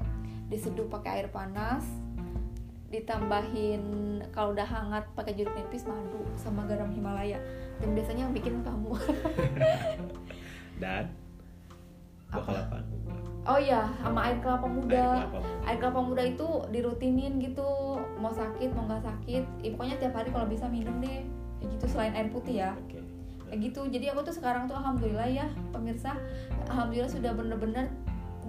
diseduh 0.50 0.90
pakai 0.90 1.22
air 1.22 1.28
panas 1.32 1.86
ditambahin 2.90 3.82
kalau 4.34 4.50
udah 4.50 4.66
hangat 4.66 5.06
pakai 5.14 5.38
jeruk 5.38 5.54
nipis 5.54 5.86
madu 5.86 6.26
sama 6.34 6.66
garam 6.66 6.90
Himalaya. 6.90 7.38
Dan 7.78 7.94
biasanya 7.94 8.26
yang 8.26 8.34
bikin 8.34 8.66
kamu. 8.66 8.98
Dan 10.82 11.14
apa? 12.30 12.82
oh 13.50 13.58
iya 13.58 13.88
sama 13.98 14.30
air 14.30 14.38
kelapa 14.38 14.66
muda. 14.68 15.26
Air 15.26 15.26
kelapa 15.26 15.38
muda. 15.40 15.66
air 15.66 15.78
kelapa 15.80 16.00
muda 16.00 16.22
itu 16.22 16.48
dirutinin 16.70 17.32
gitu. 17.42 17.98
Mau 18.20 18.32
sakit 18.32 18.70
mau 18.76 18.86
nggak 18.86 19.04
sakit. 19.04 19.44
Ya, 19.64 19.68
pokoknya 19.74 19.96
tiap 19.98 20.14
hari 20.14 20.28
kalau 20.30 20.46
bisa 20.46 20.66
minum 20.68 21.00
deh. 21.00 21.24
Kayak 21.60 21.68
gitu 21.76 21.86
selain 21.90 22.14
air 22.14 22.28
putih 22.30 22.62
ya. 22.62 22.72
Oke. 22.76 23.00
kayak 23.50 23.66
gitu. 23.66 23.80
Jadi 23.90 24.06
aku 24.14 24.20
tuh 24.22 24.34
sekarang 24.38 24.70
tuh 24.70 24.78
alhamdulillah 24.78 25.26
ya 25.26 25.46
pemirsa. 25.74 26.14
Alhamdulillah 26.70 27.10
sudah 27.10 27.32
bener-bener 27.34 27.90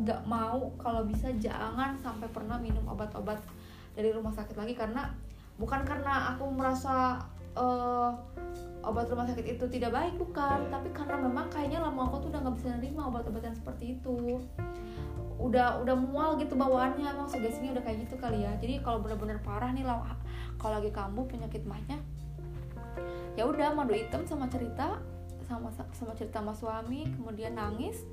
nggak 0.01 0.21
mau 0.29 0.71
kalau 0.77 1.03
bisa 1.03 1.33
jangan 1.41 1.97
sampai 1.97 2.29
pernah 2.29 2.61
minum 2.61 2.85
obat-obat 2.85 3.41
dari 3.97 4.13
rumah 4.13 4.29
sakit 4.29 4.53
lagi. 4.53 4.77
Karena 4.77 5.09
bukan 5.57 5.81
karena 5.81 6.37
aku 6.37 6.45
merasa 6.53 7.17
eh, 7.57 8.09
obat 8.81 9.05
rumah 9.11 9.25
sakit 9.27 9.57
itu 9.57 9.65
tidak 9.67 9.91
baik 9.91 10.13
bukan. 10.19 10.69
Tapi 10.69 10.89
karena 10.95 11.15
memang 11.19 11.47
kayaknya 11.51 11.79
lama 11.83 12.07
aku 12.07 12.27
tuh 12.27 12.29
udah 12.31 12.39
nggak 12.45 12.55
bisa 12.59 12.67
nerima 12.77 13.07
obat-obatan 13.07 13.53
seperti 13.55 13.99
itu. 13.99 14.39
Udah 15.41 15.81
udah 15.81 15.95
mual 15.97 16.37
gitu 16.37 16.53
bawaannya. 16.53 17.07
Emang 17.07 17.27
sugestinya 17.27 17.77
udah 17.79 17.83
kayak 17.83 18.09
gitu 18.09 18.15
kali 18.17 18.45
ya. 18.45 18.53
Jadi 18.59 18.81
kalau 18.81 19.01
bener-bener 19.03 19.41
parah 19.41 19.73
nih 19.73 19.85
lah 19.85 20.15
kalau 20.61 20.77
lagi 20.77 20.93
kambuh 20.93 21.25
penyakit 21.25 21.65
mahnya 21.65 21.97
ya 23.39 23.47
udah 23.47 23.71
madu 23.71 23.95
hitam 23.95 24.27
sama 24.27 24.51
cerita 24.51 24.99
sama 25.47 25.71
sama 25.95 26.13
cerita 26.15 26.39
sama 26.39 26.53
suami 26.55 27.07
kemudian 27.15 27.55
nangis 27.55 28.03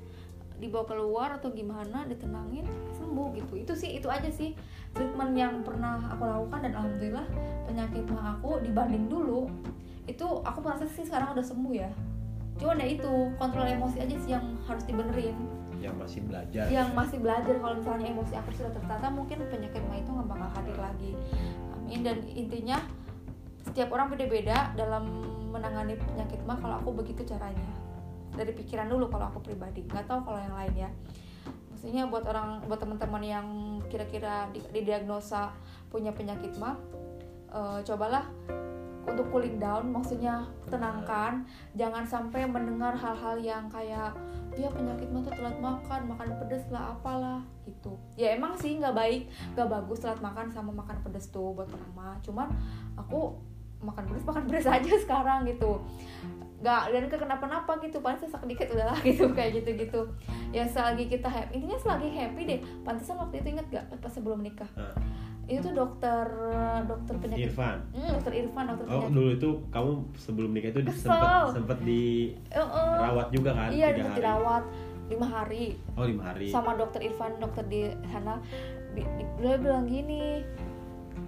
dibawa 0.59 0.83
keluar 0.91 1.29
atau 1.39 1.55
gimana 1.55 2.03
ditenangin 2.03 2.67
sembuh 2.99 3.31
gitu. 3.31 3.55
Itu 3.55 3.73
sih 3.79 3.95
itu 3.95 4.11
aja 4.11 4.27
sih 4.27 4.51
treatment 4.99 5.31
yang 5.31 5.63
pernah 5.63 6.11
aku 6.11 6.27
lakukan 6.27 6.59
dan 6.67 6.75
alhamdulillah 6.75 7.23
penyakit 7.63 8.03
mah 8.11 8.35
aku 8.35 8.59
dibanding 8.59 9.07
dulu 9.07 9.47
itu 10.03 10.27
aku 10.43 10.59
merasa 10.59 10.83
sih 10.91 11.07
sekarang 11.07 11.31
udah 11.37 11.45
sembuh 11.45 11.71
ya. 11.71 11.87
Cuman 12.59 12.81
ya 12.81 12.87
itu 12.91 13.13
kontrol 13.39 13.63
emosi 13.63 14.03
aja 14.03 14.15
sih 14.19 14.35
yang 14.35 14.57
harus 14.67 14.83
dibenerin. 14.83 15.37
Yang 15.79 15.95
masih 15.95 16.21
belajar. 16.27 16.65
Yang 16.67 16.89
masih 16.91 17.17
belajar 17.23 17.55
kalau 17.55 17.75
misalnya 17.79 18.07
emosi 18.11 18.33
aku 18.35 18.49
sudah 18.57 18.73
tertata 18.75 19.07
mungkin 19.07 19.37
penyakit 19.47 19.79
mah 19.87 19.97
itu 20.01 20.09
nggak 20.11 20.27
bakal 20.27 20.49
hadir 20.59 20.77
lagi. 20.81 21.11
Amin. 21.77 21.99
Dan 22.03 22.17
intinya 22.35 22.83
setiap 23.63 23.93
orang 23.95 24.11
beda-beda 24.11 24.75
dalam 24.75 25.23
menangani 25.53 25.95
penyakit 25.95 26.41
mah 26.43 26.59
kalau 26.59 26.81
aku 26.83 26.89
begitu 26.99 27.23
caranya. 27.23 27.69
Dari 28.33 28.51
pikiran 28.51 28.91
dulu 28.91 29.07
kalau 29.07 29.31
aku 29.31 29.39
pribadi. 29.45 29.85
Nggak 29.87 30.09
tahu 30.09 30.25
kalau 30.25 30.41
yang 30.41 30.57
lain 30.57 30.89
ya 30.89 30.91
maksudnya 31.79 32.03
buat 32.11 32.27
orang 32.27 32.67
buat 32.67 32.75
teman-teman 32.75 33.23
yang 33.23 33.47
kira-kira 33.87 34.51
di- 34.51 34.67
didiagnosa 34.75 35.55
punya 35.87 36.11
penyakit 36.11 36.51
mah 36.59 36.75
eh, 37.55 37.79
cobalah 37.87 38.27
untuk 39.07 39.31
cooling 39.31 39.63
down 39.63 39.87
maksudnya 39.87 40.43
tenangkan. 40.67 41.47
Jangan 41.79 42.03
sampai 42.03 42.43
mendengar 42.43 42.91
hal-hal 42.99 43.39
yang 43.39 43.71
kayak 43.71 44.11
dia 44.53 44.67
penyakit 44.67 45.07
mah 45.07 45.23
tuh 45.23 45.33
telat 45.39 45.55
makan 45.55 46.01
makan 46.11 46.29
pedes 46.43 46.67
lah 46.67 46.99
apalah 46.99 47.39
gitu. 47.63 47.95
Ya 48.19 48.35
emang 48.35 48.59
sih 48.59 48.75
nggak 48.75 48.91
baik 48.91 49.31
nggak 49.55 49.71
bagus 49.71 50.03
telat 50.03 50.19
makan 50.19 50.51
sama 50.51 50.75
makan 50.75 50.99
pedes 50.99 51.31
tuh 51.31 51.55
buat 51.55 51.71
orang 51.71 51.91
mah. 51.95 52.15
Cuman 52.27 52.51
aku 52.99 53.39
makan 53.79 54.03
pedes 54.05 54.25
makan 54.25 54.43
pedes 54.45 54.67
aja 54.75 54.91
sekarang 54.97 55.43
gitu. 55.43 55.79
Nggak 56.59 56.81
dan 56.91 57.03
ke 57.07 57.15
kenapa-napa 57.15 57.71
gitu 57.79 58.03
paling 58.03 58.19
sesak 58.19 58.43
dikit 58.43 58.67
udahlah 58.69 58.99
gitu 59.07 59.31
kayak 59.31 59.63
gitu 59.63 59.69
gitu 59.79 60.01
ya 60.51 60.67
selagi 60.67 61.07
kita 61.07 61.25
happy 61.25 61.55
intinya 61.55 61.79
selagi 61.79 62.09
happy 62.11 62.41
deh. 62.45 62.59
Pantesan 62.83 63.15
waktu 63.17 63.39
itu 63.39 63.47
inget 63.53 63.67
gak 63.69 63.85
pas 63.95 64.11
sebelum 64.11 64.39
nikah? 64.39 64.67
Hah. 64.75 64.91
itu 65.49 65.65
tuh 65.65 65.73
dokter 65.73 66.29
dokter 66.85 67.15
penyakit 67.17 67.49
Irfan? 67.49 67.81
Hmm, 67.89 68.21
dokter 68.21 68.33
Irfan 68.37 68.69
dokter 68.69 68.85
oh 68.85 68.91
penyakit. 69.01 69.13
dulu 69.17 69.29
itu 69.33 69.49
kamu 69.73 69.91
sebelum 70.13 70.49
nikah 70.53 70.69
itu 70.69 70.81
di- 70.85 70.93
Kesel. 70.93 71.09
sempet 71.09 71.49
sempet 71.57 71.77
dirawat 71.81 73.27
eh. 73.27 73.33
juga 73.33 73.51
kan? 73.57 73.69
Iya 73.73 73.87
tiga 73.87 73.89
dokter 73.89 74.05
hari. 74.05 74.17
dirawat 74.21 74.63
lima 75.09 75.25
hari. 75.25 75.65
Oh 75.97 76.05
lima 76.05 76.23
hari. 76.27 76.47
Sama 76.53 76.77
dokter 76.77 77.01
Irfan 77.01 77.41
dokter 77.41 77.65
di 77.65 77.81
sana. 78.05 78.37
Di- 78.93 79.09
dia 79.41 79.57
bilang 79.57 79.89
gini 79.89 80.45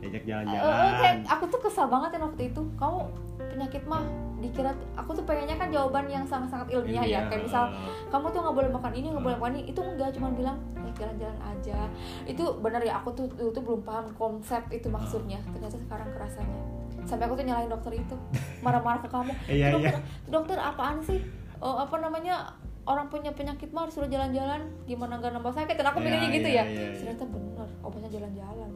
diajak 0.02 0.22
"Eh, 0.22 0.28
jalan-jalan 0.28 0.94
kayak 0.98 1.18
aku 1.30 1.44
tuh 1.48 1.60
kesal 1.62 1.86
banget 1.88 2.18
ya 2.18 2.20
waktu 2.20 2.44
itu. 2.50 2.62
Kamu 2.76 3.00
penyakit 3.38 3.84
mah 3.86 4.02
dikira 4.42 4.74
aku 4.98 5.14
tuh 5.14 5.22
pengennya 5.22 5.54
kan 5.54 5.70
jawaban 5.70 6.10
yang 6.10 6.26
sangat-sangat 6.26 6.74
ilmiah 6.74 7.06
ya. 7.06 7.20
Kayak 7.30 7.46
misal 7.46 7.70
kamu 8.10 8.26
tuh 8.34 8.40
nggak 8.42 8.56
boleh 8.58 8.70
makan 8.74 8.92
ini 8.92 9.08
nggak 9.14 9.22
boleh 9.24 9.38
makan 9.38 9.54
ini. 9.56 9.64
Itu 9.70 9.82
enggak 9.86 10.10
cuma 10.18 10.34
bilang 10.34 10.58
ya 10.82 10.92
jalan-jalan 10.98 11.40
aja. 11.40 11.80
Itu 12.26 12.44
bener 12.58 12.82
ya 12.82 12.98
aku 12.98 13.14
tuh 13.14 13.30
dulu 13.30 13.50
tuh 13.54 13.62
belum 13.62 13.82
paham 13.86 14.06
konsep 14.18 14.66
itu 14.74 14.90
maksudnya. 14.90 15.38
Ternyata 15.54 15.78
sekarang 15.78 16.10
kerasanya. 16.10 16.58
Sampai 17.06 17.30
aku 17.30 17.38
tuh 17.38 17.46
nyalain 17.46 17.70
dokter 17.70 17.94
itu. 17.98 18.16
Marah-marah 18.66 19.02
ke 19.06 19.10
kamu. 19.10 19.34
"Itu 19.50 19.78
dokter, 19.78 19.94
iya. 19.94 20.02
dokter 20.26 20.58
apaan 20.58 20.98
sih? 21.02 21.22
Oh, 21.62 21.78
apa 21.78 22.02
namanya 22.02 22.50
orang 22.90 23.06
punya 23.14 23.30
penyakit 23.30 23.70
mah 23.70 23.86
harus 23.86 23.94
suruh 23.94 24.10
jalan-jalan. 24.10 24.66
Gimana 24.90 25.22
nggak 25.22 25.38
nambah 25.38 25.54
sakit 25.54 25.78
dan 25.78 25.86
aku 25.86 26.02
Iya, 26.02 26.06
mikirnya 26.10 26.30
gitu 26.34 26.50
iya, 26.50 26.58
ya. 26.58 26.64
iya, 26.66 26.82
iya. 26.82 26.98
ternyata 26.98 27.24
bener 27.30 27.70
obatnya 27.86 28.10
jalan-jalan 28.10 28.72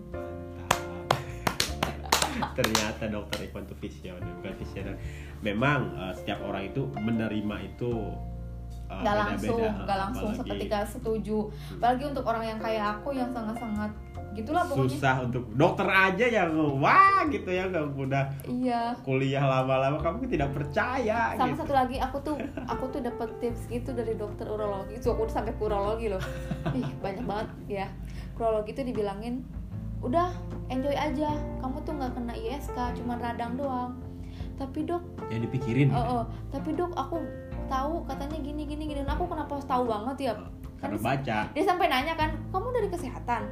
ternyata 2.58 3.04
dokter 3.08 3.48
Ivan 3.48 3.64
itu 3.68 3.76
visioner 3.80 4.32
bukan 4.42 4.54
visioner 4.60 4.96
memang 5.42 5.80
eh, 5.96 6.14
setiap 6.18 6.40
orang 6.44 6.70
itu 6.70 6.82
menerima 6.98 7.56
itu 7.64 7.94
eh, 8.90 9.02
nggak 9.02 9.16
langsung 9.16 9.60
beda-beda. 9.60 9.84
nggak 9.86 10.00
langsung 10.00 10.30
Apalagi 10.30 10.42
seketika 10.46 10.80
setuju. 10.86 11.38
Apalagi 11.80 12.04
untuk 12.06 12.24
orang 12.28 12.44
yang 12.46 12.60
kayak 12.62 12.86
aku 13.00 13.10
yang 13.18 13.30
sangat-sangat 13.34 13.92
gitulah 14.36 14.64
pokoknya. 14.68 14.92
Susah 14.92 15.16
untuk 15.24 15.44
dokter 15.56 15.88
aja 15.88 16.26
yang 16.28 16.52
wah 16.78 17.24
gitu 17.32 17.50
ya 17.50 17.72
nggak 17.72 17.96
udah 17.96 18.24
iya. 18.52 18.92
kuliah 19.08 19.42
lama-lama 19.42 19.96
kamu 20.04 20.28
tidak 20.28 20.52
percaya 20.52 21.40
sama 21.40 21.56
gitu. 21.56 21.64
satu 21.64 21.74
lagi 21.74 21.98
aku 22.04 22.18
tuh 22.20 22.36
aku 22.68 22.84
tuh 22.92 23.00
dapet 23.00 23.30
tips 23.40 23.72
gitu 23.72 23.96
dari 23.96 24.14
dokter 24.20 24.46
urologi. 24.46 25.00
Itu 25.00 25.16
aku 25.16 25.32
udah 25.32 25.36
sampai 25.40 25.56
urologi 25.56 26.12
loh. 26.12 26.22
Ih 26.78 26.92
banyak 27.00 27.24
banget 27.24 27.48
ya. 27.72 27.88
Urologi 28.36 28.76
tuh 28.76 28.84
dibilangin 28.84 29.48
udah 30.06 30.30
enjoy 30.70 30.94
aja. 30.94 31.32
Kamu 31.60 31.78
tuh 31.82 31.94
nggak 31.98 32.12
kena 32.14 32.34
ISK 32.34 32.78
cuma 33.02 33.18
radang 33.18 33.58
doang. 33.58 33.92
Tapi 34.56 34.88
dok 34.88 35.04
yang 35.28 35.44
dipikirin. 35.44 35.92
Oh, 35.92 36.22
oh, 36.22 36.24
tapi 36.54 36.72
dok 36.72 36.94
aku 36.96 37.20
tahu 37.68 38.06
katanya 38.06 38.38
gini 38.40 38.64
gini 38.64 38.84
gini. 38.88 39.02
Dan 39.04 39.10
aku 39.10 39.26
kenapa 39.28 39.58
harus 39.60 39.68
tahu 39.68 39.84
banget 39.90 40.32
ya? 40.32 40.34
Karena 40.80 40.96
Kan 40.96 41.04
baca. 41.04 41.38
dia 41.52 41.64
sampai 41.66 41.88
nanya 41.90 42.14
kan 42.14 42.32
kamu 42.54 42.68
dari 42.72 42.88
kesehatan? 42.92 43.44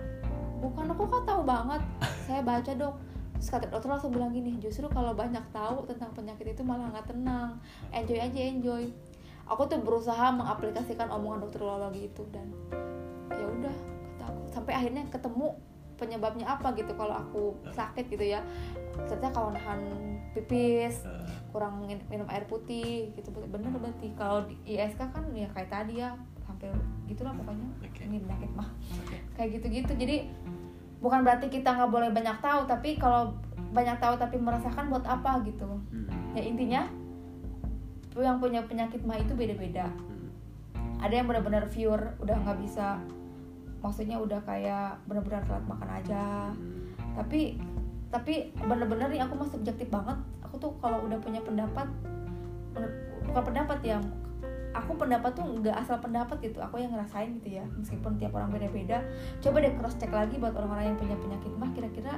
Bukan 0.61 0.85
aku 0.93 1.03
kan 1.09 1.23
tahu 1.27 1.41
banget. 1.43 1.81
Saya 2.29 2.39
baca 2.45 2.71
dok. 2.71 2.95
Terus 3.35 3.49
kata 3.51 3.67
dokter 3.67 3.89
langsung 3.91 4.15
bilang 4.15 4.31
gini 4.31 4.55
justru 4.55 4.87
kalau 4.87 5.11
banyak 5.11 5.43
tahu 5.51 5.83
tentang 5.83 6.15
penyakit 6.15 6.55
itu 6.55 6.63
malah 6.63 6.87
nggak 6.95 7.11
tenang. 7.11 7.59
Enjoy 7.91 8.15
aja 8.15 8.39
enjoy. 8.39 8.87
Aku 9.43 9.67
tuh 9.67 9.83
berusaha 9.83 10.31
mengaplikasikan 10.31 11.11
omongan 11.11 11.43
dokter 11.43 11.59
urologi 11.59 12.07
itu 12.07 12.23
dan 12.31 12.47
ya 13.27 13.43
udah 13.43 13.75
kata 14.15 14.23
aku. 14.31 14.41
Sampai 14.55 14.73
akhirnya 14.79 15.03
ketemu 15.11 15.51
penyebabnya 16.03 16.43
apa 16.43 16.75
gitu 16.75 16.91
kalau 16.99 17.15
aku 17.15 17.55
sakit 17.71 18.11
gitu 18.11 18.35
ya. 18.35 18.43
Ternyata 19.07 19.31
kalau 19.31 19.55
nahan 19.55 19.79
pipis 20.35 21.07
kurang 21.55 21.79
min- 21.79 22.03
minum 22.11 22.27
air 22.27 22.43
putih 22.43 23.15
gitu 23.15 23.31
bener 23.31 23.71
berarti. 23.79 24.11
Kalau 24.19 24.43
di 24.43 24.59
ISK 24.67 24.99
kan 24.99 25.23
ya 25.31 25.47
kayak 25.55 25.71
tadi 25.71 26.03
ya 26.03 26.11
hampir 26.43 26.75
gitulah 27.07 27.31
pokoknya. 27.31 27.67
Oke. 27.79 28.03
ini 28.03 28.19
penyakit 28.19 28.51
mah. 28.51 28.67
Oke. 28.99 29.17
kayak 29.39 29.49
gitu-gitu. 29.55 29.95
Jadi 29.95 30.27
bukan 30.99 31.23
berarti 31.23 31.47
kita 31.47 31.71
nggak 31.71 31.91
boleh 31.91 32.09
banyak 32.11 32.37
tahu 32.43 32.67
tapi 32.67 32.99
kalau 32.99 33.31
banyak 33.71 33.97
tahu 33.97 34.19
tapi 34.19 34.35
merasakan 34.37 34.91
buat 34.91 35.07
apa 35.07 35.39
gitu. 35.47 35.65
Hmm, 35.65 36.35
ya 36.37 36.43
intinya 36.43 36.81
yang 38.13 38.37
punya 38.37 38.61
penyakit 38.61 39.01
mah 39.01 39.17
itu 39.17 39.33
beda-beda. 39.33 39.89
Hmm. 39.89 40.29
ada 41.03 41.19
yang 41.19 41.27
benar-benar 41.27 41.67
pure 41.67 42.15
udah 42.23 42.37
nggak 42.47 42.63
bisa 42.63 42.95
maksudnya 43.83 44.15
udah 44.15 44.39
kayak 44.47 44.95
benar-benar 45.05 45.43
telat 45.43 45.65
makan 45.67 45.89
aja. 45.91 46.49
Hmm. 46.55 46.81
tapi 47.13 47.61
tapi 48.09 48.49
bener-bener 48.57 49.09
nih 49.11 49.21
aku 49.21 49.35
mah 49.37 49.49
subjektif 49.51 49.91
banget. 49.91 50.17
Aku 50.47 50.55
tuh 50.57 50.71
kalau 50.79 51.03
udah 51.05 51.19
punya 51.19 51.43
pendapat 51.43 51.85
bukan 53.27 53.43
pendapat 53.43 53.79
ya 53.85 54.01
aku 54.73 54.97
pendapat 54.97 55.31
tuh 55.37 55.45
nggak 55.61 55.75
asal 55.77 55.99
pendapat 56.01 56.37
gitu. 56.41 56.57
Aku 56.63 56.81
yang 56.81 56.95
ngerasain 56.95 57.37
gitu 57.41 57.61
ya 57.61 57.65
meskipun 57.77 58.17
tiap 58.17 58.33
orang 58.33 58.49
beda-beda. 58.49 59.03
Coba 59.43 59.61
deh 59.61 59.73
cross 59.77 59.99
check 59.99 60.09
lagi 60.09 60.39
buat 60.39 60.55
orang-orang 60.57 60.93
yang 60.93 60.97
punya 60.97 61.17
penyakit 61.19 61.51
mah 61.59 61.69
kira-kira 61.77 62.13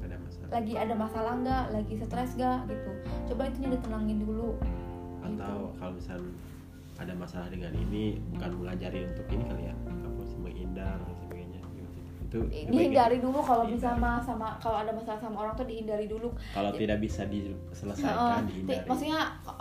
ada 0.00 0.16
masalah. 0.18 0.48
lagi 0.50 0.72
ada 0.74 0.94
masalah 0.98 1.32
nggak? 1.38 1.64
Lagi 1.70 1.94
stres 2.02 2.32
nggak? 2.34 2.58
Gitu. 2.66 2.90
Coba 3.30 3.42
itunya 3.46 3.68
ditenangin 3.78 4.18
dulu. 4.24 4.50
Atau 5.22 5.70
kalau 5.78 5.92
misal 5.94 6.18
ada 6.98 7.14
masalah 7.16 7.48
dengan 7.48 7.72
ini 7.78 8.18
bukan 8.34 8.50
mengajari 8.60 9.08
untuk 9.08 9.26
ini 9.32 9.44
kali 9.46 9.64
ya 9.70 9.76
dan 10.80 11.12
sebagainya 11.18 11.58
itu 11.60 11.84
itu 12.20 12.38
dihindari 12.64 13.18
dulu 13.18 13.38
kalau 13.40 13.66
Dihindari. 13.66 13.74
bisa 13.74 13.88
sama 13.92 14.10
sama 14.20 14.48
kalau 14.56 14.78
ada 14.78 14.90
masalah 14.90 15.18
sama 15.18 15.36
orang 15.40 15.54
tuh 15.54 15.66
dihindari 15.66 16.06
dulu. 16.06 16.30
Kalau 16.50 16.70
tidak 16.72 16.98
bisa 16.98 17.26
diselesaikan 17.26 18.46
Ti- 18.46 18.62
dihindari. 18.62 18.86
maksudnya 18.86 19.20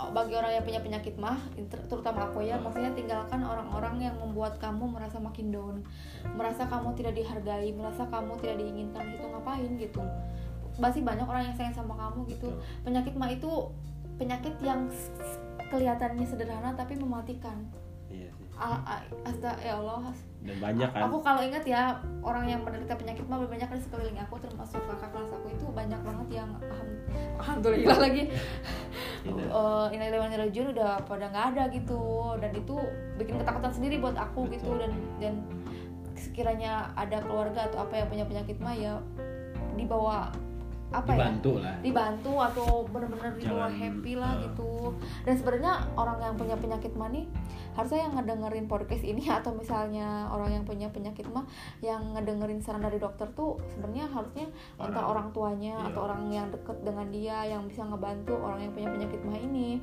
bagi 0.09 0.33
orang 0.33 0.51
yang 0.51 0.63
punya 0.63 0.79
penyakit 0.79 1.15
mah 1.15 1.37
ter- 1.65 1.85
terutama 1.87 2.25
aku 2.25 2.39
ya 2.41 2.55
Hmm. 2.55 2.63
maksudnya 2.63 2.91
tinggalkan 2.93 3.41
orang-orang 3.41 3.95
yang 3.99 4.15
membuat 4.15 4.57
kamu 4.57 4.85
merasa 4.87 5.17
makin 5.17 5.49
down. 5.49 5.75
Merasa 6.29 6.65
kamu 6.65 6.93
tidak 6.93 7.13
dihargai 7.15 7.69
merasa 7.71 8.05
kamu 8.05 8.37
tidak 8.37 8.55
diinginkan 8.57 9.03
itu 9.09 9.25
ngapain 9.25 9.71
gitu? 9.75 10.01
Masih 10.77 11.01
banyak 11.01 11.25
orang 11.25 11.43
yang 11.43 11.55
sayang 11.55 11.73
sama 11.73 11.97
kamu 11.97 12.29
gitu. 12.29 12.47
Betul. 12.49 12.85
penyakit 12.85 13.13
mah 13.13 13.27
itu 13.27 13.49
penyakit 14.15 14.53
yang 14.59 14.85
kelihatannya 15.65 16.23
sederhana 16.23 16.71
tapi 16.73 16.93
mematikan 16.93 17.65
asta 19.23 19.51
ya 19.63 19.79
Allah. 19.79 20.11
Dan 20.39 20.55
banyak 20.59 20.89
kan. 20.91 21.11
Aku 21.11 21.19
kalau 21.19 21.43
ingat 21.43 21.63
ya 21.67 21.99
orang 22.23 22.47
yang 22.47 22.63
menderita 22.63 22.95
penyakit 22.95 23.27
mah 23.27 23.43
banyak 23.43 23.67
di 23.67 23.81
sekeliling 23.83 24.19
aku 24.19 24.39
termasuk 24.39 24.79
kakak 24.87 25.11
kelas 25.11 25.31
aku 25.35 25.47
itu 25.51 25.65
banyak 25.71 25.99
banget 25.99 26.27
yang 26.43 26.49
alham- 26.63 27.03
alhamdulillah 27.39 27.97
lagi. 28.07 28.23
Uh, 29.27 29.87
wa 29.87 29.91
inna 29.91 30.07
ilaihi 30.07 30.39
raji'un 30.39 30.71
udah 30.71 31.03
pada 31.03 31.27
nggak 31.27 31.45
ada 31.55 31.63
gitu. 31.75 32.35
Dan 32.39 32.51
itu 32.55 32.75
bikin 33.19 33.35
ketakutan 33.43 33.71
sendiri 33.75 33.99
buat 33.99 34.15
aku 34.15 34.47
Betul. 34.47 34.55
gitu 34.55 34.71
dan 34.79 34.91
dan 35.19 35.33
sekiranya 36.15 36.91
ada 36.95 37.19
keluarga 37.23 37.67
atau 37.67 37.83
apa 37.83 37.95
yang 37.99 38.07
punya 38.07 38.25
penyakit 38.27 38.57
mah 38.59 38.75
ya 38.75 38.99
dibawa 39.75 40.31
apa 40.89 41.11
dibantu 41.13 41.51
ya 41.57 41.63
lah 41.65 41.75
dibantu 41.81 42.33
atau 42.37 42.67
benar-benar 42.89 43.31
dibawa 43.37 43.67
Jangan, 43.69 43.79
happy 43.81 44.13
lah 44.17 44.31
uh. 44.33 44.41
gitu 44.45 44.71
dan 45.25 45.33
sebenarnya 45.37 45.73
orang 45.97 46.17
yang 46.21 46.35
punya 46.35 46.55
penyakit 46.57 46.91
mah 46.97 47.09
nih 47.13 47.25
harusnya 47.77 47.99
yang 48.09 48.13
ngedengerin 48.17 48.65
podcast 48.65 49.03
ini 49.05 49.23
atau 49.39 49.51
misalnya 49.55 50.27
orang 50.29 50.59
yang 50.59 50.63
punya 50.65 50.87
penyakit 50.89 51.25
mah 51.29 51.45
yang 51.79 52.17
ngedengerin 52.17 52.59
saran 52.59 52.81
dari 52.81 52.97
dokter 52.97 53.29
tuh 53.33 53.61
sebenarnya 53.73 54.09
harusnya 54.09 54.45
entah 54.77 55.05
Orang. 55.05 55.09
orang 55.09 55.27
tuanya 55.33 55.69
Iya. 55.79 55.87
atau 55.93 56.01
orang 56.09 56.21
yang 56.33 56.47
deket 56.49 56.77
dengan 56.81 57.07
dia 57.13 57.37
yang 57.45 57.63
bisa 57.69 57.85
ngebantu 57.85 58.35
orang 58.35 58.59
yang 58.65 58.73
punya 58.73 58.89
penyakit 58.89 59.21
mah 59.23 59.39
ini 59.39 59.79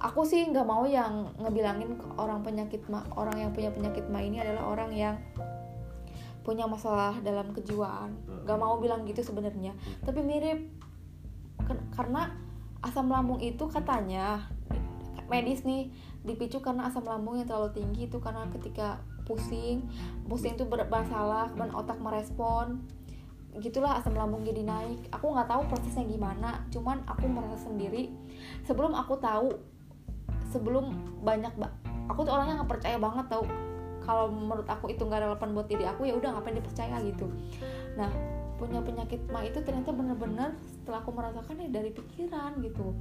aku 0.00 0.24
sih 0.24 0.48
nggak 0.48 0.64
mau 0.64 0.88
yang 0.88 1.28
ngebilangin 1.36 1.96
ke 2.00 2.06
orang 2.16 2.40
penyakit 2.40 2.80
mah 2.88 3.04
orang 3.16 3.36
yang 3.36 3.50
punya 3.52 3.68
penyakit 3.68 4.08
mah 4.08 4.22
ini 4.24 4.40
adalah 4.40 4.64
orang 4.72 4.90
yang 4.92 5.14
punya 6.42 6.64
masalah 6.64 7.16
dalam 7.20 7.52
kejiwaan. 7.52 8.16
Nggak 8.44 8.58
mau 8.58 8.80
bilang 8.80 9.04
gitu 9.04 9.20
sebenarnya. 9.20 9.76
Tapi 10.04 10.20
mirip 10.24 10.60
karena 11.94 12.34
asam 12.80 13.12
lambung 13.12 13.38
itu 13.44 13.68
katanya 13.68 14.48
medis 15.28 15.62
nih 15.62 15.92
dipicu 16.26 16.58
karena 16.58 16.90
asam 16.90 17.06
lambung 17.06 17.38
yang 17.38 17.46
terlalu 17.46 17.70
tinggi 17.76 18.10
itu 18.10 18.18
karena 18.18 18.48
ketika 18.50 18.98
pusing 19.28 19.86
pusing 20.26 20.58
itu 20.58 20.66
bermasalah 20.66 21.52
dan 21.54 21.70
otak 21.76 22.00
merespon. 22.02 22.82
Gitulah 23.60 23.98
asam 23.98 24.14
lambung 24.14 24.42
jadi 24.42 24.62
naik. 24.62 25.10
Aku 25.14 25.30
nggak 25.30 25.50
tahu 25.50 25.62
prosesnya 25.70 26.06
gimana 26.06 26.66
cuman 26.72 27.02
aku 27.06 27.28
merasa 27.30 27.68
sendiri. 27.68 28.10
Sebelum 28.66 28.96
aku 28.96 29.18
tahu 29.20 29.54
sebelum 30.50 30.90
banyak 31.22 31.54
ba- 31.54 31.74
aku 32.10 32.26
tuh 32.26 32.34
orangnya 32.34 32.62
nggak 32.62 32.70
percaya 32.74 32.98
banget 32.98 33.26
tau 33.30 33.46
kalau 34.04 34.32
menurut 34.32 34.66
aku 34.66 34.92
itu 34.92 35.02
nggak 35.04 35.22
relevan 35.22 35.50
buat 35.52 35.66
diri 35.68 35.84
aku 35.86 36.08
ya 36.08 36.14
udah 36.16 36.36
ngapain 36.36 36.56
dipercaya 36.56 36.96
gitu. 37.04 37.26
Nah 37.96 38.10
punya 38.60 38.84
penyakit 38.84 39.24
mah 39.32 39.40
itu 39.40 39.64
ternyata 39.64 39.88
bener-bener 39.88 40.52
setelah 40.68 41.00
aku 41.00 41.16
merasakan 41.16 41.64
ya 41.64 41.68
dari 41.72 41.90
pikiran 41.96 42.60
gitu. 42.60 42.92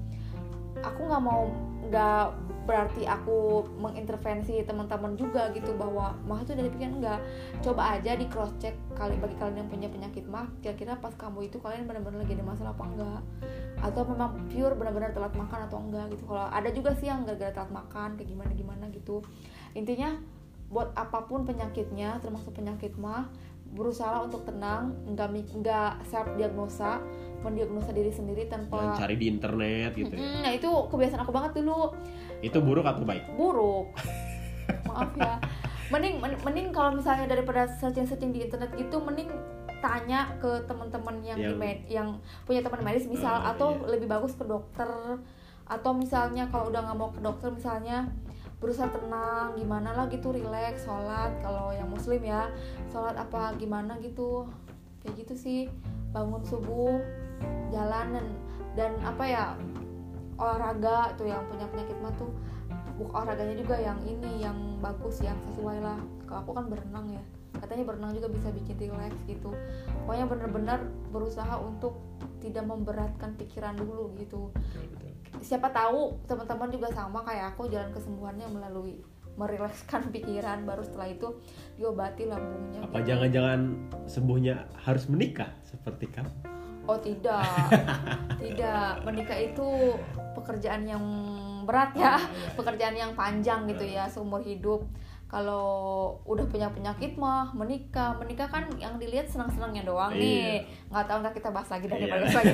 Aku 0.79 1.11
nggak 1.11 1.19
mau 1.19 1.51
nggak 1.91 2.25
berarti 2.63 3.03
aku 3.09 3.65
mengintervensi 3.81 4.61
teman-teman 4.63 5.17
juga 5.19 5.49
gitu 5.51 5.73
bahwa 5.75 6.15
mah 6.23 6.39
itu 6.45 6.53
dari 6.55 6.69
pikiran 6.71 7.01
enggak 7.01 7.19
coba 7.65 7.97
aja 7.97 8.13
di 8.13 8.29
cross 8.29 8.53
check 8.61 8.77
kali 8.93 9.17
bagi 9.17 9.35
kalian 9.41 9.65
yang 9.65 9.69
punya 9.73 9.89
penyakit 9.89 10.23
mah 10.29 10.47
kira-kira 10.61 10.93
pas 11.01 11.11
kamu 11.17 11.49
itu 11.49 11.57
kalian 11.59 11.89
benar-benar 11.89 12.23
lagi 12.23 12.37
ada 12.39 12.45
masalah 12.45 12.71
apa 12.71 12.83
enggak? 12.87 13.21
Atau 13.83 14.01
memang 14.07 14.31
pure 14.47 14.77
benar-benar 14.79 15.11
telat 15.11 15.33
makan 15.35 15.59
atau 15.67 15.77
enggak? 15.83 16.05
gitu. 16.15 16.23
Kalau 16.29 16.47
ada 16.47 16.69
juga 16.71 16.95
sih 16.95 17.11
yang 17.11 17.27
gara-gara 17.27 17.51
telat 17.51 17.71
makan 17.73 18.15
kayak 18.15 18.29
gimana 18.31 18.51
gimana 18.55 18.85
gitu. 18.95 19.25
Intinya 19.75 20.15
buat 20.69 20.93
apa 20.93 21.25
pun 21.25 21.43
penyakitnya 21.43 22.21
termasuk 22.21 22.53
penyakit 22.53 22.93
mah 22.95 23.25
berusaha 23.69 24.21
untuk 24.21 24.45
tenang 24.45 24.93
nggak 25.05 25.29
nggak 25.61 25.91
self 26.05 26.29
diagnosa 26.33 27.01
mendiagnosa 27.39 27.93
diri 27.93 28.09
sendiri 28.09 28.45
tanpa 28.45 28.97
cari 28.97 29.15
di 29.15 29.29
internet 29.29 29.95
gitu 29.95 30.11
ya. 30.11 30.43
Nah 30.43 30.51
itu 30.51 30.67
kebiasaan 30.67 31.23
aku 31.23 31.31
banget 31.31 31.61
dulu. 31.63 31.93
Itu 32.43 32.59
buruk 32.59 32.83
atau 32.83 33.05
baik? 33.07 33.23
Buruk. 33.33 33.95
Maaf 34.89 35.13
ya. 35.15 35.39
Mending 35.89 36.19
men- 36.19 36.41
mending 36.43 36.67
kalau 36.69 36.93
misalnya 36.93 37.25
daripada 37.25 37.65
searching 37.65 38.05
searching 38.05 38.29
di 38.29 38.43
internet 38.45 38.75
gitu 38.75 38.99
mending 38.99 39.31
tanya 39.79 40.27
ke 40.37 40.67
teman-teman 40.67 41.23
yang 41.23 41.39
di 41.39 41.47
Yang- 41.47 41.57
med- 41.57 41.85
yang 41.87 42.07
punya 42.43 42.59
teman 42.59 42.83
medis 42.83 43.07
misal 43.07 43.39
Ah, 43.39 43.55
atau 43.55 43.73
iya. 43.73 43.95
lebih 43.95 44.11
bagus 44.11 44.35
ke 44.35 44.43
dokter. 44.43 44.89
Atau 45.63 45.95
misalnya 45.95 46.49
kalau 46.49 46.67
udah 46.67 46.81
nggak 46.83 46.97
mau 46.97 47.09
ke 47.09 47.21
dokter 47.21 47.49
misalnya 47.49 48.09
berusaha 48.59 48.91
tenang 48.91 49.55
gimana 49.55 49.95
lah 49.95 50.05
gitu 50.11 50.35
relax 50.35 50.83
sholat 50.83 51.31
kalau 51.39 51.71
yang 51.71 51.87
muslim 51.87 52.19
ya 52.19 52.51
sholat 52.91 53.15
apa 53.15 53.55
gimana 53.55 53.95
gitu. 54.03 54.47
Kayak 54.99 55.25
gitu 55.25 55.33
sih 55.39 55.59
bangun 56.11 56.43
subuh 56.43 56.99
jalan 57.71 58.19
dan 58.75 58.91
apa 59.07 59.23
ya 59.23 59.45
olahraga 60.35 61.15
tuh 61.15 61.27
yang 61.27 61.43
punya 61.47 61.67
penyakit 61.71 61.95
mah 62.03 62.11
tuh 62.19 62.31
olahraganya 62.99 63.55
juga 63.55 63.79
yang 63.79 63.95
ini 64.03 64.43
yang 64.43 64.75
bagus 64.83 65.23
yang 65.23 65.39
sesuai 65.51 65.79
lah. 65.79 65.99
Kalau 66.27 66.43
aku 66.43 66.51
kan 66.51 66.67
berenang 66.67 67.07
ya 67.15 67.23
katanya 67.59 67.83
berenang 67.91 68.11
juga 68.15 68.27
bisa 68.27 68.51
bikin 68.51 68.91
relax 68.91 69.15
gitu. 69.23 69.55
Pokoknya 70.03 70.25
bener-bener 70.27 70.79
berusaha 71.15 71.55
untuk 71.63 71.95
tidak 72.39 72.65
memberatkan 72.65 73.35
pikiran 73.35 73.75
dulu 73.75 74.15
gitu. 74.17 74.51
Betul, 74.55 74.83
betul. 74.95 75.11
siapa 75.45 75.69
tahu 75.69 76.17
teman-teman 76.25 76.69
juga 76.73 76.89
sama 76.91 77.21
kayak 77.23 77.53
aku 77.55 77.69
jalan 77.69 77.93
kesembuhannya 77.93 78.47
melalui 78.49 78.99
merilekskan 79.39 80.07
pikiran 80.15 80.67
baru 80.67 80.83
setelah 80.83 81.09
itu 81.11 81.27
diobati 81.79 82.27
lambungnya. 82.27 82.83
Apa 82.83 82.99
jangan-jangan 83.03 83.59
sembuhnya 84.09 84.67
harus 84.83 85.07
menikah 85.07 85.51
seperti 85.63 86.11
kamu? 86.11 86.31
Oh 86.89 86.97
tidak, 86.97 87.45
tidak. 88.41 89.05
Menikah 89.05 89.37
itu 89.37 89.93
pekerjaan 90.33 90.89
yang 90.89 91.05
berat 91.69 91.93
ya, 91.93 92.17
pekerjaan 92.57 92.97
yang 92.97 93.13
panjang 93.13 93.69
gitu 93.69 93.85
ya 93.85 94.09
seumur 94.09 94.41
hidup. 94.41 94.81
Kalau 95.29 95.65
udah 96.25 96.41
punya 96.49 96.73
penyakit 96.73 97.13
mah 97.13 97.53
menikah, 97.53 98.17
menikah 98.17 98.49
kan 98.49 98.65
yang 98.81 98.97
dilihat 98.97 99.29
senang-senangnya 99.29 99.85
doang 99.85 100.09
nih. 100.11 100.65
Nggak 100.89 101.05
tahu 101.05 101.17
nggak 101.21 101.35
kita 101.37 101.49
bahas 101.53 101.69
lagi 101.69 101.85
daripada 101.85 102.25
Iya. 102.25 102.33
lagi. 102.33 102.53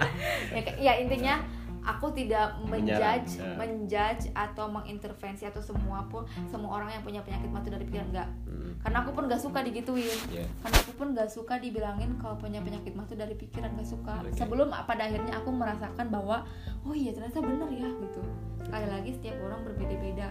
ya, 0.54 0.60
ya 0.76 0.92
intinya 1.00 1.34
aku 1.80 2.12
tidak 2.12 2.60
menjudge, 2.60 3.40
ya. 3.40 3.56
menjudge 3.56 4.28
atau 4.36 4.68
mengintervensi 4.68 5.48
atau 5.48 5.64
semua 5.64 6.04
pun 6.12 6.28
semua 6.46 6.76
orang 6.76 6.92
yang 6.92 7.00
punya 7.00 7.24
penyakit 7.24 7.48
mah 7.48 7.64
itu 7.64 7.72
dari 7.72 7.84
pikiran 7.88 8.06
enggak. 8.12 8.28
Hmm, 8.44 8.72
Karena 8.84 8.96
aku 9.00 9.10
pun 9.16 9.24
gak 9.24 9.40
suka 9.40 9.64
digituin 9.64 10.20
ya. 10.28 10.44
karena 10.60 10.76
aku 10.76 10.92
pun 10.92 11.16
gak 11.16 11.32
suka 11.32 11.56
dibilangin 11.56 12.20
kalau 12.20 12.36
punya 12.36 12.60
penyakit 12.60 12.92
mah 12.92 13.08
itu 13.08 13.16
dari 13.16 13.32
pikiran 13.32 13.72
gak 13.76 13.88
suka 13.88 14.20
Oke. 14.20 14.36
sebelum 14.36 14.68
pada 14.68 15.08
akhirnya 15.08 15.32
aku 15.40 15.48
merasakan 15.48 16.06
bahwa 16.12 16.44
oh 16.84 16.92
iya 16.92 17.16
ternyata 17.16 17.40
bener 17.40 17.68
ya 17.72 17.88
gitu 17.88 18.20
sekali 18.80 18.96
lagi 18.96 19.12
setiap 19.12 19.36
orang 19.44 19.60
berbeda-beda. 19.60 20.26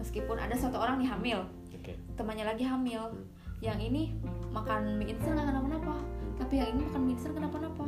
Meskipun 0.00 0.36
ada 0.40 0.56
satu 0.56 0.80
orang 0.80 1.04
nih 1.04 1.08
hamil 1.12 1.44
Oke. 1.76 2.00
temannya 2.16 2.48
lagi 2.48 2.64
hamil. 2.64 3.12
Hmm. 3.12 3.28
yang 3.60 3.76
ini 3.76 4.16
makan 4.56 4.96
mie 4.96 5.12
instan 5.12 5.36
nggak 5.36 5.52
kenapa-napa 5.52 6.00
tapi 6.40 6.64
yang 6.64 6.72
ini 6.72 6.80
makan 6.88 7.00
mie 7.04 7.12
instan 7.12 7.36
kenapa-napa. 7.36 7.84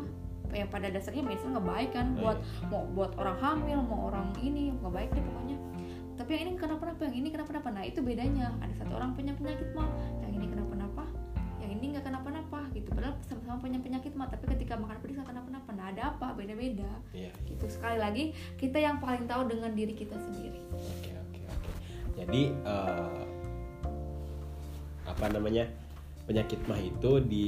Yang 0.52 0.68
pada 0.68 0.86
dasarnya 0.92 1.24
mie 1.24 1.32
instan 1.40 1.56
nggak 1.56 1.64
baik 1.64 1.90
kan 1.96 2.06
Oh, 2.12 2.20
buat 2.20 2.38
mau 2.68 2.84
buat 2.92 3.12
orang 3.16 3.40
hamil 3.40 3.78
mau 3.88 4.12
orang 4.12 4.36
ini 4.44 4.76
nggak 4.76 4.92
baik 4.92 5.08
deh 5.16 5.24
pokoknya. 5.24 5.56
Tapi 6.20 6.28
yang 6.28 6.42
ini 6.44 6.52
kenapa-napa 6.60 7.00
yang 7.08 7.16
ini 7.16 7.28
kenapa-napa. 7.32 7.68
Nah 7.72 7.84
itu 7.88 8.04
bedanya. 8.04 8.52
Ada 8.60 8.84
satu 8.84 8.92
orang 9.00 9.16
punya 9.16 9.32
penyakit 9.32 9.72
mah 9.72 9.88
yang 10.20 10.32
ini 10.36 10.46
kenapa-napa 10.52 11.08
yang 11.64 11.70
ini 11.72 11.84
nggak 11.96 12.04
kenapa-napa 12.04 12.31
gitu 12.82 12.90
padahal 12.90 13.14
sama-sama 13.22 13.56
punya 13.58 13.78
penyakit 13.78 14.12
mah 14.12 14.26
tapi 14.26 14.50
ketika 14.50 14.74
makan 14.74 14.98
pedis 14.98 15.16
nggak 15.16 15.30
kenapa-napa 15.30 15.70
nah 15.72 15.86
ada 15.88 16.02
apa 16.12 16.34
beda-beda 16.34 16.90
Iya. 17.10 17.30
gitu 17.46 17.64
sekali 17.66 17.96
lagi 17.96 18.24
kita 18.56 18.76
yang 18.76 18.98
paling 18.98 19.24
tahu 19.24 19.46
dengan 19.46 19.70
diri 19.72 19.94
kita 19.94 20.18
sendiri 20.18 20.58
Oke 20.74 21.10
oke 21.14 21.40
oke. 21.46 21.70
Jadi 22.12 22.42
eh, 22.52 23.20
apa 25.04 25.24
namanya 25.28 25.64
penyakit 26.24 26.60
mah 26.66 26.78
itu 26.78 27.18
di 27.22 27.46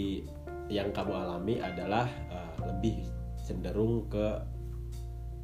yang 0.67 0.91
kamu 0.91 1.13
alami 1.13 1.61
adalah 1.61 2.09
eh, 2.31 2.55
lebih 2.65 3.05
cenderung 3.39 4.09
ke 4.09 4.41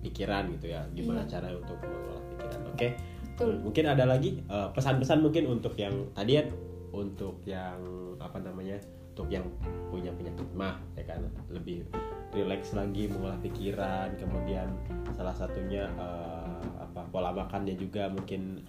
pikiran 0.00 0.48
gitu 0.56 0.72
ya. 0.72 0.80
Gimana 0.96 1.28
Iya. 1.28 1.36
cara 1.36 1.48
untuk 1.52 1.76
mengolah 1.84 2.22
pikiran? 2.32 2.60
Oke. 2.72 2.88
Betul. 3.36 3.52
Mungkin 3.60 3.84
ada 3.86 4.04
lagi 4.08 4.40
eh, 4.40 4.68
pesan-pesan 4.72 5.20
mungkin 5.20 5.44
untuk 5.46 5.76
yang 5.76 5.92
tadi 6.16 6.40
ya 6.40 6.44
untuk 6.90 7.38
yang 7.46 7.78
apa 8.18 8.40
namanya 8.42 8.80
untuk 9.20 9.28
yang 9.28 9.44
punya 9.92 10.08
penyakit 10.16 10.48
mah 10.56 10.80
ya 10.96 11.04
kan? 11.04 11.28
Lebih 11.52 11.84
rileks 12.32 12.72
lagi 12.72 13.04
mengolah 13.12 13.36
pikiran 13.44 14.16
kemudian 14.16 14.72
salah 15.12 15.36
satunya 15.36 15.92
eh, 16.00 16.64
apa 16.80 17.04
pola 17.12 17.28
makannya 17.36 17.76
juga 17.76 18.08
mungkin 18.08 18.64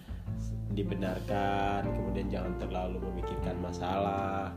dibenarkan 0.76 1.88
kemudian 1.88 2.28
jangan 2.28 2.52
terlalu 2.60 3.00
memikirkan 3.00 3.56
masalah 3.64 4.52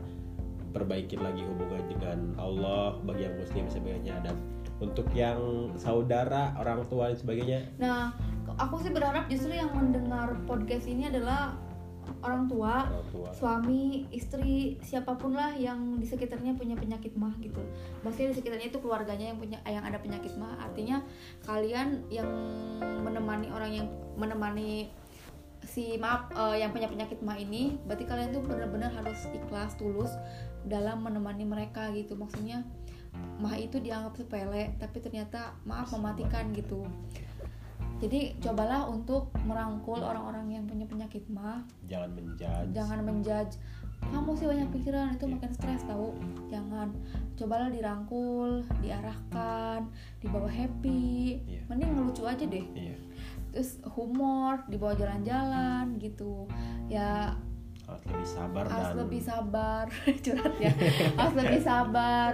perbaikin 0.76 1.24
lagi 1.24 1.40
hubungan 1.40 1.80
dengan 1.88 2.18
Allah 2.36 3.00
bagi 3.08 3.24
yang 3.24 3.40
muslim 3.40 3.64
sebagainya. 3.72 4.20
Dan 4.20 4.36
untuk 4.84 5.08
yang 5.16 5.72
saudara 5.80 6.52
orang 6.60 6.84
tua 6.92 7.08
dan 7.08 7.16
sebagainya? 7.16 7.64
Nah, 7.80 8.12
aku 8.60 8.84
sih 8.84 8.92
berharap 8.92 9.24
justru 9.32 9.56
yang 9.56 9.72
mendengar 9.72 10.36
podcast 10.44 10.84
ini 10.84 11.08
adalah 11.08 11.56
orang 12.26 12.50
tua, 12.50 12.90
orang 12.90 13.08
tua 13.14 13.30
suami, 13.30 14.10
istri, 14.10 14.76
siapa 14.82 15.14
pun 15.14 15.38
lah 15.38 15.54
yang 15.54 16.02
di 16.02 16.06
sekitarnya 16.06 16.58
punya 16.58 16.74
penyakit 16.74 17.14
mah 17.14 17.32
gitu. 17.38 17.62
Maksudnya 18.02 18.34
di 18.34 18.36
sekitarnya 18.42 18.68
itu 18.74 18.78
keluarganya 18.82 19.32
yang 19.32 19.38
punya 19.38 19.58
yang 19.64 19.86
ada 19.86 20.02
penyakit 20.02 20.34
mah. 20.34 20.58
Artinya 20.58 21.00
kalian 21.46 22.02
yang 22.10 22.28
menemani 22.82 23.46
orang 23.54 23.70
yang 23.70 23.88
menemani 24.18 24.90
si 25.66 25.98
maaf 25.98 26.30
eh, 26.34 26.62
yang 26.62 26.70
punya 26.74 26.90
penyakit 26.90 27.22
mah 27.22 27.38
ini, 27.38 27.78
berarti 27.86 28.04
kalian 28.06 28.34
tuh 28.34 28.42
benar-benar 28.42 28.90
harus 28.92 29.26
ikhlas, 29.30 29.74
tulus 29.78 30.10
dalam 30.66 31.06
menemani 31.06 31.46
mereka 31.46 31.90
gitu. 31.94 32.18
Maksudnya 32.18 32.66
mah 33.40 33.56
itu 33.56 33.80
dianggap 33.80 34.18
sepele, 34.18 34.76
tapi 34.76 34.98
ternyata 35.00 35.56
maaf 35.64 35.94
mematikan 35.94 36.52
gitu. 36.52 36.84
Jadi 37.96 38.36
cobalah 38.44 38.84
untuk 38.92 39.32
merangkul 39.48 40.04
orang-orang 40.04 40.52
yang 40.52 40.64
punya 40.68 40.84
penyakit 40.84 41.24
mah. 41.32 41.64
Jangan 41.88 42.12
menjudge. 42.12 42.70
Jangan 42.76 42.98
menjudge. 43.00 43.54
Kamu 43.96 44.36
sih 44.36 44.44
banyak 44.44 44.68
pikiran 44.68 45.16
itu 45.16 45.24
makin 45.24 45.50
stres 45.56 45.82
tahu 45.88 46.12
jangan. 46.52 46.92
Cobalah 47.40 47.72
dirangkul 47.72 48.68
diarahkan 48.84 49.88
dibawa 50.20 50.48
happy. 50.52 51.40
Iya. 51.48 51.62
mending 51.72 51.90
ngelucu 51.96 52.22
aja 52.28 52.44
deh. 52.44 52.66
Iya. 52.76 52.96
Terus 53.56 53.80
humor 53.96 54.60
dibawa 54.68 54.92
jalan-jalan 54.92 55.96
gitu. 55.96 56.44
Ya 56.92 57.32
harus 57.86 58.02
lebih 58.10 58.28
sabar 58.28 58.64
harus 58.66 58.84
dan 58.92 58.96
lebih 59.00 59.20
sabar. 59.24 59.84
Curhat 60.24 60.54
ya. 60.60 60.72
Harus 61.16 61.34
lebih 61.40 61.60
sabar 61.64 62.30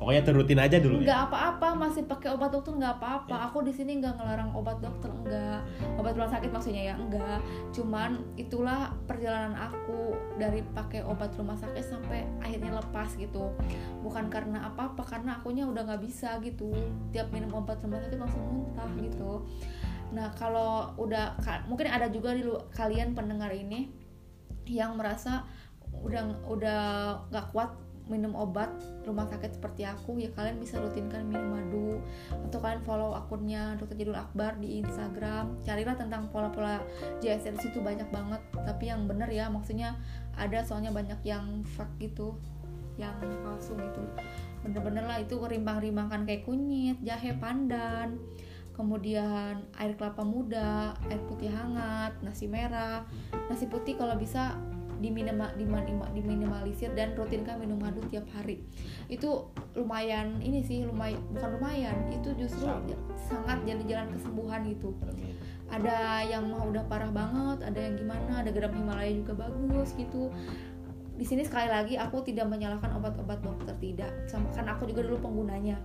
pokoknya 0.00 0.24
turutin 0.24 0.56
aja 0.56 0.80
dulu 0.80 1.04
nggak 1.04 1.12
ya 1.12 1.28
apa-apa 1.28 1.76
masih 1.76 2.08
pakai 2.08 2.32
obat 2.32 2.48
dokter 2.48 2.72
nggak 2.72 2.96
apa-apa. 2.96 3.36
Ya. 3.36 3.44
aku 3.52 3.60
di 3.60 3.72
sini 3.76 4.00
nggak 4.00 4.16
ngelarang 4.16 4.48
obat 4.56 4.80
dokter 4.80 5.12
enggak 5.12 5.60
obat 6.00 6.16
rumah 6.16 6.32
sakit 6.32 6.48
maksudnya 6.48 6.82
ya 6.88 6.94
enggak 6.96 7.38
cuman 7.76 8.16
itulah 8.40 8.96
perjalanan 9.04 9.52
aku 9.60 10.16
dari 10.40 10.64
pakai 10.72 11.04
obat 11.04 11.36
rumah 11.36 11.52
sakit 11.52 11.84
sampai 11.84 12.24
akhirnya 12.40 12.80
lepas 12.80 13.12
gitu. 13.20 13.52
Bukan 14.00 14.32
karena 14.32 14.72
apa-apa 14.72 15.04
karena 15.04 15.36
akunya 15.36 15.68
udah 15.68 15.84
nggak 15.84 16.00
bisa 16.00 16.40
gitu. 16.40 16.72
Tiap 17.12 17.28
minum 17.28 17.60
obat 17.60 17.76
rumah 17.84 18.00
sakit 18.00 18.16
langsung 18.16 18.40
muntah 18.48 18.88
gitu. 19.04 19.44
Nah 20.16 20.32
kalau 20.32 20.96
udah 20.96 21.36
mungkin 21.68 21.92
ada 21.92 22.08
juga 22.08 22.32
di 22.32 22.40
lu- 22.40 22.72
kalian 22.72 23.12
pendengar 23.12 23.52
ini 23.52 23.92
yang 24.64 24.96
merasa 24.96 25.44
udah 25.92 26.24
udah 26.48 26.82
nggak 27.28 27.46
kuat 27.52 27.70
minum 28.10 28.34
obat 28.34 28.68
rumah 29.06 29.24
sakit 29.30 29.56
seperti 29.56 29.86
aku 29.86 30.18
ya 30.18 30.28
kalian 30.34 30.58
bisa 30.58 30.82
rutinkan 30.82 31.22
minum 31.30 31.54
madu 31.54 32.02
atau 32.50 32.58
kalian 32.58 32.82
follow 32.82 33.14
akunnya 33.14 33.78
Dr. 33.78 33.94
Jadul 33.94 34.18
Akbar 34.18 34.58
di 34.58 34.82
Instagram. 34.82 35.62
Carilah 35.62 35.94
tentang 35.94 36.26
pola-pola 36.34 36.82
JSR 37.22 37.54
di 37.54 37.70
situ 37.70 37.78
banyak 37.78 38.10
banget. 38.10 38.42
Tapi 38.52 38.90
yang 38.90 39.06
bener 39.06 39.30
ya 39.30 39.46
maksudnya 39.46 39.94
ada 40.34 40.66
soalnya 40.66 40.90
banyak 40.90 41.22
yang 41.22 41.62
fake 41.62 42.10
gitu 42.10 42.34
yang 42.98 43.16
palsu 43.46 43.78
gitu. 43.78 44.02
Bener-bener 44.66 45.06
lah 45.06 45.22
itu 45.22 45.38
rimbang-rimbangkan 45.40 46.26
kayak 46.28 46.44
kunyit 46.44 46.98
jahe 47.00 47.32
pandan 47.38 48.20
kemudian 48.80 49.60
air 49.76 49.92
kelapa 49.92 50.24
muda 50.24 50.96
air 51.12 51.20
putih 51.28 51.52
hangat 51.52 52.16
nasi 52.24 52.48
merah. 52.48 53.04
Nasi 53.52 53.68
putih 53.68 53.96
kalau 54.00 54.16
bisa 54.16 54.56
diminima, 55.00 55.50
diminima- 55.56 56.12
diminimalisir 56.12 56.92
dan 56.92 57.16
rutinkan 57.16 57.56
minum 57.56 57.80
madu 57.80 58.04
tiap 58.12 58.28
hari. 58.36 58.60
Itu 59.08 59.48
lumayan 59.74 60.38
ini 60.44 60.60
sih 60.60 60.84
lumayan 60.84 61.18
bukan 61.32 61.56
lumayan 61.56 61.96
itu 62.12 62.36
justru 62.36 62.68
Sangat. 62.68 63.00
sangat 63.16 63.58
jadi 63.64 63.82
jalan 63.88 64.08
kesembuhan 64.14 64.60
gitu. 64.68 64.92
Amin. 65.08 65.34
ada 65.70 66.26
yang 66.26 66.50
mah 66.50 66.66
udah 66.66 66.82
parah 66.90 67.14
banget 67.14 67.62
ada 67.62 67.78
yang 67.78 67.94
gimana 67.94 68.42
ada 68.42 68.50
geram 68.50 68.74
Himalaya 68.74 69.14
juga 69.14 69.38
bagus 69.38 69.94
gitu. 69.94 70.26
Di 71.14 71.22
sini 71.22 71.46
sekali 71.46 71.70
lagi 71.70 71.94
aku 71.94 72.26
tidak 72.26 72.50
menyalahkan 72.50 72.90
obat-obat 72.98 73.38
dokter 73.44 73.76
tidak. 73.78 74.10
Sama 74.26 74.50
kan 74.50 74.66
aku 74.66 74.90
juga 74.90 75.06
dulu 75.06 75.22
penggunanya. 75.22 75.78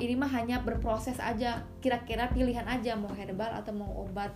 Ini 0.00 0.16
mah 0.16 0.32
hanya 0.32 0.64
berproses 0.64 1.20
aja 1.20 1.64
kira-kira 1.84 2.28
pilihan 2.32 2.64
aja 2.64 2.96
mau 2.96 3.12
herbal 3.12 3.52
atau 3.52 3.72
mau 3.76 4.08
obat 4.08 4.32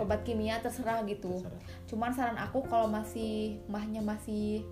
obat 0.00 0.24
kimia 0.24 0.60
terserah 0.62 1.02
gitu. 1.04 1.42
Terserah. 1.42 1.60
cuman 1.88 2.10
saran 2.14 2.38
aku 2.40 2.64
kalau 2.70 2.88
masih 2.88 3.60
mahnya 3.68 4.00
masih 4.00 4.64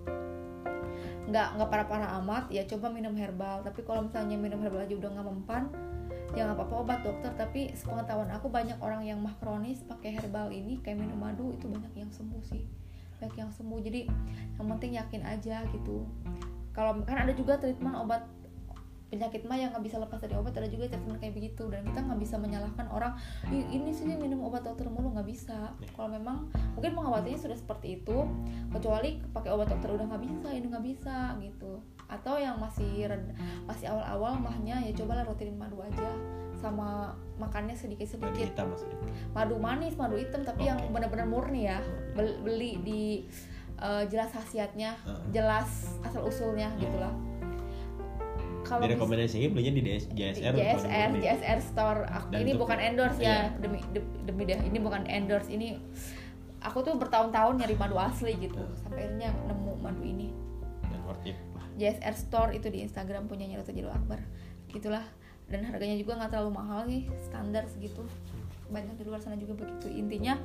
nggak 1.29 1.47
nggak 1.55 1.69
parah-parah 1.69 2.17
amat 2.23 2.49
ya 2.49 2.65
coba 2.65 2.89
minum 2.89 3.13
herbal. 3.13 3.61
Tapi 3.61 3.85
kalau 3.85 4.05
misalnya 4.05 4.35
minum 4.39 4.59
herbal 4.61 4.83
aja 4.83 4.95
udah 4.97 5.09
nggak 5.13 5.27
mempan 5.27 5.63
ya 6.31 6.47
nggak 6.47 6.57
apa-apa 6.57 6.75
obat 6.81 6.99
dokter. 7.05 7.31
Tapi 7.37 7.71
sepengetahuan 7.77 8.31
aku 8.33 8.47
banyak 8.49 8.77
orang 8.81 9.05
yang 9.05 9.19
mah 9.21 9.35
kronis 9.37 9.83
pakai 9.85 10.17
herbal 10.17 10.49
ini 10.49 10.81
kayak 10.81 10.99
minum 10.99 11.19
madu 11.19 11.53
itu 11.53 11.69
banyak 11.69 11.93
yang 11.95 12.11
sembuh 12.11 12.43
sih. 12.43 12.63
Banyak 13.21 13.35
yang 13.37 13.51
sembuh. 13.53 13.79
Jadi 13.79 14.09
yang 14.57 14.67
penting 14.77 14.97
yakin 14.97 15.21
aja 15.23 15.63
gitu. 15.69 16.03
Kalau 16.71 16.95
kan 17.03 17.27
ada 17.27 17.35
juga 17.35 17.59
treatment 17.59 17.99
obat 17.99 18.23
penyakit 19.11 19.43
mah 19.43 19.59
yang 19.59 19.75
nggak 19.75 19.83
bisa 19.83 19.99
lepas 19.99 20.23
dari 20.23 20.33
obat 20.39 20.55
ada 20.55 20.71
juga 20.71 20.87
treatment 20.87 21.19
kayak 21.19 21.35
begitu. 21.35 21.67
Dan 21.67 21.83
kita 21.83 21.99
nggak 21.99 22.19
bisa 22.23 22.35
menyalahkan 22.39 22.87
orang 22.87 23.13
"Ih, 23.51 23.67
ini 23.67 23.91
sih 23.91 24.07
minum 24.07 24.39
obat 24.47 24.63
dokter 24.63 24.87
mulu. 24.87 25.11
Nggak 25.11 25.27
bisa. 25.27 25.75
Kalau 25.91 26.07
memang 26.07 26.47
mungkin 26.73 26.95
pengobatinya 26.95 27.35
sudah 27.35 27.57
seperti 27.59 27.99
itu 27.99 28.17
kecuali 28.71 29.19
pakai 29.35 29.51
obat 29.51 29.67
dokter 29.67 29.91
udah 29.91 30.07
nggak 30.07 30.23
bisa 30.23 30.47
ini 30.55 30.65
nggak 30.71 30.85
bisa 30.87 31.35
gitu. 31.43 31.83
Atau 32.07 32.39
yang 32.39 32.55
masih 32.55 33.11
red- 33.11 33.35
masih 33.67 33.91
awal-awal 33.91 34.39
mahnya 34.39 34.79
ya 34.79 34.91
cobalah 34.95 35.27
rutinin 35.27 35.59
madu 35.59 35.83
aja 35.83 36.07
sama 36.61 37.11
makannya 37.41 37.73
Madu 37.73 37.83
sedikit-sedikit 37.83 38.53
hitam 38.53 38.69
maksudnya? 38.71 38.95
Madu 39.35 39.57
manis 39.57 39.97
madu 39.97 40.15
hitam 40.15 40.45
tapi 40.45 40.69
yang 40.71 40.79
Oke. 40.79 40.93
benar-benar 40.95 41.27
murni 41.27 41.67
ya. 41.67 41.83
Bel- 42.15 42.39
beli 42.39 42.79
di 42.79 43.03
eh, 43.81 44.03
jelas 44.07 44.29
khasiatnya 44.29 44.93
jelas 45.33 45.97
asal 46.05 46.21
usulnya 46.21 46.69
gitulah 46.77 47.09
kalau 48.71 48.87
direkomendasiin 48.87 49.51
belinya 49.51 49.73
di 49.75 49.81
DS, 49.83 50.03
JSR 50.15 50.53
JSR? 50.55 51.09
JSR 51.19 51.59
Store. 51.59 52.01
Aku 52.07 52.31
Dan 52.31 52.47
ini 52.47 52.51
bukan 52.55 52.79
endorse 52.79 53.19
iya. 53.19 53.51
ya 53.51 53.59
demi 53.59 53.83
de- 53.91 54.07
demi 54.23 54.47
deh 54.47 54.59
ini 54.63 54.79
bukan 54.79 55.03
endorse. 55.11 55.51
Ini 55.51 55.75
aku 56.63 56.79
tuh 56.79 56.95
bertahun-tahun 56.95 57.59
nyari 57.59 57.75
madu 57.75 57.99
asli 57.99 58.31
gitu. 58.39 58.63
Sampai 58.79 59.11
akhirnya 59.11 59.35
nemu 59.51 59.75
madu 59.83 59.99
ini. 60.07 60.31
Dan 60.87 61.03
worth 61.03 61.27
it. 61.27 61.35
JSR 61.75 62.15
Store 62.15 62.51
itu 62.55 62.71
di 62.71 62.79
Instagram 62.79 63.27
punyanya 63.27 63.59
Dr. 63.59 63.75
Jadul 63.75 63.91
Akbar. 63.91 64.23
Gitulah. 64.71 65.03
Dan 65.51 65.67
harganya 65.67 65.99
juga 65.99 66.15
nggak 66.15 66.31
terlalu 66.31 66.51
mahal 66.55 66.87
sih. 66.87 67.11
Standar 67.27 67.67
segitu. 67.67 68.07
Banyak 68.71 68.95
di 68.95 69.03
luar 69.03 69.19
sana 69.19 69.35
juga 69.35 69.59
begitu. 69.59 69.91
Intinya 69.91 70.39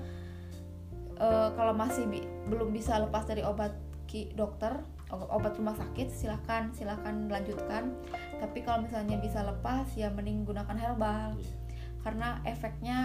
eh, 1.14 1.49
kalau 1.55 1.79
masih 1.79 2.11
bi- 2.11 2.27
belum 2.51 2.74
bisa 2.74 2.99
lepas 2.99 3.22
dari 3.22 3.47
obat 3.47 3.70
ki 4.11 4.35
dokter 4.35 4.83
obat 5.09 5.54
rumah 5.54 5.72
sakit 5.72 6.09
silakan 6.09 6.70
silakan 6.70 7.26
lanjutkan 7.26 7.94
tapi 8.36 8.59
kalau 8.61 8.82
misalnya 8.82 9.16
bisa 9.16 9.40
lepas 9.40 9.86
ya 9.92 10.11
mending 10.11 10.42
gunakan 10.42 10.74
herbal 10.74 11.30
Iya. 11.32 11.54
karena 12.02 12.28
efeknya 12.42 12.98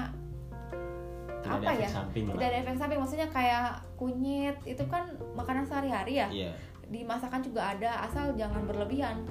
Tidak 1.41 1.49
apa 1.51 1.61
ada 1.63 1.71
efek 1.71 1.81
ya 1.81 1.89
samping 1.91 2.23
lah. 2.23 2.33
tidak 2.33 2.47
ada 2.47 2.57
efek 2.59 2.75
samping 2.75 2.99
maksudnya 2.99 3.27
kayak 3.27 3.67
kunyit 3.95 4.57
itu 4.63 4.83
kan 4.87 5.03
makanan 5.33 5.63
sehari-hari 5.63 6.13
ya 6.17 6.27
Iya. 6.27 6.51
di 6.85 7.01
masakan 7.01 7.41
juga 7.41 7.61
ada 7.67 8.01
asal 8.03 8.33
jangan 8.35 8.65
berlebihan 8.65 9.21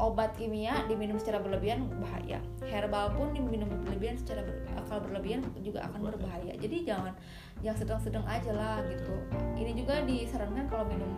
obat 0.00 0.32
kimia 0.40 0.88
diminum 0.88 1.20
secara 1.20 1.42
berlebihan 1.42 1.84
bahaya. 2.00 2.40
Herbal 2.64 3.12
pun 3.12 3.36
diminum 3.36 3.68
berlebihan 3.84 4.16
secara 4.16 4.40
ber, 4.40 4.64
kalau 4.88 5.04
berlebihan 5.04 5.44
juga 5.60 5.84
akan 5.88 6.12
Berbahaya. 6.12 6.56
jadi 6.56 6.84
jangan 6.84 7.12
yang 7.60 7.76
sedang-sedang 7.76 8.24
aja 8.24 8.52
lah 8.56 8.80
gitu. 8.88 9.12
Ini 9.56 9.72
juga 9.76 10.00
disarankan 10.04 10.66
kalau 10.68 10.88
minum 10.88 11.10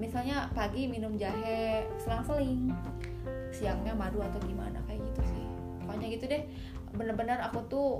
misalnya 0.00 0.48
pagi 0.56 0.88
minum 0.88 1.14
jahe 1.20 1.84
selang-seling 2.00 2.72
siangnya 3.52 3.92
madu 3.92 4.24
atau 4.24 4.40
gimana 4.48 4.80
kayak 4.88 5.04
gitu 5.12 5.22
sih. 5.36 5.44
Pokoknya 5.84 6.06
gitu 6.16 6.24
deh. 6.24 6.42
Bener-bener 6.96 7.38
aku 7.44 7.60
tuh 7.68 7.90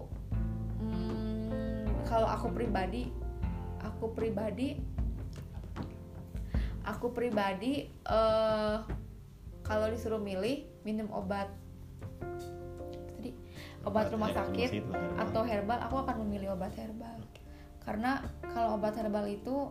hmm, 0.81 1.87
kalau 2.09 2.27
aku 2.27 2.49
pribadi 2.57 3.13
aku 3.85 4.13
pribadi 4.17 4.81
aku 6.89 7.13
pribadi 7.13 7.87
eh 8.09 8.77
kalau 9.71 9.87
disuruh 9.87 10.19
milih 10.19 10.67
minum 10.83 11.07
obat 11.11 11.47
tadi 13.13 13.31
obat 13.83 14.11
rumah 14.11 14.29
Obat 14.29 14.39
sakit 14.43 14.69
itu 14.73 14.83
herbal. 14.83 15.23
atau 15.23 15.43
herbal 15.43 15.79
aku 15.81 15.97
akan 16.01 16.17
memilih 16.21 16.49
obat 16.53 16.75
herbal 16.75 17.17
karena 17.81 18.19
kalau 18.45 18.77
obat 18.77 18.93
herbal 18.93 19.25
itu 19.25 19.71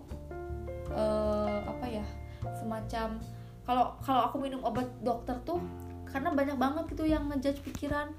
eh, 0.89 1.57
apa 1.61 1.85
ya 1.85 2.05
semacam 2.53 3.19
kalau 3.61 3.93
kalau 3.99 4.21
aku 4.25 4.39
minum 4.39 4.63
obat 4.63 4.87
dokter 4.99 5.35
tuh 5.43 5.59
karena 6.07 6.31
banyak 6.31 6.55
banget 6.55 6.83
gitu 6.87 7.03
yang 7.05 7.27
ngejudge 7.27 7.61
pikiran 7.61 8.09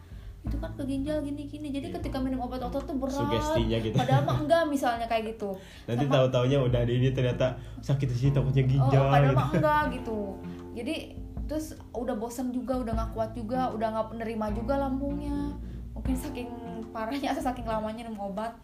itu 0.40 0.56
kan 0.56 0.72
ke 0.72 0.84
ginjal 0.84 1.20
gini-gini 1.20 1.68
jadi 1.68 1.90
Iya. 1.90 1.94
ketika 1.96 2.16
minum 2.16 2.40
obat 2.40 2.60
dokter 2.60 2.80
tuh 2.82 2.96
berat 2.96 3.12
Sugestinya 3.14 3.76
gitu. 3.78 3.92
padahal 3.92 4.22
mah 4.22 4.36
enggak 4.38 4.62
misalnya 4.64 5.04
kayak 5.04 5.34
gitu 5.34 5.52
Nanti 5.84 6.04
Sama- 6.06 6.14
tahu-taunya 6.16 6.58
udah 6.60 6.80
di 6.80 6.92
ini 6.94 7.08
ternyata 7.10 7.46
sakit 7.78 8.06
di 8.06 8.16
sini 8.16 8.30
takutnya 8.30 8.64
ginjal 8.64 9.00
Oh, 9.00 9.10
padahal 9.10 9.26
gitu. 9.26 9.36
mah 9.36 9.48
enggak 9.52 9.82
gitu. 9.92 10.18
Jadi 10.70 10.94
terus 11.50 11.74
udah 11.90 12.14
bosen 12.14 12.54
juga, 12.54 12.78
udah 12.78 12.94
nggak 12.94 13.10
kuat 13.10 13.30
juga, 13.34 13.74
udah 13.74 13.90
nggak 13.90 14.08
penerima 14.14 14.46
juga 14.54 14.74
lambungnya. 14.78 15.58
Mungkin 15.98 16.14
saking 16.14 16.46
parahnya 16.94 17.34
atau 17.34 17.42
saking 17.50 17.66
lamanya 17.66 18.06
minum 18.06 18.22
obat. 18.22 18.54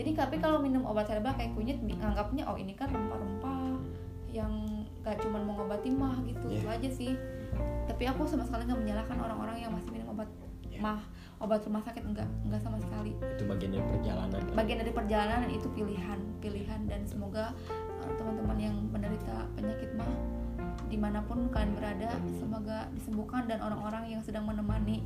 Jadi 0.00 0.16
tapi 0.16 0.40
kalau 0.40 0.64
minum 0.64 0.88
obat 0.88 1.04
herbal 1.12 1.36
kayak 1.36 1.52
kunyit 1.52 1.76
nganggapnya 1.84 2.48
oh 2.48 2.56
ini 2.56 2.72
kan 2.72 2.88
rempah-rempah 2.88 3.76
yang 4.32 4.48
gak 5.04 5.20
cuman 5.20 5.44
mengobati 5.44 5.92
mah 5.92 6.16
gitu 6.24 6.48
Iya. 6.48 6.56
itu 6.56 6.66
aja 6.72 6.88
sih. 6.88 7.12
Tapi 7.84 8.02
aku 8.08 8.24
sama 8.24 8.48
sekali 8.48 8.64
nggak 8.64 8.80
menyalahkan 8.80 9.18
orang-orang 9.20 9.56
yang 9.60 9.72
masih 9.76 9.92
minum 9.92 10.16
obat 10.16 10.28
Iya. 10.64 10.80
mah 10.80 11.00
obat 11.44 11.60
rumah 11.66 11.82
sakit 11.82 12.06
enggak 12.06 12.28
enggak 12.46 12.62
sama 12.62 12.78
sekali 12.78 13.10
Itu 13.36 13.44
bagian 13.44 13.74
dari 13.74 13.84
perjalanan. 13.84 14.40
kan. 14.40 14.54
bagian 14.54 14.78
dari 14.80 14.92
perjalanan 14.94 15.48
itu 15.50 15.66
pilihan 15.74 16.18
pilihan 16.38 16.80
dan 16.86 17.02
semoga 17.02 17.50
uh, 18.00 18.12
teman-teman 18.14 18.58
yang 18.58 18.76
menderita 18.94 19.44
penyakit 19.58 19.90
mah 19.98 20.06
di 20.86 20.96
mana 20.96 21.20
pun 21.26 21.50
kalian 21.50 21.74
berada 21.74 22.14
semoga 22.38 22.86
disembuhkan 22.94 23.50
dan 23.50 23.58
orang-orang 23.58 24.14
yang 24.14 24.22
sedang 24.22 24.46
menemani 24.46 25.02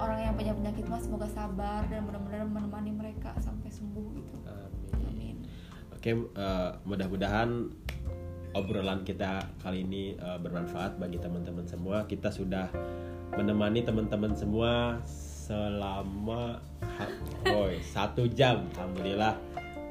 orang 0.00 0.18
yang 0.24 0.34
punya 0.34 0.52
penyakit 0.56 0.84
mah 0.88 1.00
semoga 1.02 1.28
sabar 1.28 1.84
dan 1.92 2.08
benar-benar 2.08 2.48
menemani 2.48 2.90
mereka 2.96 3.36
sampai 3.42 3.68
sembuh 3.68 4.06
gitu 4.16 4.36
Amin. 4.48 5.04
amin 5.04 5.36
Oke, 6.00 6.16
eh, 6.16 6.70
mudah-mudahan 6.88 7.68
obrolan 8.56 9.04
kita 9.04 9.44
kali 9.60 9.84
ini 9.84 10.16
eh, 10.16 10.38
bermanfaat 10.40 10.96
bagi 10.96 11.20
teman-teman 11.20 11.68
semua. 11.68 12.08
Kita 12.08 12.32
sudah 12.32 12.72
menemani 13.36 13.84
teman-teman 13.84 14.32
semua 14.32 14.96
selama 15.04 16.56
boy, 17.44 17.76
satu 17.94 18.32
jam, 18.32 18.64
alhamdulillah. 18.80 19.36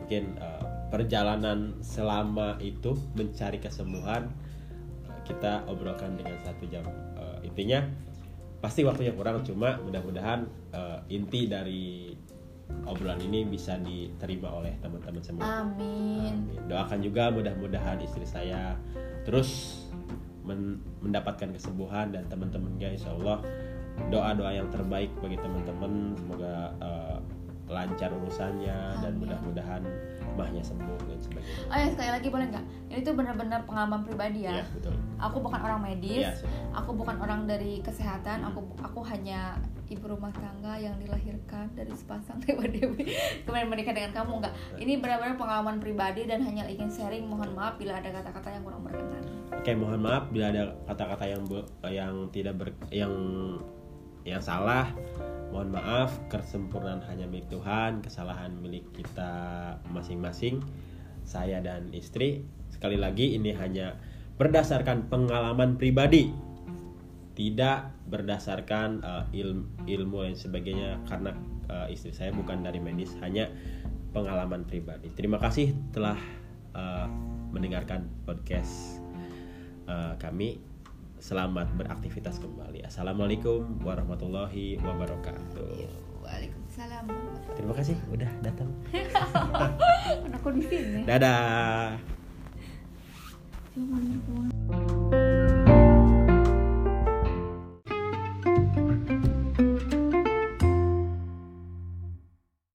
Mungkin 0.02 0.24
eh, 0.34 0.64
perjalanan 0.90 1.78
selama 1.86 2.58
itu 2.58 2.98
mencari 3.14 3.62
kesembuhan 3.62 4.34
kita 5.30 5.70
obrolkan 5.70 6.18
dengan 6.18 6.42
satu 6.42 6.66
jam. 6.66 6.84
Eh, 7.16 7.48
intinya 7.54 7.86
pasti 8.60 8.82
waktunya 8.84 9.14
kurang, 9.14 9.46
cuma 9.46 9.78
mudah-mudahan 9.86 10.50
eh, 10.74 11.00
inti 11.14 11.46
dari 11.46 12.12
obrolan 12.86 13.22
ini 13.22 13.46
bisa 13.46 13.78
diterima 13.78 14.50
oleh 14.54 14.74
teman-teman 14.82 15.22
semua. 15.22 15.66
Amin. 15.66 16.26
Amin. 16.26 16.60
Doakan 16.66 17.00
juga 17.06 17.30
mudah-mudahan 17.30 18.02
istri 18.02 18.26
saya 18.26 18.78
terus 19.26 19.82
men- 20.46 20.82
mendapatkan 21.02 21.54
kesembuhan 21.54 22.14
dan 22.14 22.26
teman-temannya 22.30 22.98
insya 22.98 23.14
Allah 23.14 23.42
doa-doa 24.10 24.52
yang 24.56 24.72
terbaik 24.72 25.12
bagi 25.20 25.38
teman-teman 25.38 26.18
semoga 26.18 26.74
eh, 26.82 27.18
lancar 27.70 28.10
urusannya 28.10 28.78
dan 29.00 29.14
Amin. 29.14 29.22
mudah-mudahan 29.30 29.82
mahnya 30.34 30.64
sembuh 30.66 31.00
dan 31.06 31.20
sebagainya. 31.22 31.64
Oh 31.70 31.78
ya 31.78 31.88
sekali 31.94 32.10
lagi 32.10 32.28
boleh 32.34 32.46
nggak? 32.50 32.66
Ini 32.90 33.00
tuh 33.06 33.14
benar-benar 33.14 33.60
pengalaman 33.70 34.02
pribadi 34.02 34.50
ya. 34.50 34.60
Iya, 34.60 34.66
betul. 34.74 34.96
Aku 35.22 35.38
bukan 35.44 35.60
orang 35.62 35.80
medis, 35.86 36.26
siap. 36.42 36.50
aku 36.74 36.92
bukan 36.98 37.16
orang 37.22 37.46
dari 37.46 37.84
kesehatan, 37.86 38.42
aku 38.42 38.66
aku 38.82 39.00
hanya 39.06 39.62
ibu 39.90 40.06
rumah 40.06 40.30
tangga 40.38 40.78
yang 40.78 40.94
dilahirkan 41.02 41.74
dari 41.74 41.90
sepasang 41.98 42.38
dewa 42.46 42.62
dewi 42.70 43.10
kemudian 43.42 43.68
menikah 43.70 43.94
dengan 43.94 44.12
kamu 44.18 44.32
nggak? 44.42 44.54
Ini 44.82 44.94
benar-benar 45.02 45.36
pengalaman 45.38 45.78
pribadi 45.78 46.26
dan 46.26 46.42
hanya 46.42 46.66
ingin 46.66 46.90
sharing. 46.90 47.26
Mohon 47.30 47.54
maaf 47.54 47.78
bila 47.78 48.02
ada 48.02 48.10
kata-kata 48.10 48.50
yang 48.54 48.64
kurang 48.66 48.82
berkenan. 48.82 49.24
Oke, 49.54 49.72
mohon 49.78 50.02
maaf 50.02 50.30
bila 50.34 50.50
ada 50.50 50.74
kata-kata 50.90 51.26
yang 51.30 51.44
yang 51.90 52.14
tidak 52.34 52.54
ber, 52.58 52.70
yang 52.90 53.14
yang 54.30 54.44
salah. 54.44 54.94
Mohon 55.50 55.82
maaf, 55.82 56.14
kesempurnaan 56.30 57.02
hanya 57.10 57.26
milik 57.26 57.50
Tuhan, 57.50 58.06
kesalahan 58.06 58.54
milik 58.62 58.86
kita 58.94 59.34
masing-masing. 59.90 60.62
Saya 61.26 61.58
dan 61.62 61.90
istri. 61.90 62.46
Sekali 62.70 63.02
lagi 63.02 63.34
ini 63.34 63.54
hanya 63.58 63.98
berdasarkan 64.38 65.10
pengalaman 65.10 65.76
pribadi. 65.82 66.30
Tidak 67.34 68.10
berdasarkan 68.10 69.02
uh, 69.02 69.26
ilmu, 69.34 69.90
ilmu 69.90 70.18
dan 70.28 70.36
sebagainya 70.38 71.02
karena 71.10 71.34
uh, 71.72 71.88
istri 71.90 72.14
saya 72.14 72.30
bukan 72.36 72.62
dari 72.62 72.78
medis, 72.78 73.18
hanya 73.26 73.50
pengalaman 74.14 74.66
pribadi. 74.66 75.10
Terima 75.14 75.42
kasih 75.42 75.74
telah 75.94 76.18
uh, 76.78 77.08
mendengarkan 77.50 78.06
podcast 78.26 79.02
uh, 79.90 80.14
kami. 80.22 80.69
Selamat 81.20 81.68
beraktivitas 81.76 82.40
kembali. 82.40 82.88
Assalamualaikum 82.88 83.84
warahmatullahi 83.84 84.80
wabarakatuh. 84.80 85.84
Waalaikumsalam. 86.24 87.12
Terima 87.60 87.74
kasih 87.76 88.00
udah 88.08 88.32
datang. 88.40 88.72
Aku 90.40 90.56
di 90.56 90.64
sini. 90.64 91.04
Dadah. 91.04 92.00
Cuma 93.76 94.00